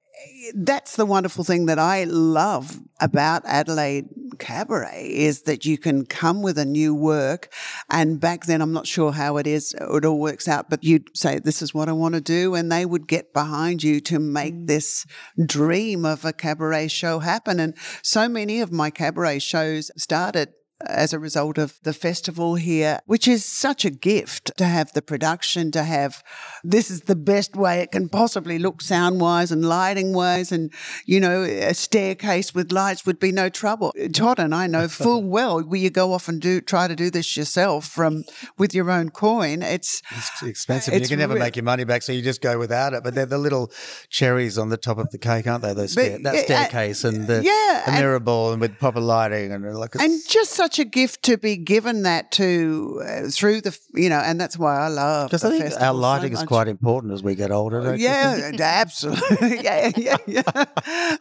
that's 0.54 0.96
the 0.96 1.06
wonderful 1.06 1.44
thing 1.44 1.66
that 1.66 1.78
I 1.78 2.04
love 2.04 2.78
about 3.00 3.42
Adelaide 3.44 4.08
Cabaret 4.38 5.10
is 5.12 5.42
that 5.42 5.64
you 5.64 5.78
can 5.78 6.06
come 6.06 6.42
with 6.42 6.58
a 6.58 6.64
new 6.64 6.94
work. 6.94 7.52
And 7.88 8.20
back 8.20 8.46
then, 8.46 8.60
I'm 8.60 8.72
not 8.72 8.86
sure 8.86 9.12
how 9.12 9.36
it 9.36 9.46
is, 9.46 9.74
it 9.78 10.04
all 10.04 10.18
works 10.18 10.48
out, 10.48 10.70
but 10.70 10.82
you'd 10.82 11.16
say, 11.16 11.38
This 11.38 11.62
is 11.62 11.74
what 11.74 11.88
I 11.88 11.92
want 11.92 12.14
to 12.14 12.20
do. 12.20 12.54
And 12.54 12.70
they 12.70 12.86
would 12.86 13.06
get 13.06 13.32
behind 13.32 13.82
you 13.82 14.00
to 14.02 14.18
make 14.18 14.54
mm. 14.54 14.66
this 14.66 15.06
dream 15.44 16.04
of 16.04 16.24
a 16.24 16.32
cabaret 16.32 16.88
show 16.88 17.18
happen. 17.20 17.60
And 17.60 17.76
so 18.02 18.28
many 18.28 18.60
of 18.60 18.72
my 18.72 18.90
cabaret 18.90 19.40
shows 19.40 19.90
started 19.96 20.50
as 20.86 21.12
a 21.12 21.18
result 21.18 21.58
of 21.58 21.78
the 21.82 21.92
festival 21.92 22.54
here, 22.54 23.00
which 23.06 23.28
is 23.28 23.44
such 23.44 23.84
a 23.84 23.90
gift 23.90 24.50
to 24.56 24.64
have 24.64 24.92
the 24.92 25.02
production, 25.02 25.70
to 25.72 25.82
have 25.82 26.22
this 26.64 26.90
is 26.90 27.02
the 27.02 27.16
best 27.16 27.54
way 27.56 27.80
it 27.80 27.92
can 27.92 28.08
possibly 28.08 28.58
look 28.58 28.80
sound 28.80 29.20
wise 29.20 29.50
and 29.52 29.64
lighting 29.64 30.12
wise. 30.12 30.52
And, 30.52 30.72
you 31.06 31.20
know, 31.20 31.42
a 31.42 31.74
staircase 31.74 32.54
with 32.54 32.72
lights 32.72 33.04
would 33.06 33.18
be 33.18 33.32
no 33.32 33.48
trouble. 33.48 33.92
Todd 34.12 34.38
and 34.38 34.54
I 34.54 34.66
know 34.66 34.88
full 34.88 35.22
well 35.22 35.60
where 35.62 35.80
you 35.80 35.90
go 35.90 36.12
off 36.12 36.28
and 36.28 36.40
do 36.40 36.60
try 36.60 36.88
to 36.88 36.96
do 36.96 37.10
this 37.10 37.36
yourself 37.36 37.86
from 37.86 38.24
with 38.58 38.74
your 38.74 38.90
own 38.90 39.10
coin. 39.10 39.62
It's 39.62 40.02
It's 40.16 40.42
expensive. 40.42 40.94
It's 40.94 41.02
you 41.10 41.16
can 41.16 41.18
never 41.20 41.34
re- 41.34 41.40
make 41.40 41.56
your 41.56 41.64
money 41.64 41.84
back, 41.84 42.02
so 42.02 42.12
you 42.12 42.22
just 42.22 42.40
go 42.40 42.58
without 42.58 42.94
it. 42.94 43.02
But 43.04 43.14
they're 43.14 43.26
the 43.26 43.38
little 43.38 43.70
cherries 44.08 44.58
on 44.58 44.68
the 44.68 44.76
top 44.76 44.98
of 44.98 45.10
the 45.10 45.18
cake, 45.18 45.46
aren't 45.46 45.62
they? 45.62 45.74
Those 45.74 45.94
But, 45.94 46.22
that 46.22 46.34
yeah, 46.34 46.40
uh, 46.40 46.44
staircase 46.44 47.04
and 47.04 47.26
the, 47.26 47.42
yeah, 47.42 47.82
the 47.84 47.92
and- 47.92 47.98
mirror 48.00 48.20
ball 48.20 48.52
and 48.52 48.60
with 48.60 48.78
proper 48.78 49.00
lighting 49.00 49.52
and 49.52 49.76
like 49.76 49.94
and 49.96 50.20
just 50.28 50.52
such 50.52 50.69
a 50.78 50.84
gift 50.84 51.22
to 51.24 51.36
be 51.36 51.56
given 51.56 52.02
that 52.02 52.30
to 52.32 53.02
uh, 53.04 53.28
through 53.28 53.60
the 53.62 53.76
you 53.94 54.08
know, 54.08 54.18
and 54.18 54.40
that's 54.40 54.58
why 54.58 54.78
I 54.78 54.88
love 54.88 55.30
because 55.30 55.44
I 55.44 55.50
think 55.50 55.64
our 55.64 55.70
festival 55.70 55.94
so 55.94 56.00
lighting 56.00 56.32
is 56.32 56.42
quite 56.44 56.68
important 56.68 57.12
as 57.12 57.22
we 57.22 57.34
get 57.34 57.50
older. 57.50 57.82
Don't 57.82 57.98
you 57.98 58.04
Yeah, 58.04 58.50
absolutely. 58.60 59.60
yeah, 59.62 59.90
yeah, 59.96 60.16
yeah. 60.26 60.42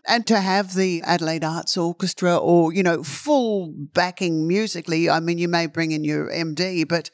And 0.07 0.25
to 0.27 0.39
have 0.39 0.73
the 0.75 1.01
Adelaide 1.03 1.43
Art 1.43 1.75
Orchestra 1.77 2.37
or, 2.37 2.73
you 2.73 2.83
know, 2.83 3.03
full 3.03 3.73
backing 3.75 4.47
musically, 4.47 5.09
I 5.09 5.19
mean, 5.19 5.37
you 5.37 5.47
may 5.47 5.67
bring 5.67 5.91
in 5.91 6.03
your 6.03 6.29
MD, 6.29 6.87
but 6.87 7.09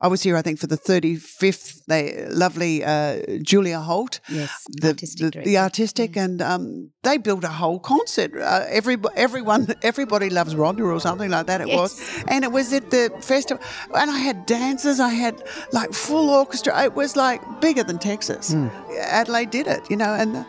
I 0.00 0.08
was 0.08 0.22
here, 0.22 0.36
I 0.36 0.42
think, 0.42 0.58
for 0.58 0.66
the 0.66 0.76
35th, 0.76 1.84
they, 1.86 2.26
lovely 2.28 2.84
uh, 2.84 3.38
Julia 3.42 3.80
Holt. 3.80 4.20
Yes, 4.28 4.50
The 4.68 4.88
artistic 4.88 5.18
the, 5.18 5.24
the 5.24 5.30
director. 5.30 5.58
artistic, 5.58 6.16
and 6.16 6.42
um, 6.42 6.90
they 7.02 7.18
built 7.18 7.44
a 7.44 7.48
whole 7.48 7.78
concert. 7.78 8.32
Uh, 8.36 8.64
every, 8.68 8.96
everyone, 9.16 9.68
everybody 9.82 10.30
loves 10.30 10.54
Rhonda 10.54 10.84
or 10.84 11.00
something 11.00 11.30
like 11.30 11.46
that. 11.46 11.60
It 11.60 11.68
was, 11.68 11.79
Yes. 11.82 12.24
and 12.28 12.44
it 12.44 12.52
was 12.52 12.72
at 12.72 12.90
the 12.90 13.10
festival, 13.20 13.62
and 13.94 14.10
I 14.10 14.18
had 14.18 14.46
dancers. 14.46 15.00
I 15.00 15.10
had 15.10 15.42
like 15.72 15.92
full 15.92 16.30
orchestra. 16.30 16.72
It 16.84 16.94
was 16.94 17.16
like 17.16 17.40
bigger 17.60 17.82
than 17.84 17.98
Texas. 17.98 18.54
Adelaide 19.00 19.50
did 19.50 19.66
it, 19.66 19.82
you 19.90 19.96
know, 19.96 20.12
and. 20.14 20.36
uh, 20.36 20.44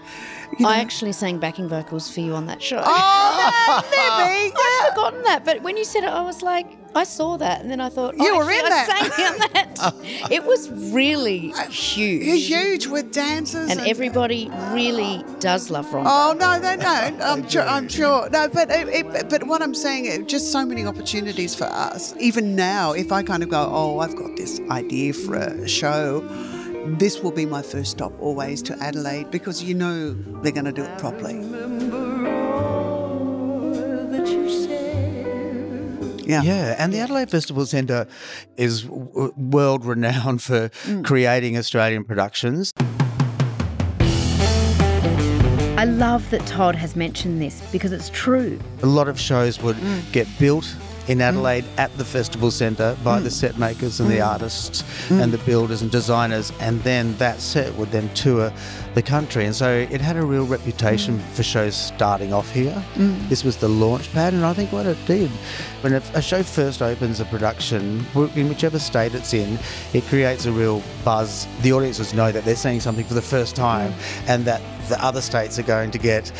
You 0.57 0.65
know, 0.65 0.69
I 0.69 0.77
actually 0.77 1.13
sang 1.13 1.39
backing 1.39 1.67
vocals 1.67 2.11
for 2.13 2.19
you 2.19 2.33
on 2.35 2.45
that 2.47 2.61
show. 2.61 2.81
oh, 2.83 3.81
Libby, 3.91 4.53
I'd 4.55 4.89
forgotten 4.89 5.23
that, 5.23 5.45
but 5.45 5.61
when 5.61 5.77
you 5.77 5.85
said 5.85 6.03
it, 6.03 6.09
I 6.09 6.21
was 6.21 6.41
like, 6.41 6.77
I 6.93 7.05
saw 7.05 7.37
that, 7.37 7.61
and 7.61 7.71
then 7.71 7.79
I 7.79 7.87
thought, 7.89 8.17
You 8.17 8.33
oh, 8.33 8.37
were 8.37 8.51
in 8.51 8.65
actually, 8.65 8.69
that. 8.69 8.99
I 9.01 9.09
sang 9.09 9.31
on 9.31 9.37
that. 9.53 10.31
it 10.31 10.43
was 10.43 10.69
really 10.93 11.53
uh, 11.53 11.69
huge, 11.69 12.25
you're 12.25 12.35
huge 12.35 12.87
with 12.87 13.13
dancers 13.13 13.69
and 13.71 13.79
everybody 13.81 14.49
really 14.71 15.23
does 15.39 15.69
love 15.69 15.91
Ron. 15.93 16.05
Oh 16.07 16.35
no, 16.37 16.59
they 16.59 16.75
don't. 16.75 17.21
I'm 17.21 17.47
sure. 17.47 17.63
I'm 17.63 17.87
sure. 17.87 18.29
No, 18.29 18.49
but 18.49 18.69
it, 18.69 18.87
it, 18.89 19.29
but 19.29 19.47
what 19.47 19.61
I'm 19.61 19.73
saying, 19.73 20.05
it, 20.05 20.27
just 20.27 20.51
so 20.51 20.65
many 20.65 20.85
opportunities 20.85 21.55
for 21.55 21.65
us. 21.65 22.13
Even 22.19 22.55
now, 22.55 22.91
if 22.91 23.11
I 23.11 23.23
kind 23.23 23.41
of 23.41 23.49
go, 23.49 23.69
oh, 23.71 23.99
I've 23.99 24.15
got 24.15 24.35
this 24.35 24.59
idea 24.69 25.13
for 25.13 25.35
a 25.35 25.67
show. 25.67 26.27
This 26.85 27.21
will 27.21 27.31
be 27.31 27.45
my 27.45 27.61
first 27.61 27.91
stop 27.91 28.11
always 28.19 28.61
to 28.63 28.77
Adelaide 28.81 29.31
because 29.31 29.63
you 29.63 29.73
know 29.73 30.13
they're 30.41 30.51
going 30.51 30.65
to 30.65 30.71
do 30.71 30.83
it 30.83 30.97
properly. 30.99 31.39
Yeah. 36.23 36.43
Yeah, 36.43 36.75
and 36.77 36.93
the 36.93 36.99
Adelaide 36.99 37.29
Festival 37.29 37.65
Centre 37.65 38.07
is 38.55 38.83
w- 38.83 39.33
world 39.35 39.83
renowned 39.83 40.41
for 40.41 40.69
Mm. 40.85 41.03
creating 41.03 41.57
Australian 41.57 42.05
productions. 42.05 42.71
I 45.77 45.85
love 45.85 46.29
that 46.29 46.45
Todd 46.45 46.75
has 46.75 46.95
mentioned 46.95 47.41
this 47.41 47.59
because 47.71 47.91
it's 47.91 48.09
true. 48.11 48.59
A 48.81 48.85
lot 48.85 49.07
of 49.09 49.19
shows 49.19 49.61
would 49.61 49.75
Mm. 49.75 50.11
get 50.13 50.27
built 50.39 50.73
in 51.07 51.19
mm. 51.19 51.21
Adelaide 51.21 51.65
at 51.77 51.95
the 51.97 52.05
festival 52.05 52.51
centre 52.51 52.97
by 53.03 53.19
mm. 53.19 53.23
the 53.23 53.31
set 53.31 53.57
makers 53.57 53.99
and 53.99 54.09
the 54.09 54.17
mm. 54.17 54.27
artists 54.27 54.83
and 55.09 55.31
the 55.31 55.37
builders 55.39 55.81
and 55.81 55.91
designers, 55.91 56.51
and 56.59 56.81
then 56.83 57.15
that 57.17 57.39
set 57.39 57.73
would 57.75 57.91
then 57.91 58.07
tour 58.13 58.51
the 58.93 59.01
country. 59.01 59.45
And 59.45 59.55
so 59.55 59.69
it 59.69 60.01
had 60.01 60.17
a 60.17 60.23
real 60.23 60.45
reputation 60.45 61.19
for 61.33 61.43
shows 61.43 61.75
starting 61.75 62.33
off 62.33 62.51
here. 62.51 62.83
This 63.29 63.43
was 63.43 63.57
the 63.57 63.69
launch 63.69 64.11
pad, 64.11 64.33
and 64.33 64.45
I 64.45 64.53
think 64.53 64.71
what 64.71 64.85
it 64.85 64.97
did 65.05 65.29
when 65.81 65.93
a, 65.93 66.01
a 66.13 66.21
show 66.21 66.43
first 66.43 66.81
opens 66.81 67.19
a 67.19 67.25
production, 67.25 68.05
in 68.35 68.49
whichever 68.49 68.79
state 68.79 69.15
it's 69.15 69.33
in, 69.33 69.57
it 69.93 70.03
creates 70.05 70.45
a 70.45 70.51
real 70.51 70.83
buzz. 71.03 71.47
The 71.61 71.73
audiences 71.73 72.13
know 72.13 72.31
that 72.31 72.45
they're 72.45 72.55
seeing 72.55 72.79
something 72.79 73.05
for 73.05 73.15
the 73.15 73.21
first 73.21 73.55
time, 73.55 73.93
and 74.27 74.45
that 74.45 74.61
the 74.89 75.03
other 75.03 75.21
states 75.21 75.57
are 75.57 75.63
going 75.63 75.91
to 75.91 75.97
get 75.97 76.31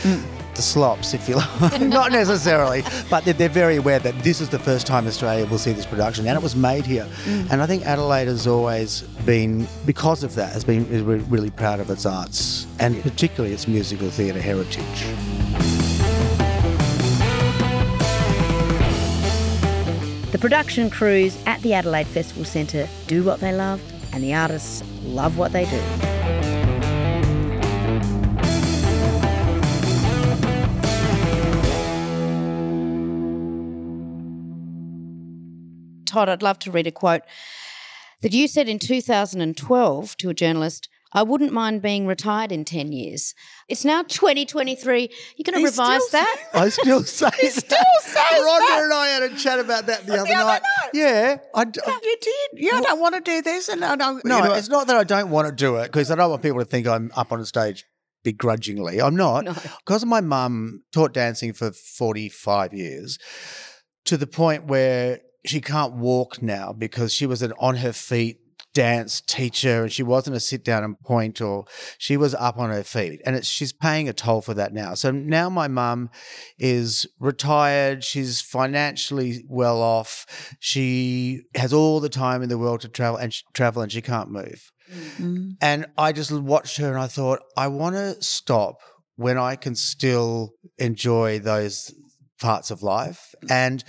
the 0.62 0.67
slops, 0.67 1.15
if 1.15 1.28
you 1.28 1.36
like. 1.36 1.82
Not 2.00 2.12
necessarily, 2.12 2.84
but 3.10 3.26
they're, 3.26 3.34
they're 3.34 3.50
very 3.50 3.78
aware 3.78 3.97
that 3.97 4.17
this 4.19 4.41
is 4.41 4.50
the 4.50 4.60
first 4.60 4.86
time 4.86 5.08
Australia 5.08 5.45
will 5.47 5.58
see 5.58 5.71
this 5.71 5.88
production, 5.88 6.28
and 6.28 6.38
it 6.38 6.43
was 6.43 6.56
made 6.56 6.86
here. 6.86 7.08
Mm. 7.26 7.52
And 7.52 7.62
I 7.63 7.65
think 7.65 7.84
Adelaide 7.86 8.28
has 8.28 8.45
always 8.45 9.02
been, 9.26 9.67
because 9.88 10.24
of 10.24 10.36
that, 10.36 10.54
has 10.54 10.63
been 10.63 10.86
is 10.88 11.02
re- 11.02 11.17
really 11.30 11.50
proud 11.50 11.80
of 11.80 11.89
its 11.89 12.06
arts 12.06 12.67
and 12.80 13.02
particularly 13.02 13.54
its 13.54 13.67
musical 13.67 14.12
theatre 14.12 14.39
heritage. 14.39 15.06
The 20.32 20.38
production 20.39 20.91
crews 20.91 21.38
at 21.47 21.60
the 21.62 21.74
Adelaide 21.74 22.08
Festival 22.08 22.45
Centre 22.45 22.88
do 23.08 23.24
what 23.24 23.39
they 23.39 23.52
love, 23.52 23.82
and 24.13 24.24
the 24.24 24.36
artists 24.36 24.84
love 25.04 25.38
what 25.39 25.54
they 25.54 25.65
do. 25.65 26.20
Todd, 36.12 36.28
I'd 36.28 36.43
love 36.43 36.60
to 36.60 36.71
read 36.71 36.88
a 36.88 36.91
quote 36.91 37.21
that 38.21 38.34
you 38.34 38.47
said 38.47 38.67
in 38.67 38.80
2012 38.80 40.17
to 40.17 40.30
a 40.30 40.34
journalist. 40.34 40.89
I 41.13 41.24
wouldn't 41.24 41.52
mind 41.54 41.82
being 41.82 42.06
retired 42.06 42.52
in 42.52 42.63
10 42.65 42.91
years. 42.91 43.34
It's 43.67 43.84
now 43.84 44.04
2023. 44.04 45.10
You're 45.36 45.52
going 45.52 45.62
to 45.62 45.69
revise 45.69 46.08
that? 46.10 46.38
I 46.54 46.69
still 46.69 47.04
say 47.04 47.30
that. 47.30 47.52
still 47.52 47.78
says 48.02 48.39
Rhonda 48.39 48.60
that. 48.60 48.82
and 48.84 48.93
I 48.93 49.08
had 49.08 49.24
a 49.24 49.36
chat 49.36 49.60
about 49.60 49.86
that 49.88 50.06
the, 50.06 50.13
other 50.13 50.21
other 50.21 50.34
night. 50.34 50.62
night. 50.62 50.89
Yeah, 50.93 51.38
I, 51.54 51.65
d- 51.65 51.80
No, 51.86 51.93
you 52.04 52.17
did. 52.21 52.63
You 52.63 52.82
don't 52.82 53.00
want 53.00 53.15
to 53.15 53.21
do 53.21 53.41
this, 53.41 53.67
and 53.69 53.84
I 53.84 53.95
don't. 53.95 54.24
No, 54.24 54.38
you 54.38 54.43
know, 54.43 54.54
it's 54.54 54.69
not 54.69 54.88
that 54.88 54.95
I 54.95 55.04
don't 55.04 55.30
want 55.30 55.47
to 55.50 55.54
do 55.54 55.78
it 55.78 55.86
because 55.88 56.12
I 56.12 56.15
don't 56.15 56.30
want 56.30 56.43
people 56.43 56.60
to 56.60 56.65
think 56.65 56.88
I'm 56.88 57.12
up 57.15 57.32
on 57.34 57.39
a 57.41 57.45
stage 57.45 57.86
begrudgingly. 58.24 59.02
I'm 59.02 59.15
not. 59.15 59.45
Because 59.86 60.06
my 60.06 60.21
mum 60.21 60.84
taught 60.93 61.13
dancing 61.13 61.52
for 61.52 61.71
45 61.71 62.74
years 62.74 63.17
to 64.06 64.15
the 64.15 64.28
point 64.28 64.65
where 64.65 65.19
she 65.45 65.62
can't 65.62 65.93
walk 65.93 66.41
now 66.41 66.73
because 66.73 67.13
she 67.13 67.25
was 67.25 67.41
an 67.41 67.54
on 67.60 67.77
her 67.77 67.93
feet 67.93 68.38
dance 68.73 69.19
teacher 69.21 69.84
and 69.84 69.91
she 69.91 70.04
wasn't 70.04 70.36
a 70.36 70.39
sit 70.39 70.63
down 70.63 70.84
and 70.84 70.99
point 71.01 71.41
or 71.41 71.65
she 71.97 72.15
was 72.15 72.34
up 72.36 72.58
on 72.58 72.69
her 72.69 72.84
feet. 72.84 73.21
And 73.25 73.36
it's 73.36 73.47
she's 73.47 73.73
paying 73.73 74.08
a 74.08 74.13
toll 74.13 74.41
for 74.41 74.54
that 74.54 74.73
now. 74.73 74.93
So 74.93 75.12
now 75.12 75.49
my 75.49 75.67
mum 75.67 76.10
is 76.58 77.06
retired. 77.19 78.04
She's 78.04 78.41
financially 78.41 79.43
well 79.47 79.82
off. 79.82 80.56
She 80.60 81.41
has 81.56 81.73
all 81.73 81.99
the 81.99 82.10
time 82.10 82.41
in 82.41 82.49
the 82.49 82.58
world 82.58 82.82
to 82.82 82.88
travel 82.88 83.17
and 83.17 83.34
sh- 83.34 83.43
travel 83.54 83.82
and 83.82 83.91
she 83.91 84.01
can't 84.01 84.32
move. 84.32 84.71
Mm-hmm. 84.93 85.51
And 85.62 85.86
I 85.97 86.12
just 86.12 86.32
watched 86.32 86.77
her 86.77 86.89
and 86.89 86.99
I 86.99 87.08
thought, 87.08 87.39
I 87.58 87.67
want 87.67 87.95
to 87.95 88.21
stop 88.21 88.77
when 89.15 89.38
I 89.38 89.56
can 89.56 89.75
still 89.75 90.54
enjoy 90.77 91.39
those 91.39 91.93
parts 92.39 92.71
of 92.71 92.84
life. 92.84 93.34
Mm-hmm. 93.43 93.54
And 93.54 93.84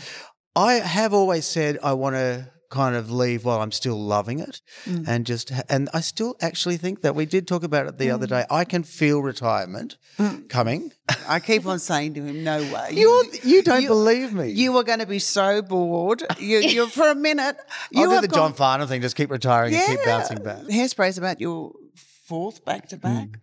I 0.55 0.75
have 0.75 1.15
always 1.15 1.47
said 1.47 1.79
I 1.83 1.95
want 1.95 2.17
to 2.17 2.53
kind 2.73 2.97
of 2.97 3.11
leave 3.11 3.45
while 3.45 3.61
I'm 3.61 3.71
still 3.71 4.01
loving 4.01 4.38
it 4.38 4.62
mm. 4.87 5.07
and 5.07 5.27
just 5.27 5.53
and 5.69 5.91
I 5.93 6.01
still 6.01 6.37
actually 6.41 6.79
think 6.79 7.03
that 7.03 7.15
we 7.15 7.27
did 7.27 7.47
talk 7.47 7.65
about 7.65 7.87
it 7.87 7.99
the 7.99 8.11
other 8.11 8.27
mm. 8.27 8.31
day. 8.31 8.45
I 8.51 8.65
can 8.65 8.83
feel 8.83 9.21
retirement 9.21 9.99
mm. 10.19 10.49
coming. 10.49 10.91
I 11.29 11.38
keep 11.41 11.67
on 11.67 11.79
saying 11.79 12.15
to 12.15 12.25
him, 12.25 12.43
"No 12.43 12.62
way, 12.73 12.88
You 12.93 13.25
you 13.43 13.62
don't 13.62 13.87
believe 13.87 14.33
me. 14.33 14.51
You 14.51 14.77
are 14.79 14.85
going 14.85 15.01
to 15.01 15.07
be 15.07 15.19
so 15.19 15.61
bored. 15.61 16.23
You, 16.38 16.59
you're 16.75 16.88
for 16.88 17.11
a 17.11 17.15
minute. 17.15 17.57
You 17.91 18.05
I'll 18.05 18.21
do 18.21 18.27
the 18.27 18.35
John 18.35 18.55
Farnham 18.55 18.88
thing, 18.88 19.03
just 19.03 19.17
keep 19.17 19.31
retiring 19.31 19.75
and 19.75 19.87
keep 19.87 20.05
bouncing 20.07 20.43
back. 20.43 20.62
Hairspray's 20.62 21.19
about 21.19 21.43
your 21.43 21.73
fourth 22.27 22.65
back 22.65 22.88
to 22.88 22.97
back. 22.97 23.29
Mm. 23.29 23.41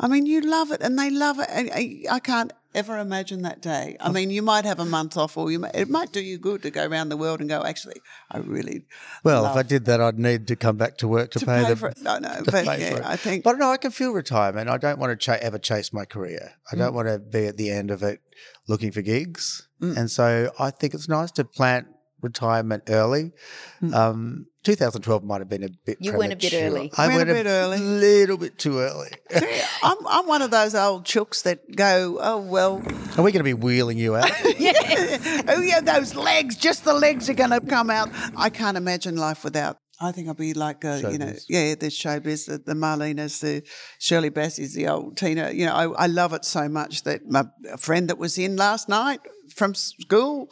I 0.00 0.08
mean, 0.08 0.26
you 0.26 0.40
love 0.40 0.72
it, 0.72 0.82
and 0.82 0.98
they 0.98 1.10
love 1.10 1.38
it. 1.38 1.48
And 1.48 1.70
I, 1.72 2.04
I 2.10 2.18
can't 2.18 2.52
ever 2.74 2.98
imagine 2.98 3.42
that 3.42 3.60
day. 3.62 3.96
I 4.00 4.10
mean, 4.10 4.30
you 4.30 4.42
might 4.42 4.64
have 4.64 4.80
a 4.80 4.84
month 4.84 5.16
off, 5.16 5.36
or 5.36 5.50
you 5.50 5.58
might, 5.58 5.74
it 5.74 5.88
might 5.88 6.12
do 6.12 6.20
you 6.20 6.38
good 6.38 6.62
to 6.62 6.70
go 6.70 6.86
around 6.86 7.08
the 7.08 7.16
world 7.16 7.40
and 7.40 7.48
go. 7.48 7.62
Actually, 7.62 8.00
I 8.30 8.38
really 8.38 8.84
Well, 9.22 9.46
if 9.46 9.56
I 9.56 9.62
did 9.62 9.84
that, 9.86 10.00
I'd 10.00 10.18
need 10.18 10.46
to 10.48 10.56
come 10.56 10.76
back 10.76 10.98
to 10.98 11.08
work 11.08 11.30
to, 11.32 11.38
to 11.40 11.46
pay, 11.46 11.62
pay 11.62 11.68
the 11.70 11.76
for 11.76 11.88
it. 11.88 11.98
No, 12.02 12.18
no, 12.18 12.42
but 12.44 12.64
yeah. 12.64 13.00
I 13.04 13.16
think. 13.16 13.44
But 13.44 13.58
no, 13.58 13.70
I 13.70 13.76
can 13.76 13.90
feel 13.90 14.12
retirement. 14.12 14.68
I 14.68 14.76
don't 14.78 14.98
want 14.98 15.10
to 15.12 15.16
cha- 15.16 15.38
ever 15.40 15.58
chase 15.58 15.92
my 15.92 16.04
career. 16.04 16.52
I 16.70 16.74
Mm. 16.74 16.78
don't 16.78 16.94
want 16.94 17.08
to 17.08 17.18
be 17.18 17.46
at 17.46 17.56
the 17.56 17.70
end 17.70 17.90
of 17.90 18.02
it 18.02 18.20
looking 18.66 18.90
for 18.92 19.02
gigs. 19.02 19.68
Mm. 19.80 19.96
And 19.96 20.10
so 20.10 20.52
I 20.58 20.70
think 20.70 20.94
it's 20.94 21.08
nice 21.08 21.30
to 21.32 21.44
plant 21.44 21.86
retirement 22.24 22.84
early. 22.88 23.32
Mm. 23.80 23.94
Um, 23.94 24.46
2012 24.64 25.22
might 25.22 25.40
have 25.40 25.48
been 25.48 25.62
a 25.62 25.68
bit. 25.84 25.98
You 26.00 26.16
went 26.16 26.32
a 26.32 26.36
bit 26.36 26.54
early. 26.54 26.90
I 26.96 27.06
Went 27.08 27.18
went, 27.18 27.30
a 27.30 27.34
bit 27.34 27.46
early. 27.46 27.78
little 27.78 28.38
bit 28.38 28.58
too 28.58 28.78
early. 28.78 29.10
See, 29.30 29.60
I'm, 29.82 29.98
I'm 30.08 30.26
one 30.26 30.40
of 30.42 30.50
those 30.50 30.74
old 30.74 31.04
chooks 31.04 31.42
that 31.42 31.76
go, 31.76 32.18
oh 32.20 32.38
well, 32.38 32.82
Are 33.16 33.22
we 33.22 33.30
going 33.30 33.34
to 33.34 33.44
be 33.44 33.54
wheeling 33.54 33.98
you 33.98 34.16
out? 34.16 34.30
oh 34.44 35.60
yeah, 35.62 35.80
those 35.80 36.14
legs, 36.14 36.56
just 36.56 36.84
the 36.84 36.94
legs 36.94 37.28
are 37.28 37.34
going 37.34 37.50
to 37.50 37.60
come 37.60 37.90
out. 37.90 38.08
I 38.36 38.48
can't 38.48 38.76
imagine 38.76 39.16
life 39.16 39.44
without. 39.44 39.76
I 40.00 40.10
think 40.10 40.26
I'll 40.26 40.34
be 40.34 40.54
like, 40.54 40.84
uh, 40.84 41.00
you 41.10 41.18
know, 41.18 41.32
yeah, 41.48 41.74
the 41.76 41.86
showbiz, 41.86 42.46
the, 42.46 42.58
the 42.58 42.74
Marlenas, 42.74 43.40
the 43.40 43.62
Shirley 44.00 44.30
Bassey's, 44.30 44.74
the 44.74 44.88
old 44.88 45.16
Tina. 45.16 45.52
You 45.52 45.66
know, 45.66 45.74
I, 45.74 46.04
I 46.04 46.06
love 46.06 46.32
it 46.32 46.44
so 46.44 46.68
much 46.68 47.04
that 47.04 47.28
my 47.28 47.44
a 47.70 47.76
friend 47.78 48.08
that 48.08 48.18
was 48.18 48.36
in 48.36 48.56
last 48.56 48.88
night 48.88 49.20
from 49.52 49.74
school, 49.74 50.50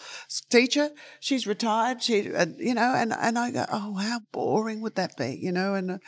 teacher, 0.51 0.91
she's 1.21 1.47
retired. 1.47 2.03
She, 2.03 2.33
uh, 2.33 2.47
you 2.59 2.75
know, 2.75 2.95
and 2.95 3.13
and 3.13 3.39
I 3.39 3.51
go, 3.51 3.65
oh, 3.71 3.95
how 3.95 4.21
boring 4.33 4.81
would 4.81 4.97
that 4.97 5.17
be? 5.17 5.39
You 5.41 5.53
know, 5.53 5.75
and. 5.75 5.93
Uh, 5.93 5.99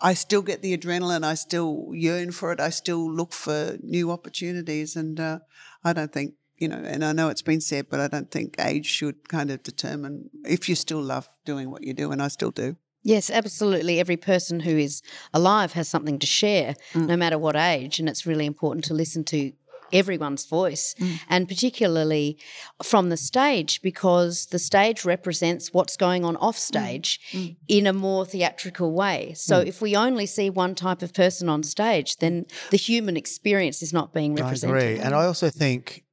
I 0.00 0.14
still 0.14 0.42
get 0.42 0.62
the 0.62 0.76
adrenaline. 0.78 1.24
I 1.24 1.34
still 1.34 1.88
yearn 1.92 2.30
for 2.30 2.52
it. 2.52 2.60
I 2.60 2.70
still 2.70 3.10
look 3.10 3.32
for 3.32 3.76
new 3.82 4.12
opportunities, 4.12 4.94
and 4.94 5.18
uh, 5.18 5.40
I 5.82 5.92
don't 5.92 6.12
think 6.12 6.34
you 6.56 6.68
know. 6.68 6.76
And 6.76 7.04
I 7.04 7.12
know 7.12 7.30
it's 7.30 7.42
been 7.42 7.60
said, 7.60 7.86
but 7.90 7.98
I 7.98 8.06
don't 8.06 8.30
think 8.30 8.54
age 8.60 8.86
should 8.86 9.28
kind 9.28 9.50
of 9.50 9.62
determine 9.62 10.30
if 10.44 10.68
you 10.68 10.76
still 10.76 11.02
love 11.02 11.28
doing 11.44 11.70
what 11.70 11.82
you 11.82 11.94
do, 11.94 12.12
and 12.12 12.22
I 12.22 12.28
still 12.28 12.52
do. 12.52 12.76
Yes, 13.02 13.30
absolutely. 13.30 14.00
Every 14.00 14.16
person 14.16 14.60
who 14.60 14.76
is 14.76 15.02
alive 15.32 15.72
has 15.72 15.88
something 15.88 16.18
to 16.18 16.26
share, 16.26 16.74
no 16.94 17.16
matter 17.16 17.38
what 17.38 17.56
age. 17.56 18.00
And 18.00 18.08
it's 18.08 18.26
really 18.26 18.44
important 18.44 18.84
to 18.86 18.94
listen 18.94 19.24
to 19.24 19.52
everyone's 19.92 20.46
voice, 20.46 20.94
mm. 20.98 21.20
and 21.28 21.48
particularly 21.48 22.38
from 22.82 23.08
the 23.08 23.16
stage, 23.16 23.80
because 23.82 24.46
the 24.46 24.58
stage 24.58 25.04
represents 25.04 25.72
what's 25.72 25.96
going 25.96 26.24
on 26.24 26.36
off 26.36 26.56
mm. 26.56 26.60
stage 26.60 27.20
mm. 27.32 27.56
in 27.68 27.86
a 27.86 27.92
more 27.92 28.24
theatrical 28.24 28.92
way. 28.92 29.32
So 29.34 29.58
if 29.58 29.80
we 29.80 29.96
only 29.96 30.26
see 30.26 30.50
one 30.50 30.74
type 30.74 31.02
of 31.02 31.12
person 31.14 31.48
on 31.48 31.62
stage, 31.62 32.16
then 32.16 32.46
the 32.70 32.76
human 32.76 33.16
experience 33.16 33.82
is 33.82 33.92
not 33.92 34.12
being 34.12 34.34
represented 34.34 34.48
I 34.48 34.72
represented. 34.72 34.92
agree. 34.94 35.04
And 35.04 35.14
I 35.14 35.24
also 35.24 35.50
think, 35.50 36.04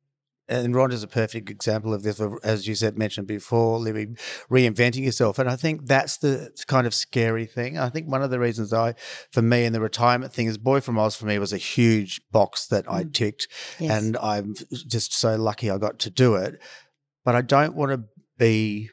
and 0.48 0.76
Rhonda's 0.76 1.04
a 1.04 1.08
perfect 1.08 1.50
example 1.50 1.94
of 1.94 2.04
this, 2.04 2.22
as 2.44 2.68
you 2.68 2.76
said, 2.76 2.98
mentioned 2.98 3.28
before, 3.28 3.80
Libby, 3.80 4.08
reinventing 4.50 5.04
yourself. 5.04 5.40
And 5.40 5.50
I 5.50 5.56
think 5.56 5.88
that's 5.88 6.18
the 6.18 6.52
kind 6.68 6.86
of 6.86 6.94
scary 6.94 7.46
thing. 7.46 7.78
I 7.80 7.90
think 7.90 8.08
one 8.08 8.22
of 8.22 8.30
the 8.30 8.40
reasons 8.40 8.72
I, 8.72 8.94
for 9.32 9.42
me, 9.42 9.66
and 9.66 9.74
the 9.74 9.82
retirement 9.82 10.34
thing 10.34 10.48
is 10.48 10.58
Boy 10.58 10.82
from 10.82 11.00
Oz 11.00 11.16
for 11.16 11.26
me 11.26 11.40
was 11.40 11.54
a 11.54 11.58
huge 11.58 12.22
box 12.32 12.68
that 12.68 12.90
I 12.90 13.04
mm. 13.04 13.14
ticked. 13.14 13.48
Yes. 13.80 13.92
And 13.92 14.18
I'm 14.18 14.56
just 14.70 15.14
so 15.14 15.36
lucky 15.36 15.70
I 15.70 15.78
got 15.78 16.00
to 16.00 16.10
do 16.10 16.36
it. 16.36 16.62
But 17.24 17.36
I 17.36 17.42
don't 17.42 17.76
want 17.76 17.92
to 17.92 18.04
be 18.38 18.92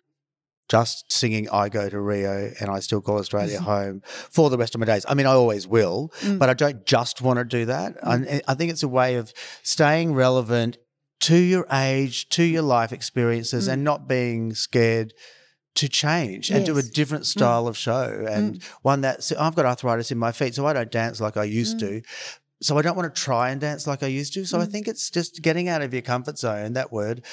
just 0.72 1.12
singing 1.12 1.50
I 1.50 1.68
Go 1.68 1.90
to 1.90 2.00
Rio 2.00 2.50
and 2.58 2.70
I 2.70 2.80
Still 2.80 3.02
Call 3.02 3.18
Australia 3.18 3.56
mm-hmm. 3.56 3.64
Home 3.64 4.02
for 4.06 4.48
the 4.48 4.56
rest 4.56 4.74
of 4.74 4.78
my 4.78 4.86
days. 4.86 5.04
I 5.06 5.12
mean, 5.12 5.26
I 5.26 5.32
always 5.32 5.66
will, 5.66 6.10
mm. 6.20 6.38
but 6.38 6.48
I 6.48 6.54
don't 6.54 6.86
just 6.86 7.20
want 7.20 7.38
to 7.38 7.44
do 7.44 7.66
that. 7.66 8.00
Mm. 8.02 8.26
And 8.26 8.42
I 8.48 8.54
think 8.54 8.70
it's 8.70 8.82
a 8.82 8.88
way 8.88 9.16
of 9.16 9.34
staying 9.62 10.14
relevant 10.14 10.78
to 11.22 11.36
your 11.36 11.66
age, 11.72 12.28
to 12.30 12.42
your 12.42 12.62
life 12.62 12.92
experiences, 12.92 13.68
mm. 13.68 13.72
and 13.72 13.84
not 13.84 14.08
being 14.08 14.54
scared 14.54 15.14
to 15.74 15.88
change 15.88 16.50
and 16.50 16.66
do 16.66 16.76
a 16.76 16.82
different 16.82 17.24
mm. 17.24 17.28
style 17.28 17.66
of 17.66 17.78
show 17.78 18.26
and 18.28 18.56
mm. 18.56 18.64
one 18.82 19.00
that 19.00 19.22
so 19.22 19.34
I've 19.38 19.54
got 19.54 19.64
arthritis 19.64 20.10
in 20.10 20.18
my 20.18 20.32
feet, 20.32 20.54
so 20.54 20.66
I 20.66 20.72
don't 20.72 20.90
dance 20.90 21.20
like 21.20 21.36
I 21.36 21.44
used 21.44 21.80
to. 21.80 22.02
So 22.60 22.78
I 22.78 22.82
don't 22.82 22.96
want 22.96 23.12
to 23.12 23.20
try 23.20 23.50
and 23.50 23.60
dance 23.60 23.88
like 23.88 24.04
I 24.04 24.06
used 24.06 24.34
to. 24.34 24.44
So 24.44 24.60
I 24.60 24.66
think 24.66 24.86
it's 24.86 25.10
just 25.10 25.42
getting 25.42 25.68
out 25.68 25.82
of 25.82 25.92
your 25.92 26.02
comfort 26.02 26.38
zone, 26.38 26.74
that 26.74 26.92
word, 26.92 27.24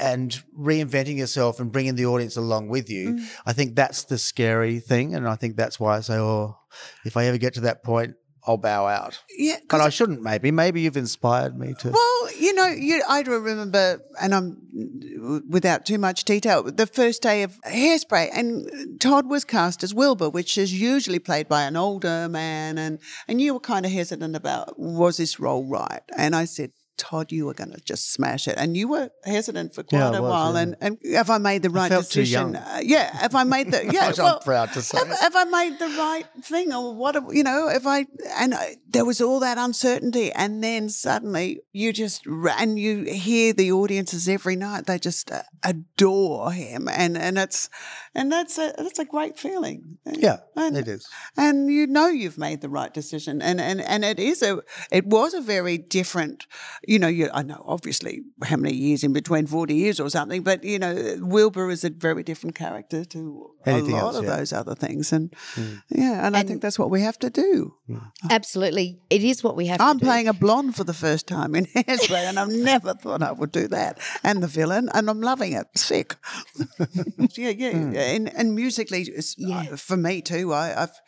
and 0.00 0.42
reinventing 0.58 1.16
yourself 1.16 1.60
and 1.60 1.70
bringing 1.70 1.94
the 1.94 2.06
audience 2.06 2.36
along 2.36 2.68
with 2.68 2.90
you. 2.90 3.24
I 3.46 3.52
think 3.52 3.76
that's 3.76 4.02
the 4.02 4.18
scary 4.18 4.80
thing. 4.80 5.14
And 5.14 5.28
I 5.28 5.36
think 5.36 5.54
that's 5.54 5.78
why 5.78 5.98
I 5.98 6.00
say, 6.00 6.16
oh, 6.16 6.58
if 7.04 7.16
I 7.16 7.26
ever 7.26 7.38
get 7.38 7.54
to 7.54 7.60
that 7.60 7.84
point, 7.84 8.14
I'll 8.44 8.56
bow 8.56 8.86
out. 8.88 9.22
Yeah, 9.36 9.58
But 9.68 9.80
I 9.80 9.88
shouldn't. 9.88 10.20
Maybe. 10.22 10.50
Maybe 10.50 10.80
you've 10.80 10.96
inspired 10.96 11.56
me 11.56 11.74
to. 11.78 11.90
Well, 11.90 12.32
you 12.38 12.52
know, 12.54 12.66
you, 12.66 13.02
I 13.08 13.22
do 13.22 13.38
remember, 13.38 14.02
and 14.20 14.34
I'm 14.34 15.42
without 15.48 15.86
too 15.86 15.98
much 15.98 16.24
detail, 16.24 16.64
the 16.64 16.86
first 16.86 17.22
day 17.22 17.44
of 17.44 17.60
Hairspray, 17.62 18.30
and 18.34 19.00
Todd 19.00 19.28
was 19.28 19.44
cast 19.44 19.84
as 19.84 19.94
Wilbur, 19.94 20.28
which 20.28 20.58
is 20.58 20.78
usually 20.78 21.20
played 21.20 21.48
by 21.48 21.62
an 21.62 21.76
older 21.76 22.28
man, 22.28 22.78
and 22.78 22.98
and 23.28 23.40
you 23.40 23.54
were 23.54 23.60
kind 23.60 23.86
of 23.86 23.92
hesitant 23.92 24.34
about 24.34 24.78
was 24.78 25.18
this 25.18 25.38
role 25.38 25.64
right, 25.64 26.02
and 26.16 26.34
I 26.34 26.44
said. 26.44 26.72
Todd, 26.96 27.32
you 27.32 27.46
were 27.46 27.54
going 27.54 27.72
to 27.72 27.80
just 27.80 28.12
smash 28.12 28.46
it, 28.46 28.54
and 28.58 28.76
you 28.76 28.88
were 28.88 29.10
hesitant 29.24 29.74
for 29.74 29.82
quite 29.82 29.98
Yeah, 29.98 30.18
a 30.18 30.22
was, 30.22 30.30
while. 30.30 30.54
yeah. 30.54 30.60
And, 30.60 30.76
and 30.80 30.98
have 31.14 31.30
I 31.30 31.38
made 31.38 31.62
the 31.62 31.70
right 31.70 31.90
decision? 31.90 32.56
Uh, 32.56 32.80
yeah, 32.82 33.14
have 33.16 33.34
I 33.34 33.44
made 33.44 33.70
the 33.72 33.84
yeah? 33.92 34.08
Which 34.08 34.20
I'm 34.20 34.38
proud 34.40 34.72
to 34.74 34.82
say. 34.82 34.98
Have, 34.98 35.08
have 35.08 35.36
I 35.36 35.44
made 35.44 35.78
the 35.78 35.88
right 35.88 36.26
thing, 36.42 36.72
or 36.72 36.94
what? 36.94 37.16
You 37.34 37.42
know, 37.42 37.68
if 37.68 37.86
I 37.86 38.06
and 38.36 38.54
I, 38.54 38.76
there 38.88 39.04
was 39.04 39.20
all 39.20 39.40
that 39.40 39.58
uncertainty, 39.58 40.30
and 40.32 40.62
then 40.62 40.88
suddenly 40.88 41.62
you 41.72 41.92
just 41.92 42.26
and 42.26 42.78
you 42.78 43.04
hear 43.04 43.52
the 43.52 43.72
audiences 43.72 44.28
every 44.28 44.56
night; 44.56 44.86
they 44.86 44.98
just 44.98 45.30
uh, 45.32 45.42
adore 45.64 46.52
him, 46.52 46.88
and 46.88 47.16
and 47.16 47.38
it's 47.38 47.68
and 48.14 48.30
that's 48.30 48.58
a 48.58 48.74
that's 48.76 48.98
a 48.98 49.04
great 49.04 49.38
feeling. 49.38 49.98
Yeah, 50.04 50.38
and, 50.56 50.76
it 50.76 50.88
is. 50.88 51.08
and 51.36 51.70
you 51.70 51.86
know 51.86 52.08
you've 52.08 52.38
made 52.38 52.60
the 52.60 52.68
right 52.68 52.92
decision, 52.92 53.40
and 53.42 53.60
and 53.60 53.80
and 53.80 54.04
it 54.04 54.18
is 54.18 54.42
a 54.42 54.60
it 54.90 55.06
was 55.06 55.34
a 55.34 55.40
very 55.40 55.78
different, 55.78 56.46
you 56.92 56.98
know. 56.98 57.08
You 57.08 57.30
I 57.32 57.42
know 57.42 57.62
obviously 57.66 58.22
how 58.44 58.56
many 58.56 58.74
years 58.74 59.02
in 59.04 59.12
between 59.12 59.46
forty 59.46 59.74
years 59.74 59.98
or 60.00 60.10
something, 60.10 60.42
but 60.42 60.64
you 60.64 60.78
know 60.78 60.94
Wilbur 61.20 61.70
is 61.70 61.84
a 61.84 61.90
very 61.90 62.22
different 62.22 62.54
character 62.54 63.04
to 63.04 63.52
Anything 63.64 63.92
a 63.92 63.96
lot 63.96 64.02
else, 64.02 64.16
of 64.16 64.24
yeah. 64.24 64.36
those 64.36 64.52
other 64.52 64.74
things, 64.74 65.12
and 65.12 65.30
mm. 65.54 65.82
yeah, 65.88 66.26
and, 66.26 66.36
I 66.36 66.42
think 66.42 66.62
that's 66.62 66.78
what 66.78 66.90
we 66.90 67.00
have 67.02 67.16
to 67.20 67.30
do. 67.30 67.74
Mm. 67.88 68.10
Absolutely. 68.28 69.00
It 69.08 69.22
is 69.22 69.44
what 69.44 69.54
we 69.54 69.66
have 69.66 69.78
to 69.78 69.84
do. 69.84 69.88
I'm 69.88 70.00
playing 70.00 70.26
a 70.26 70.32
blonde 70.32 70.74
for 70.74 70.82
the 70.82 70.94
first 70.94 71.28
time 71.28 71.54
in 71.54 71.66
Hairspray, 71.76 72.28
and 72.28 72.40
I've 72.40 72.48
never 72.48 72.94
thought 72.94 73.22
I 73.22 73.30
would 73.30 73.52
do 73.52 73.68
that. 73.68 74.00
And 74.24 74.42
the 74.42 74.48
villain, 74.48 74.88
and 74.92 75.08
I'm 75.08 75.20
loving 75.20 75.52
it. 75.52 75.66
Sick. 75.76 76.16
yeah, 76.58 77.52
mm. 77.52 77.94
yeah. 77.94 78.10
And, 78.14 78.34
and 78.34 78.56
musically, 78.56 79.02
it's, 79.02 79.36
uh, 79.40 79.76
for 79.76 79.96
me 79.96 80.22
too, 80.22 80.52
I, 80.52 80.82
I've 80.82 81.00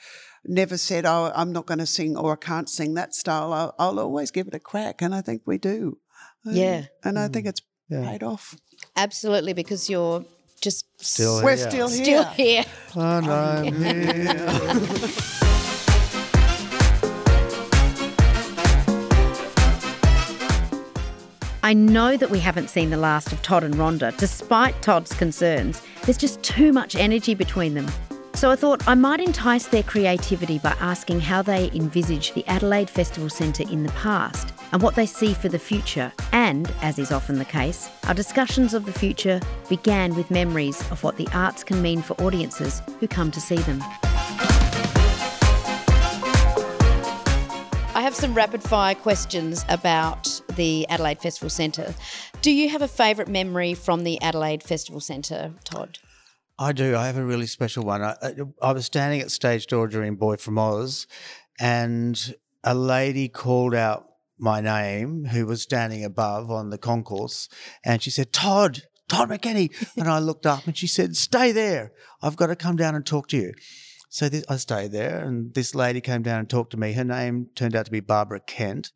never 0.47 0.76
said, 0.76 1.07
oh, 1.07 1.32
I'm 1.34 1.53
not 1.53 1.66
going 1.66 1.78
to 1.78 1.86
sing 1.86 2.16
or 2.16 2.32
I 2.32 2.36
can't 2.36 2.68
sing 2.68 2.95
that 2.95 3.14
style. 3.14 3.53
I'll, 3.53 3.74
I'll 3.78 4.01
always 4.01 4.30
give 4.30 4.47
it 4.49 4.55
a 4.55 4.61
crack, 4.61 5.03
and 5.03 5.14
I 5.14 5.20
think 5.20 5.42
we 5.47 5.59
do. 5.59 5.99
Yeah. 6.45 6.86
And 7.03 7.18
I 7.18 7.28
mm. 7.28 7.32
think 7.32 7.47
it's 7.47 7.62
Yeah. 7.88 8.09
paid 8.09 8.22
off. 8.22 8.57
Absolutely, 8.97 9.53
because 9.53 9.88
you're 9.88 10.24
just 10.61 10.86
Still 10.99 11.42
We're 11.42 11.57
here. 11.57 11.70
still 11.70 11.88
here. 11.88 12.05
still 12.05 12.24
here. 12.24 12.64
And 12.95 13.26
um, 13.26 13.66
I'm 13.66 13.74
here. 13.82 15.11
I 21.62 21.72
know 21.72 22.18
that 22.18 22.28
we 22.30 22.40
haven't 22.40 22.68
seen 22.68 22.90
the 22.90 22.99
last 22.99 23.32
of 23.32 23.40
Todd 23.40 23.64
and 23.64 23.74
Rhonda, 23.76 24.14
despite 24.18 24.80
Todd's 24.82 25.14
concerns. 25.14 25.80
There's 26.03 26.18
just 26.18 26.42
too 26.42 26.74
much 26.74 26.95
energy 26.95 27.34
between 27.34 27.72
them. 27.72 27.86
So 28.35 28.51
I 28.51 28.57
thought 28.57 28.87
I 28.89 28.95
might 28.95 29.20
entice 29.20 29.68
their 29.68 29.85
creativity 29.85 30.59
by 30.59 30.76
asking 30.80 31.20
how 31.20 31.41
they 31.41 31.70
envisage 31.72 32.32
the 32.32 32.45
Adelaide 32.49 32.91
Festival 32.91 33.30
Centre 33.30 33.62
in 33.70 33.85
the 33.85 33.93
past 33.93 34.53
and 34.72 34.82
what 34.82 34.97
they 34.97 35.07
see 35.07 35.35
for 35.35 35.49
the 35.49 35.59
future. 35.59 36.12
And, 36.32 36.70
as 36.82 36.99
is 36.99 37.12
often 37.12 37.39
the 37.39 37.45
case, 37.45 37.89
our 38.09 38.12
discussions 38.12 38.74
of 38.74 38.87
the 38.87 38.93
future 38.93 39.41
began 39.68 40.16
with 40.16 40.32
memories 40.32 40.80
of 40.91 41.05
what 41.05 41.16
the 41.16 41.28
arts 41.32 41.62
can 41.62 41.80
mean 41.80 42.03
for 42.03 42.20
audiences 42.20 42.82
who 42.99 43.07
come 43.07 43.30
to 43.30 43.41
see 43.41 43.57
them. 43.57 43.80
I 47.95 48.01
have 48.03 48.16
some 48.16 48.35
rapid 48.35 48.64
fire 48.64 48.97
questions 48.97 49.64
about 49.68 50.41
the 50.57 50.89
Adelaide 50.89 51.20
Festival 51.20 51.51
Centre. 51.51 51.95
Do 52.43 52.51
you 52.51 52.68
have 52.68 52.82
a 52.82 52.89
favourite 52.89 53.30
memory 53.30 53.74
from 53.74 54.03
the 54.03 54.20
Adelaide 54.20 54.64
Festival 54.64 55.01
Centre, 55.01 55.53
Todd? 55.62 56.01
I 56.59 56.72
do. 56.72 56.96
I 56.96 57.07
have 57.07 57.16
a 57.16 57.24
really 57.24 57.46
special 57.46 57.84
one. 57.84 58.02
I, 58.02 58.16
I- 58.62 58.72
was 58.72 58.86
standing 58.86 59.20
at 59.20 59.30
stage 59.30 59.66
door 59.66 59.88
during 59.88 60.14
Boy 60.16 60.36
from 60.36 60.59
Oz, 60.59 61.07
and 61.59 62.34
a 62.62 62.74
lady 62.74 63.28
called 63.28 63.74
out 63.74 64.07
my 64.38 64.61
name 64.61 65.24
who 65.26 65.46
was 65.46 65.62
standing 65.62 66.05
above 66.05 66.50
on 66.50 66.70
the 66.70 66.78
concourse, 66.78 67.48
and 67.84 68.02
she 68.02 68.11
said, 68.11 68.32
"Todd, 68.32 68.82
Todd 69.09 69.30
McKenney," 69.30 69.70
and 69.96 70.09
I 70.09 70.20
looked 70.20 70.46
up, 70.46 70.66
and 70.66 70.76
she 70.76 70.86
said, 70.86 71.16
"Stay 71.16 71.50
there. 71.50 71.92
I've 72.22 72.36
got 72.36 72.46
to 72.46 72.57
come 72.57 72.76
down 72.76 72.94
and 72.94 73.05
talk 73.05 73.28
to 73.28 73.36
you." 73.36 73.52
So 74.09 74.28
this, 74.28 74.44
I 74.48 74.57
stayed 74.59 74.92
there, 74.92 75.24
and 75.24 75.52
this 75.55 75.74
lady 75.74 76.00
came 76.00 76.22
down 76.22 76.38
and 76.38 76.48
talked 76.48 76.70
to 76.70 76.76
me. 76.76 76.92
Her 76.92 77.02
name 77.02 77.48
turned 77.57 77.74
out 77.74 77.86
to 77.86 77.90
be 77.90 77.98
Barbara 77.98 78.38
Kent. 78.38 78.92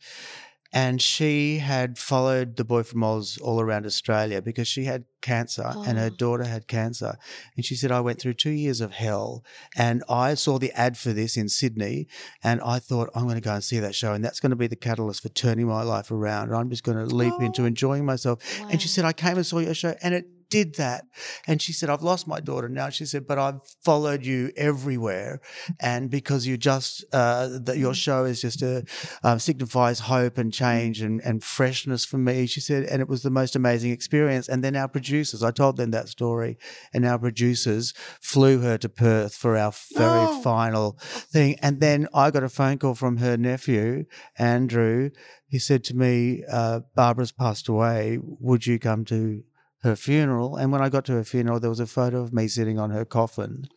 And 0.73 1.01
she 1.01 1.59
had 1.59 1.97
followed 1.97 2.57
the 2.57 2.65
boy 2.65 2.83
from 2.83 3.03
Oz 3.03 3.39
all 3.41 3.61
around 3.61 3.87
Australia 3.87 4.43
because 4.43 4.69
she 4.69 4.85
had 4.85 5.05
cancer 5.23 5.73
and 5.87 5.97
her 5.97 6.11
oh. 6.13 6.17
daughter 6.17 6.45
had 6.45 6.69
cancer. 6.69 7.17
And 7.57 7.65
she 7.65 7.75
said, 7.75 7.91
I 7.91 8.01
went 8.01 8.21
through 8.21 8.35
two 8.35 8.51
years 8.51 8.81
of 8.81 8.93
hell. 8.93 9.45
And 9.77 10.05
I 10.09 10.35
saw 10.35 10.59
the 10.59 10.73
ad 10.73 10.99
for 10.99 11.13
this 11.13 11.37
in 11.37 11.49
Sydney. 11.49 12.07
And 12.45 12.61
I 12.61 12.79
thought, 12.81 13.09
I'm 13.15 13.25
going 13.25 13.37
to 13.37 13.41
go 13.41 13.55
and 13.55 13.65
see 13.65 13.79
that 13.79 13.95
show. 13.95 14.13
And 14.13 14.23
that's 14.25 14.41
going 14.41 14.51
to 14.51 14.57
be 14.57 14.67
the 14.67 14.77
catalyst 14.77 15.23
for 15.23 15.31
turning 15.31 15.67
my 15.67 15.83
life 15.83 16.11
around. 16.11 16.49
And 16.49 16.57
I'm 16.57 16.69
just 16.69 16.85
going 16.85 16.99
to 16.99 17.15
leap 17.15 17.41
into 17.41 17.63
oh. 17.63 17.67
enjoying 17.67 18.05
myself. 18.05 18.41
And 18.71 18.81
she 18.81 18.89
said, 18.89 19.05
I 19.05 19.13
came 19.15 19.37
and 19.37 19.47
saw 19.47 19.59
your 19.59 19.75
show 19.75 19.95
and 20.03 20.15
it 20.15 20.27
did 20.51 20.77
that. 20.77 21.05
And 21.47 21.61
she 21.61 21.73
said, 21.73 21.91
I've 21.91 22.03
lost 22.03 22.27
my 22.27 22.41
daughter 22.41 22.69
now. 22.69 22.89
She 22.91 23.05
said, 23.07 23.27
but 23.27 23.39
I've 23.39 23.61
followed 23.85 24.25
you 24.25 24.53
everywhere. 24.57 25.41
And 25.81 26.11
because 26.11 26.47
you 26.47 26.57
just, 26.57 27.05
uh, 27.13 27.59
that 27.65 27.79
your 27.79 27.95
show 27.95 28.25
is 28.25 28.41
just 28.41 28.63
a, 28.63 28.85
um, 29.23 29.39
signifies 29.39 30.01
hope 30.01 30.39
and 30.39 30.53
change 30.53 31.01
and, 31.01 31.21
and 31.23 31.43
freshness 31.43 32.05
for 32.05 32.19
me. 32.19 32.47
She 32.47 32.61
said, 32.61 32.85
and 32.85 33.01
it 33.01 33.09
was 33.09 33.23
the 33.23 33.31
most 33.31 33.57
amazing 33.57 33.91
experience. 33.91 34.49
And 34.49 34.63
then 34.65 34.77
our 34.77 34.89
producers, 34.89 35.43
I 35.43 35.51
told 35.51 35.77
them 35.77 35.91
that 35.93 36.09
story, 36.09 36.59
and 36.93 37.05
our 37.05 37.19
producers 37.19 37.95
flew 38.21 38.61
her 38.61 38.79
to 38.79 38.89
Perth 38.89 39.35
for 39.35 39.57
our 39.57 39.73
very 39.95 40.27
Oh. 40.29 40.43
final 40.43 40.99
thing. 41.01 41.57
And 41.61 41.81
then 41.81 42.09
I 42.15 42.31
got 42.31 42.43
a 42.43 42.49
phone 42.49 42.79
call 42.79 42.95
from 42.95 43.19
her 43.19 43.37
nephew, 43.37 44.05
Andrew. 44.39 45.11
He 45.47 45.59
said 45.59 45.85
to 45.85 45.95
me, 45.95 46.45
uh, 46.51 46.81
Barbara's 46.95 47.33
passed 47.33 47.69
away. 47.69 48.19
Would 48.21 48.67
you 48.67 48.79
come 48.79 49.05
to 49.07 49.43
her 49.83 49.97
funeral? 49.97 50.57
And 50.57 50.73
when 50.73 50.83
I 50.83 50.89
got 50.89 51.05
to 51.07 51.13
her 51.13 51.25
funeral, 51.25 51.61
there 51.61 51.71
was 51.71 51.81
a 51.81 51.87
photo 51.87 52.23
of 52.23 52.33
me 52.33 52.49
sitting 52.49 52.79
on 52.79 52.91
her 52.91 53.05
coffin. 53.05 53.69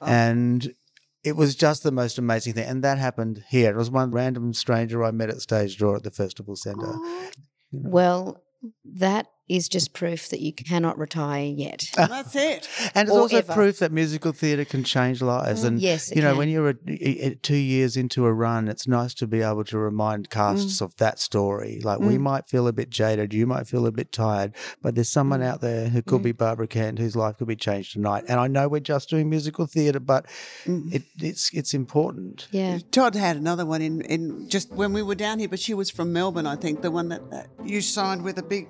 Oh. 0.00 0.06
And 0.06 0.74
it 1.24 1.36
was 1.36 1.54
just 1.54 1.82
the 1.82 1.92
most 1.92 2.18
amazing 2.18 2.54
thing. 2.54 2.66
And 2.66 2.82
that 2.82 2.98
happened 2.98 3.44
here. 3.50 3.70
It 3.70 3.76
was 3.76 3.90
one 3.90 4.10
random 4.10 4.54
stranger 4.54 5.04
I 5.04 5.10
met 5.10 5.30
at 5.30 5.40
stage 5.40 5.78
door 5.78 5.96
at 5.96 6.02
the 6.02 6.10
festival 6.10 6.56
centre. 6.56 6.94
Well, 7.70 8.42
that 8.84 9.28
is 9.48 9.68
just 9.68 9.92
proof 9.92 10.28
that 10.30 10.40
you 10.40 10.52
cannot 10.52 10.96
retire 10.98 11.44
yet. 11.44 11.90
That's 11.96 12.34
it. 12.36 12.68
And 12.94 13.08
it's 13.08 13.16
Or 13.16 13.22
also 13.22 13.38
ever. 13.38 13.52
proof 13.52 13.80
that 13.80 13.92
musical 13.92 14.32
theatre 14.32 14.64
can 14.64 14.84
change 14.84 15.20
lives. 15.20 15.64
And 15.64 15.80
yes, 15.80 16.10
it 16.10 16.16
you 16.16 16.22
know, 16.22 16.30
can. 16.30 16.38
when 16.38 16.48
you're 16.48 16.70
a, 16.70 16.74
i- 16.88 17.18
i- 17.26 17.38
two 17.42 17.56
years 17.56 17.96
into 17.96 18.24
a 18.26 18.32
run, 18.32 18.68
it's 18.68 18.86
nice 18.86 19.14
to 19.14 19.26
be 19.26 19.42
able 19.42 19.64
to 19.64 19.78
remind 19.78 20.30
casts 20.30 20.78
Mm. 20.78 20.82
of 20.82 20.96
that 20.96 21.18
story. 21.18 21.80
Like 21.82 21.98
we 21.98 22.18
might 22.18 22.48
feel 22.48 22.66
a 22.68 22.72
bit 22.72 22.88
jaded, 22.88 23.34
you 23.34 23.46
might 23.46 23.66
feel 23.66 23.84
a 23.86 23.92
bit 23.92 24.12
tired, 24.12 24.54
but 24.80 24.94
there's 24.94 25.10
someone 25.10 25.40
Mm. 25.40 25.46
out 25.46 25.60
there 25.60 25.88
who 25.88 26.02
could 26.02 26.22
be 26.22 26.32
Barbara 26.32 26.68
Kent 26.68 26.98
whose 26.98 27.16
life 27.16 27.36
could 27.38 27.48
be 27.48 27.56
changed 27.56 27.92
tonight. 27.92 28.24
And 28.28 28.38
I 28.40 28.46
know 28.46 28.68
we're 28.68 28.80
just 28.80 29.10
doing 29.10 29.28
musical 29.28 29.66
theatre, 29.66 30.00
but 30.00 30.26
it, 30.66 31.02
it's 31.18 31.50
it's 31.52 31.74
important. 31.74 32.46
Yeah. 32.52 32.78
Todd 32.90 33.14
had 33.16 33.36
another 33.36 33.66
one 33.66 33.82
in, 33.82 34.00
in 34.02 34.48
just 34.48 34.70
when 34.72 34.92
we 34.92 35.02
were 35.02 35.14
down 35.16 35.40
here, 35.40 35.48
but 35.48 35.58
she 35.60 35.74
was 35.74 35.90
from 35.90 36.12
Melbourne, 36.12 36.46
I 36.46 36.56
think, 36.56 36.80
the 36.82 36.90
one 36.90 37.08
that, 37.08 37.28
that 37.30 37.48
you 37.64 37.80
signed 37.80 38.22
with 38.22 38.38
a 38.38 38.42
big 38.42 38.68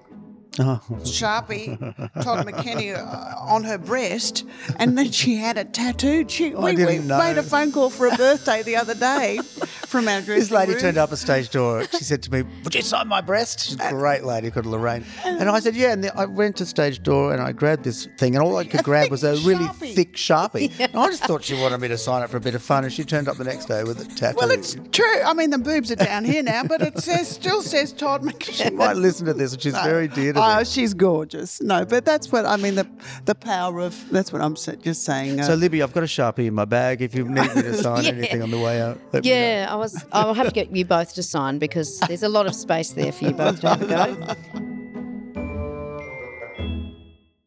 Oh. 0.59 0.81
Sharpie, 1.03 1.79
Todd 2.23 2.47
McKenney, 2.47 2.95
uh, 2.95 3.35
on 3.39 3.65
her 3.65 3.79
breast, 3.79 4.45
and 4.77 4.99
then 4.99 5.11
she 5.11 5.37
had 5.37 5.57
it 5.57 5.73
tattooed. 5.73 6.31
She, 6.31 6.55
we, 6.55 6.75
we 6.75 6.99
made 6.99 7.39
a 7.39 7.43
phone 7.43 7.73
call 7.73 7.89
for 7.89 8.07
a 8.07 8.17
birthday 8.17 8.63
the 8.63 8.77
other 8.77 8.95
day 8.95 9.41
from 9.93 10.09
our 10.09 10.21
dressing 10.21 10.41
This 10.41 10.51
lady 10.51 10.73
room. 10.73 10.81
turned 10.81 10.99
up 10.99 11.13
a 11.13 11.17
stage 11.17 11.51
door. 11.51 11.85
She 11.93 12.03
said 12.05 12.23
to 12.25 12.33
me, 12.33 12.43
"Would 12.65 12.75
you 12.75 12.83
sign 12.83 13.07
my 13.07 13.21
breast?" 13.21 13.61
She's 13.61 13.79
a 13.79 13.91
great 13.91 14.25
lady 14.25 14.51
called 14.51 14.67
Lorraine. 14.67 15.05
And 15.25 15.49
I 15.49 15.61
said, 15.61 15.77
"Yeah." 15.77 15.93
And 15.93 16.03
then 16.03 16.13
I 16.17 16.25
went 16.25 16.57
to 16.57 16.67
stage 16.67 17.03
door 17.03 17.33
and 17.33 17.41
I 17.43 17.53
grabbed 17.53 17.85
this 17.85 18.09
thing, 18.19 18.35
and 18.35 18.43
all 18.45 18.57
I 18.57 18.65
could 18.65 18.83
grab 18.83 19.11
was 19.11 19.23
a 19.23 19.37
thick 19.37 19.47
really 19.47 19.65
Sharpie. 19.67 19.95
thick 19.95 20.15
sharpie. 20.17 20.73
And 20.81 20.97
I 20.97 21.07
just 21.09 21.23
thought 21.25 21.45
she 21.45 21.55
wanted 21.55 21.79
me 21.81 21.89
to 21.89 21.99
sign 21.99 22.23
it 22.23 22.31
for 22.31 22.39
a 22.39 22.41
bit 22.41 22.55
of 22.55 22.63
fun, 22.63 22.85
and 22.85 22.93
she 22.93 23.05
turned 23.05 23.29
up 23.29 23.37
the 23.37 23.45
next 23.45 23.67
day 23.67 23.85
with 23.85 24.01
it 24.01 24.17
tattooed. 24.17 24.37
Well, 24.41 24.51
it's 24.51 24.77
true. 24.91 25.23
I 25.25 25.33
mean, 25.35 25.51
the 25.51 25.59
boobs 25.59 25.93
are 25.93 25.97
down 25.97 26.25
here 26.25 26.43
now, 26.43 26.65
but 26.65 26.83
it 26.83 26.99
says 26.99 27.29
still 27.29 27.63
says 27.63 27.93
Todd 27.93 28.23
McKenney. 28.23 28.65
she 28.65 28.71
might 28.71 28.97
listen 28.97 29.27
to 29.27 29.35
this, 29.35 29.53
and 29.53 29.63
she's 29.63 29.75
very 29.75 30.09
dear 30.09 30.33
to 30.33 30.43
Oh, 30.43 30.59
me. 30.59 30.65
she's 30.65 30.95
gorgeous. 30.95 31.61
No, 31.61 31.85
but 31.85 32.05
that's 32.05 32.33
what 32.33 32.47
I 32.47 32.57
mean. 32.57 32.75
The 32.77 32.87
the 33.27 33.35
power 33.35 33.81
of 33.81 33.95
that's 34.11 34.33
what 34.33 34.41
I'm 34.43 34.55
just 34.57 35.05
saying. 35.05 35.41
Uh, 35.41 35.45
So, 35.45 35.55
Libby, 35.55 35.83
I've 35.83 35.93
got 35.93 36.03
a 36.03 36.07
sharpie 36.07 36.47
in 36.47 36.55
my 36.55 36.65
bag. 36.65 37.03
If 37.03 37.15
you 37.15 37.25
need 37.29 37.55
me 37.55 37.63
to 37.63 37.75
sign 37.83 38.07
anything 38.07 38.43
on 38.43 38.51
the 38.51 38.59
way 38.59 38.81
out, 38.81 38.99
let 39.13 39.25
me 39.25 39.31
know. 39.31 39.37
Yeah, 39.37 39.67
I 39.71 39.75
was. 39.83 40.05
I'll 40.13 40.35
have 40.35 40.47
to 40.47 40.53
get 40.53 40.75
you 40.75 40.85
both 40.85 41.15
to 41.15 41.23
sign 41.23 41.59
because 41.59 41.99
there's 42.01 42.23
a 42.23 42.29
lot 42.29 42.47
of 42.47 42.55
space 42.55 42.91
there 42.91 43.13
for 43.13 43.25
you 43.25 43.33
both 43.33 43.61
to 43.61 43.69
have 43.69 43.83
a 43.83 43.87
go. 43.87 44.35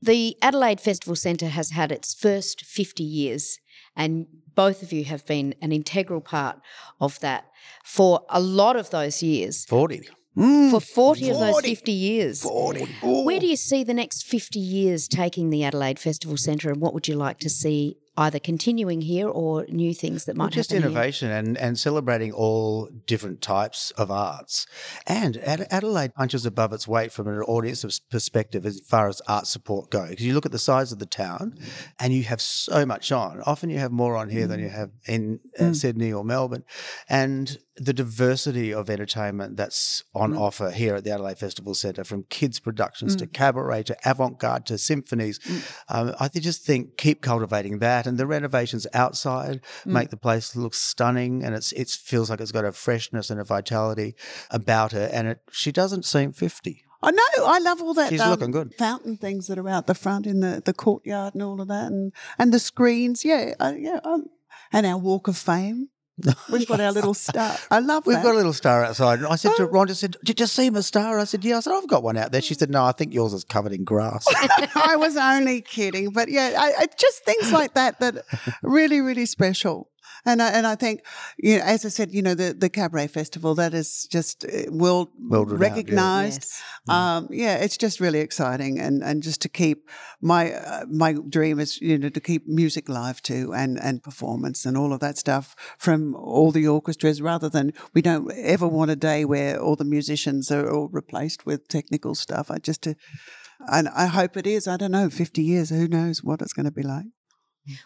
The 0.02 0.38
Adelaide 0.42 0.80
Festival 0.80 1.16
Centre 1.16 1.48
has 1.48 1.72
had 1.72 1.92
its 1.92 2.14
first 2.14 2.64
50 2.64 3.04
years, 3.04 3.60
and 3.96 4.28
both 4.54 4.84
of 4.84 4.94
you 4.94 5.04
have 5.06 5.26
been 5.26 5.56
an 5.64 5.72
integral 5.72 6.22
part 6.22 6.60
of 7.02 7.20
that 7.22 7.46
for 7.84 8.22
a 8.30 8.40
lot 8.40 8.76
of 8.76 8.92
those 8.92 9.24
years. 9.24 9.66
40. 9.66 10.08
Mm. 10.38 10.70
for 10.70 10.82
40, 10.82 11.30
of 11.30 11.40
those 11.40 11.62
50 11.62 11.92
years. 11.94 12.44
40. 12.44 12.86
Where 13.02 13.40
do 13.40 13.48
you 13.48 13.56
see 13.56 13.86
the 13.86 13.94
next 13.94 14.24
50 14.24 14.60
years 14.60 15.08
taking 15.08 15.50
the 15.50 15.64
Adelaide 15.64 15.98
Festival 15.98 16.36
Centre 16.36 16.70
and 16.70 16.82
what 16.82 16.94
would 16.94 17.08
you 17.08 17.16
like 17.16 17.40
to 17.40 17.50
see 17.50 17.96
either 18.18 18.40
continuing 18.40 19.02
here 19.02 19.28
or 19.28 19.66
new 19.68 19.94
things 19.94 20.26
that 20.26 20.36
might 20.36 20.46
Well, 20.46 20.50
just 20.52 20.72
happen 20.72 20.84
here? 20.84 20.92
innovation 20.92 21.32
and, 21.32 21.58
and 21.58 21.78
celebrating 21.78 22.32
all 22.32 22.88
different 23.06 23.42
types 23.42 23.92
of 23.92 24.10
arts. 24.10 24.66
And 25.06 25.38
Ad- 25.38 25.68
Adelaide 25.70 26.14
punches 26.16 26.46
above 26.46 26.72
its 26.74 26.88
weight 26.88 27.12
from 27.12 27.28
an 27.28 27.42
audience 27.42 27.84
perspective 28.10 28.66
as 28.66 28.80
far 28.82 29.08
as 29.08 29.22
art 29.28 29.48
support 29.48 29.90
goes. 29.90 30.10
Because 30.12 30.26
you 30.26 30.34
look 30.34 30.46
at 30.46 30.52
the 30.52 30.60
size 30.60 30.92
of 30.92 31.00
the 31.00 31.06
town 31.06 31.58
and 32.00 32.14
you 32.14 32.24
have 32.24 32.42
so 32.42 32.86
much 32.86 33.12
on. 33.12 33.42
Often 33.46 33.70
you 33.70 33.80
have 33.80 33.92
more 33.92 34.16
on 34.16 34.30
here 34.30 34.48
than 34.48 34.60
you 34.60 34.70
have 34.70 34.92
in 35.08 35.40
uh, 35.60 35.74
Sydney 35.74 36.14
or 36.14 36.24
Melbourne. 36.24 36.64
And 37.10 37.58
the 37.78 37.94
diversity 37.94 38.74
of 38.74 38.90
entertainment 38.90 39.58
that's 39.58 40.04
on 40.14 40.36
offer 40.36 40.72
here 40.72 40.96
at 40.96 41.04
the 41.04 41.12
Adelaide 41.12 41.38
Festival 41.38 41.74
Centre, 41.74 42.04
from 42.04 42.24
kids' 42.30 42.60
productions 42.60 43.16
to 43.18 43.28
cabaret 43.28 43.84
to 43.84 43.98
avant 44.06 44.40
garde 44.40 44.66
to 44.68 44.78
symphonies. 44.78 45.40
Um, 45.90 46.16
I 46.20 46.30
just 46.30 46.66
think 46.66 46.98
keep 46.98 47.22
cultivating 47.22 47.80
that, 47.80 48.08
and 48.08 48.18
the 48.18 48.28
renovations 48.28 48.88
outside 48.94 49.62
make 49.86 50.10
the 50.10 50.18
place 50.18 50.56
look 50.56 50.74
stunning, 50.74 51.44
and 51.44 51.54
it's 51.54 51.72
it 51.74 51.90
feels 51.90 52.30
like 52.30 52.40
it's 52.40 52.52
got 52.52 52.66
a 52.66 52.72
freshness 52.72 53.30
and 53.30 53.40
a 53.40 53.44
vitality 53.44 54.16
about 54.52 54.94
it. 54.94 55.12
And 55.14 55.28
it, 55.28 55.40
she 55.52 55.72
doesn't 55.72 56.06
seem 56.06 56.32
fifty. 56.32 56.84
I 57.04 57.12
know. 57.12 57.46
I 57.46 57.60
love 57.60 57.82
all 57.82 57.94
that. 57.96 58.10
She's 58.10 58.22
um, 58.22 58.32
looking 58.32 58.52
good. 58.52 58.74
Fountain 58.76 59.18
things 59.18 59.48
that 59.48 59.60
are 59.60 59.70
out 59.70 59.86
the 59.86 59.94
front 59.94 60.26
in 60.26 60.40
the, 60.40 60.62
the 60.64 60.74
courtyard 60.74 61.36
and 61.36 61.44
all 61.44 61.62
of 61.62 61.68
that, 61.68 61.92
and 61.92 62.14
and 62.40 62.54
the 62.54 62.60
screens. 62.60 63.26
Yeah, 63.26 63.54
uh, 63.60 63.74
yeah. 63.78 64.00
Um, 64.04 64.28
and 64.72 64.86
our 64.86 64.98
Walk 64.98 65.28
of 65.28 65.38
Fame. 65.38 65.90
We've 66.52 66.68
got 66.68 66.80
our 66.80 66.92
little 66.92 67.14
star. 67.14 67.58
I 67.70 67.80
love 67.80 68.06
We've 68.06 68.16
that. 68.16 68.24
got 68.24 68.34
a 68.34 68.38
little 68.38 68.54
star 68.54 68.86
outside. 68.86 69.20
And 69.20 69.28
I 69.28 69.36
said 69.36 69.52
to 69.58 69.64
oh. 69.64 69.68
Ron, 69.68 69.90
I 69.90 69.94
said, 69.94 70.16
Did 70.24 70.40
you 70.40 70.48
see 70.48 70.70
my 70.70 70.80
star? 70.82 71.20
I 71.20 71.26
said, 71.26 71.44
Yeah. 71.44 71.58
I 71.58 71.60
said, 71.60 71.74
I've 71.74 71.88
got 71.88 72.04
one 72.04 72.18
out 72.18 72.32
there. 72.32 72.42
She 72.42 72.54
said, 72.54 72.70
No, 72.70 72.86
I 72.86 72.94
think 72.94 73.14
yours 73.14 73.34
is 73.34 73.44
covered 73.44 73.74
in 73.74 73.84
grass. 73.84 74.26
I 74.76 74.96
was 74.96 75.18
only 75.18 75.62
kidding, 75.62 76.12
but 76.12 76.30
yeah, 76.30 76.56
I, 76.58 76.84
I 76.84 76.88
just 76.98 77.26
things 77.26 77.52
like 77.52 77.74
that 77.74 78.00
that 78.00 78.26
really, 78.64 79.02
really 79.02 79.26
special. 79.26 79.90
And 80.26 80.42
I, 80.42 80.50
and 80.50 80.66
I 80.66 80.76
think, 80.76 81.06
you 81.38 81.58
know, 81.58 81.64
as 81.64 81.86
I 81.86 81.90
said, 81.90 82.12
you 82.12 82.22
know, 82.22 82.34
the, 82.34 82.54
the 82.54 82.70
cabaret 82.70 83.08
festival 83.08 83.54
that 83.56 83.74
is 83.74 84.08
just 84.12 84.44
uh, 84.46 84.72
world 84.72 85.10
World 85.20 85.52
renowned, 85.52 85.62
yeah. 85.62 85.70
recognized. 85.70 86.42
Yes. 86.42 86.62
Um, 86.88 87.28
yeah, 87.32 87.56
it's 87.58 87.78
just 87.78 88.00
really 88.00 88.20
exciting, 88.20 88.80
and 88.80 89.04
and 89.04 89.24
just 89.24 89.42
to 89.42 89.50
keep 89.50 89.90
my 90.22 90.54
uh, 90.54 90.86
my 90.90 91.16
dream 91.30 91.60
is 91.60 91.80
you 91.82 91.98
know 91.98 92.10
to 92.10 92.20
keep 92.20 92.48
music 92.48 92.90
live 92.90 93.22
too, 93.22 93.54
and 93.54 93.80
and 93.80 94.02
performance 94.04 94.66
and 94.66 94.78
all 94.78 94.94
of 94.94 95.00
that 95.00 95.18
stuff 95.18 95.56
from 95.78 96.16
all 96.16 96.52
the 96.52 96.68
orchestras, 96.68 97.22
rather 97.22 97.50
than 97.50 97.74
we 97.94 98.02
don't 98.02 98.32
ever 98.34 98.68
want 98.68 98.92
a 98.92 98.96
day 98.96 99.26
where 99.26 99.60
all 99.60 99.76
the 99.76 99.86
musicians 99.86 100.52
are 100.52 100.72
all 100.72 100.90
replaced 100.92 101.46
with 101.46 101.68
technical 101.68 102.16
stuff. 102.16 102.50
I 102.50 102.58
just 102.58 102.82
to, 102.84 102.96
and 103.72 103.90
I 103.90 104.08
hope 104.08 104.38
it 104.38 104.48
is. 104.48 104.68
I 104.68 104.78
don't 104.78 104.92
know, 104.92 105.10
fifty 105.10 105.44
years, 105.44 105.70
who 105.70 105.88
knows 105.88 106.24
what 106.24 106.42
it's 106.42 106.54
going 106.54 106.66
to 106.66 106.72
be 106.72 106.84
like. 106.84 107.06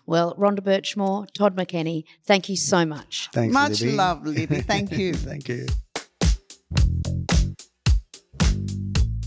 Well, 0.05 0.36
Rhonda 0.36 0.59
Burchmore, 0.59 1.27
Todd 1.34 1.55
McKenney, 1.55 2.03
thank 2.25 2.49
you 2.49 2.55
so 2.55 2.86
much. 2.86 3.30
Thanks, 3.34 3.53
Much 3.53 3.82
Libby. 3.82 3.95
love, 3.95 4.25
Libby. 4.25 4.61
Thank 4.61 4.91
you. 4.91 5.13
Thank 5.30 5.47
you. 5.49 5.67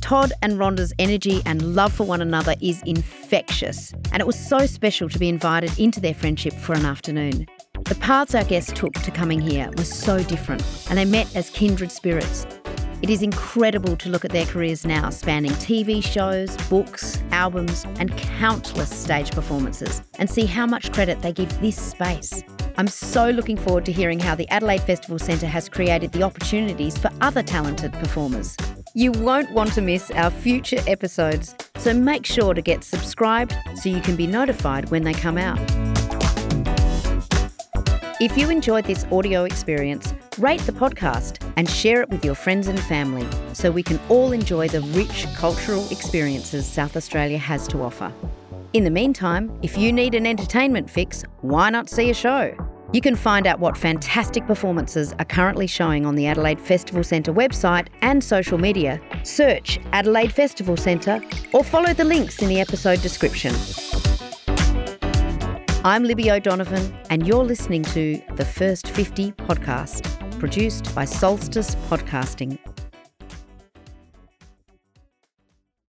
Todd 0.00 0.32
and 0.42 0.58
Rhonda's 0.58 0.92
energy 0.98 1.40
and 1.46 1.74
love 1.74 1.92
for 1.92 2.04
one 2.04 2.20
another 2.20 2.54
is 2.60 2.82
infectious, 2.84 3.94
and 4.12 4.20
it 4.20 4.26
was 4.26 4.38
so 4.38 4.66
special 4.66 5.08
to 5.08 5.18
be 5.18 5.28
invited 5.28 5.78
into 5.78 6.00
their 6.00 6.12
friendship 6.12 6.52
for 6.52 6.74
an 6.74 6.84
afternoon. 6.84 7.46
The 7.84 7.94
paths 7.94 8.34
our 8.34 8.44
guests 8.44 8.72
took 8.74 8.92
to 8.92 9.10
coming 9.10 9.40
here 9.40 9.70
were 9.76 9.84
so 9.84 10.22
different, 10.22 10.62
and 10.90 10.98
they 10.98 11.04
met 11.04 11.34
as 11.34 11.48
kindred 11.50 11.90
spirits. 11.90 12.46
It 13.02 13.10
is 13.10 13.20
incredible 13.20 13.96
to 13.96 14.08
look 14.08 14.24
at 14.24 14.30
their 14.30 14.46
careers 14.46 14.86
now, 14.86 15.10
spanning 15.10 15.50
TV 15.54 16.00
shows, 16.04 16.56
books, 16.68 17.20
albums, 17.32 17.84
and 17.98 18.16
countless 18.16 18.90
stage 18.96 19.32
performances, 19.32 20.00
and 20.20 20.30
see 20.30 20.46
how 20.46 20.66
much 20.66 20.92
credit 20.92 21.20
they 21.20 21.32
give 21.32 21.60
this 21.60 21.76
space. 21.76 22.44
I'm 22.76 22.86
so 22.86 23.30
looking 23.30 23.56
forward 23.56 23.84
to 23.86 23.92
hearing 23.92 24.20
how 24.20 24.36
the 24.36 24.48
Adelaide 24.50 24.82
Festival 24.82 25.18
Centre 25.18 25.48
has 25.48 25.68
created 25.68 26.12
the 26.12 26.22
opportunities 26.22 26.96
for 26.96 27.10
other 27.20 27.42
talented 27.42 27.92
performers. 27.94 28.56
You 28.94 29.10
won't 29.10 29.50
want 29.50 29.72
to 29.72 29.80
miss 29.80 30.12
our 30.12 30.30
future 30.30 30.78
episodes, 30.86 31.56
so 31.78 31.92
make 31.92 32.24
sure 32.24 32.54
to 32.54 32.62
get 32.62 32.84
subscribed 32.84 33.56
so 33.74 33.88
you 33.88 34.00
can 34.00 34.14
be 34.14 34.28
notified 34.28 34.90
when 34.90 35.02
they 35.02 35.12
come 35.12 35.38
out. 35.38 35.58
If 38.20 38.36
you 38.36 38.50
enjoyed 38.50 38.84
this 38.84 39.04
audio 39.10 39.44
experience, 39.44 40.14
rate 40.38 40.60
the 40.62 40.72
podcast 40.72 41.44
and 41.56 41.68
share 41.68 42.02
it 42.02 42.10
with 42.10 42.24
your 42.24 42.34
friends 42.34 42.68
and 42.68 42.78
family 42.78 43.26
so 43.52 43.70
we 43.70 43.82
can 43.82 43.98
all 44.08 44.32
enjoy 44.32 44.68
the 44.68 44.82
rich 44.82 45.26
cultural 45.34 45.86
experiences 45.90 46.66
South 46.66 46.96
Australia 46.96 47.38
has 47.38 47.66
to 47.68 47.82
offer. 47.82 48.12
In 48.74 48.84
the 48.84 48.90
meantime, 48.90 49.58
if 49.62 49.76
you 49.78 49.92
need 49.92 50.14
an 50.14 50.26
entertainment 50.26 50.90
fix, 50.90 51.24
why 51.40 51.70
not 51.70 51.88
see 51.88 52.10
a 52.10 52.14
show? 52.14 52.54
You 52.92 53.00
can 53.00 53.16
find 53.16 53.46
out 53.46 53.58
what 53.58 53.76
fantastic 53.76 54.46
performances 54.46 55.14
are 55.18 55.24
currently 55.24 55.66
showing 55.66 56.04
on 56.04 56.14
the 56.14 56.26
Adelaide 56.26 56.60
Festival 56.60 57.02
Centre 57.02 57.32
website 57.32 57.88
and 58.02 58.22
social 58.22 58.58
media. 58.58 59.00
Search 59.24 59.80
Adelaide 59.92 60.32
Festival 60.32 60.76
Centre 60.76 61.20
or 61.54 61.64
follow 61.64 61.94
the 61.94 62.04
links 62.04 62.42
in 62.42 62.48
the 62.48 62.60
episode 62.60 63.00
description. 63.00 63.54
I'm 65.84 66.04
Libby 66.04 66.30
O'Donovan, 66.30 66.96
and 67.10 67.26
you're 67.26 67.42
listening 67.42 67.82
to 67.86 68.22
the 68.36 68.44
First 68.44 68.86
50 68.86 69.32
podcast, 69.32 70.38
produced 70.38 70.94
by 70.94 71.04
Solstice 71.04 71.74
Podcasting. 71.90 72.56